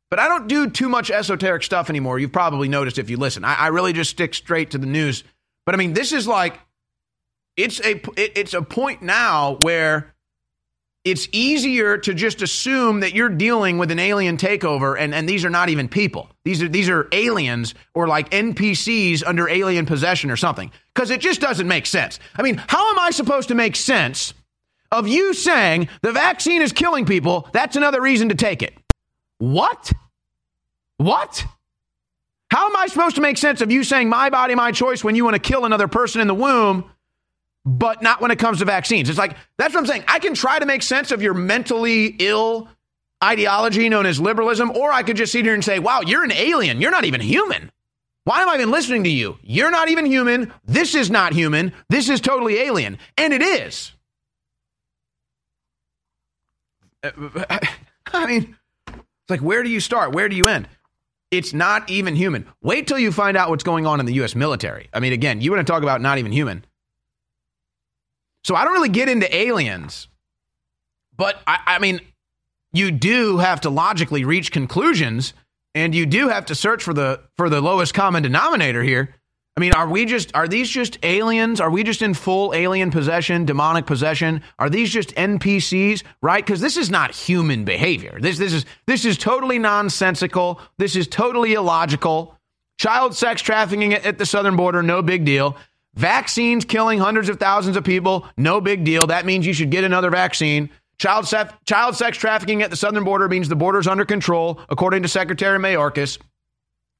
[0.09, 2.17] But I don't do too much esoteric stuff anymore.
[2.17, 3.43] You've probably noticed if you listen.
[3.43, 5.23] I, I really just stick straight to the news.
[5.65, 6.59] But I mean, this is like
[7.57, 10.15] it's a it, it's a point now where
[11.09, 15.45] it's easier to just assume that you're dealing with an alien takeover and, and these
[15.45, 16.29] are not even people.
[16.43, 20.71] These are these are aliens or like NPCs under alien possession or something.
[20.93, 22.19] Because it just doesn't make sense.
[22.35, 24.33] I mean, how am I supposed to make sense
[24.91, 27.49] of you saying the vaccine is killing people?
[27.53, 28.73] That's another reason to take it.
[29.37, 29.91] What?
[30.97, 31.45] What?
[32.49, 35.15] How am I supposed to make sense of you saying my body, my choice when
[35.15, 36.89] you want to kill another person in the womb?
[37.67, 39.09] But not when it comes to vaccines.
[39.09, 40.05] It's like, that's what I'm saying.
[40.07, 42.69] I can try to make sense of your mentally ill
[43.21, 46.31] ideology known as liberalism, or I could just sit here and say, wow, you're an
[46.31, 46.79] alien.
[46.79, 47.69] You're not even human.
[48.23, 49.37] Why am I even listening to you?
[49.41, 50.53] You're not even human.
[50.65, 51.73] This is not human.
[51.89, 52.99] This is totally alien.
[53.17, 53.91] And it is.
[57.03, 58.55] I mean,
[58.87, 60.13] it's like, where do you start?
[60.13, 60.69] Where do you end?
[61.31, 62.47] It's not even human.
[62.61, 64.35] Wait till you find out what's going on in the U.S.
[64.35, 64.87] military.
[64.93, 66.63] I mean, again, you want to talk about not even human.
[68.47, 70.07] So I don't really get into aliens,
[71.17, 71.99] but I, I mean,
[72.71, 75.33] you do have to logically reach conclusions,
[75.75, 79.13] and you do have to search for the for the lowest common denominator here.
[79.57, 81.59] I mean, are we just are these just aliens?
[81.59, 84.41] Are we just in full alien possession, demonic possession?
[84.57, 86.45] Are these just NPCs, right?
[86.45, 88.17] Because this is not human behavior.
[88.17, 90.61] This this is this is totally nonsensical.
[90.77, 92.39] This is totally illogical.
[92.79, 95.57] Child sex trafficking at the southern border, no big deal.
[95.97, 99.07] Vaccines killing hundreds of thousands of people, no big deal.
[99.07, 100.69] That means you should get another vaccine.
[100.99, 105.01] Child, sef- child sex trafficking at the southern border means the border's under control, according
[105.01, 106.19] to Secretary Mayorkas.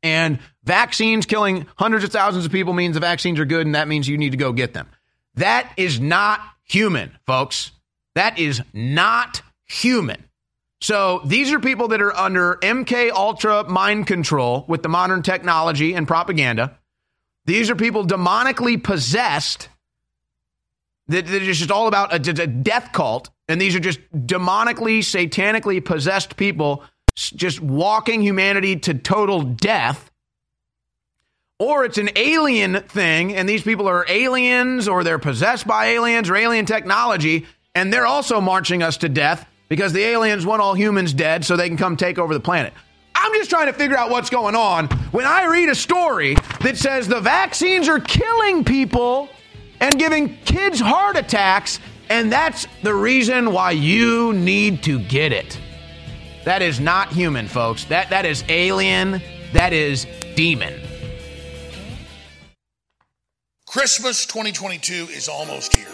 [0.01, 3.87] And vaccines killing hundreds of thousands of people means the vaccines are good, and that
[3.87, 4.87] means you need to go get them.
[5.35, 7.73] That is not human, folks.
[8.15, 10.23] That is not human.
[10.81, 15.93] So these are people that are under MK Ultra mind control with the modern technology
[15.93, 16.76] and propaganda.
[17.47, 19.69] These are people demonically possessed.
[21.07, 25.83] That, is just all about a, a death cult, and these are just demonically, satanically
[25.83, 26.83] possessed people
[27.15, 30.11] just walking humanity to total death.
[31.59, 36.29] Or it's an alien thing, and these people are aliens, or they're possessed by aliens
[36.29, 40.73] or alien technology, and they're also marching us to death because the aliens want all
[40.73, 42.73] humans dead so they can come take over the planet.
[43.19, 46.77] I'm just trying to figure out what's going on when I read a story that
[46.77, 49.29] says the vaccines are killing people
[49.79, 51.79] and giving kids heart attacks,
[52.09, 55.59] and that's the reason why you need to get it.
[56.45, 57.85] That is not human, folks.
[57.85, 59.21] That that is alien.
[59.53, 60.79] That is demon.
[63.65, 65.87] Christmas 2022 is almost here.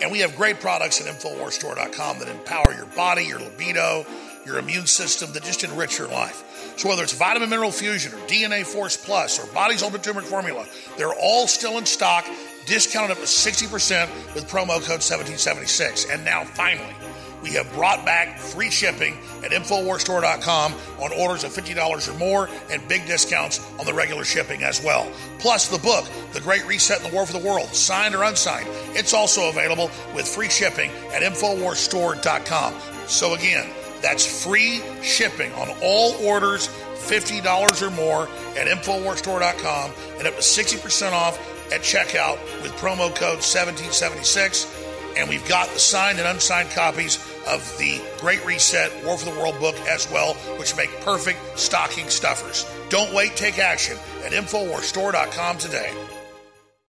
[0.00, 4.06] And we have great products at InfoWarsStore.com that empower your body, your libido,
[4.46, 6.44] your immune system, that just enrich your life.
[6.78, 10.64] So whether it's Vitamin Mineral Fusion or DNA Force Plus or Body's Ultimate Turmeric Formula,
[10.96, 12.24] they're all still in stock,
[12.66, 16.08] discounted up to 60% with promo code 1776.
[16.08, 16.94] And now, finally,
[17.42, 22.86] we have brought back free shipping at InfoWarsStore.com on orders of $50 or more and
[22.86, 25.10] big discounts on the regular shipping as well.
[25.40, 28.68] Plus, the book, The Great Reset and the War for the World, signed or unsigned,
[28.94, 32.74] it's also available with free shipping at InfoWarsStore.com.
[33.08, 33.68] So, again,
[34.02, 38.22] that's free shipping on all orders $50 or more
[38.58, 41.38] at InfoWarsStore.com and up to 60% off
[41.72, 47.16] at checkout with promo code 1776 and we've got the signed and unsigned copies
[47.48, 52.08] of the Great Reset War for the World book as well, which make perfect stocking
[52.08, 52.64] stuffers.
[52.88, 55.92] Don't wait, take action at InfoWarsStore.com today.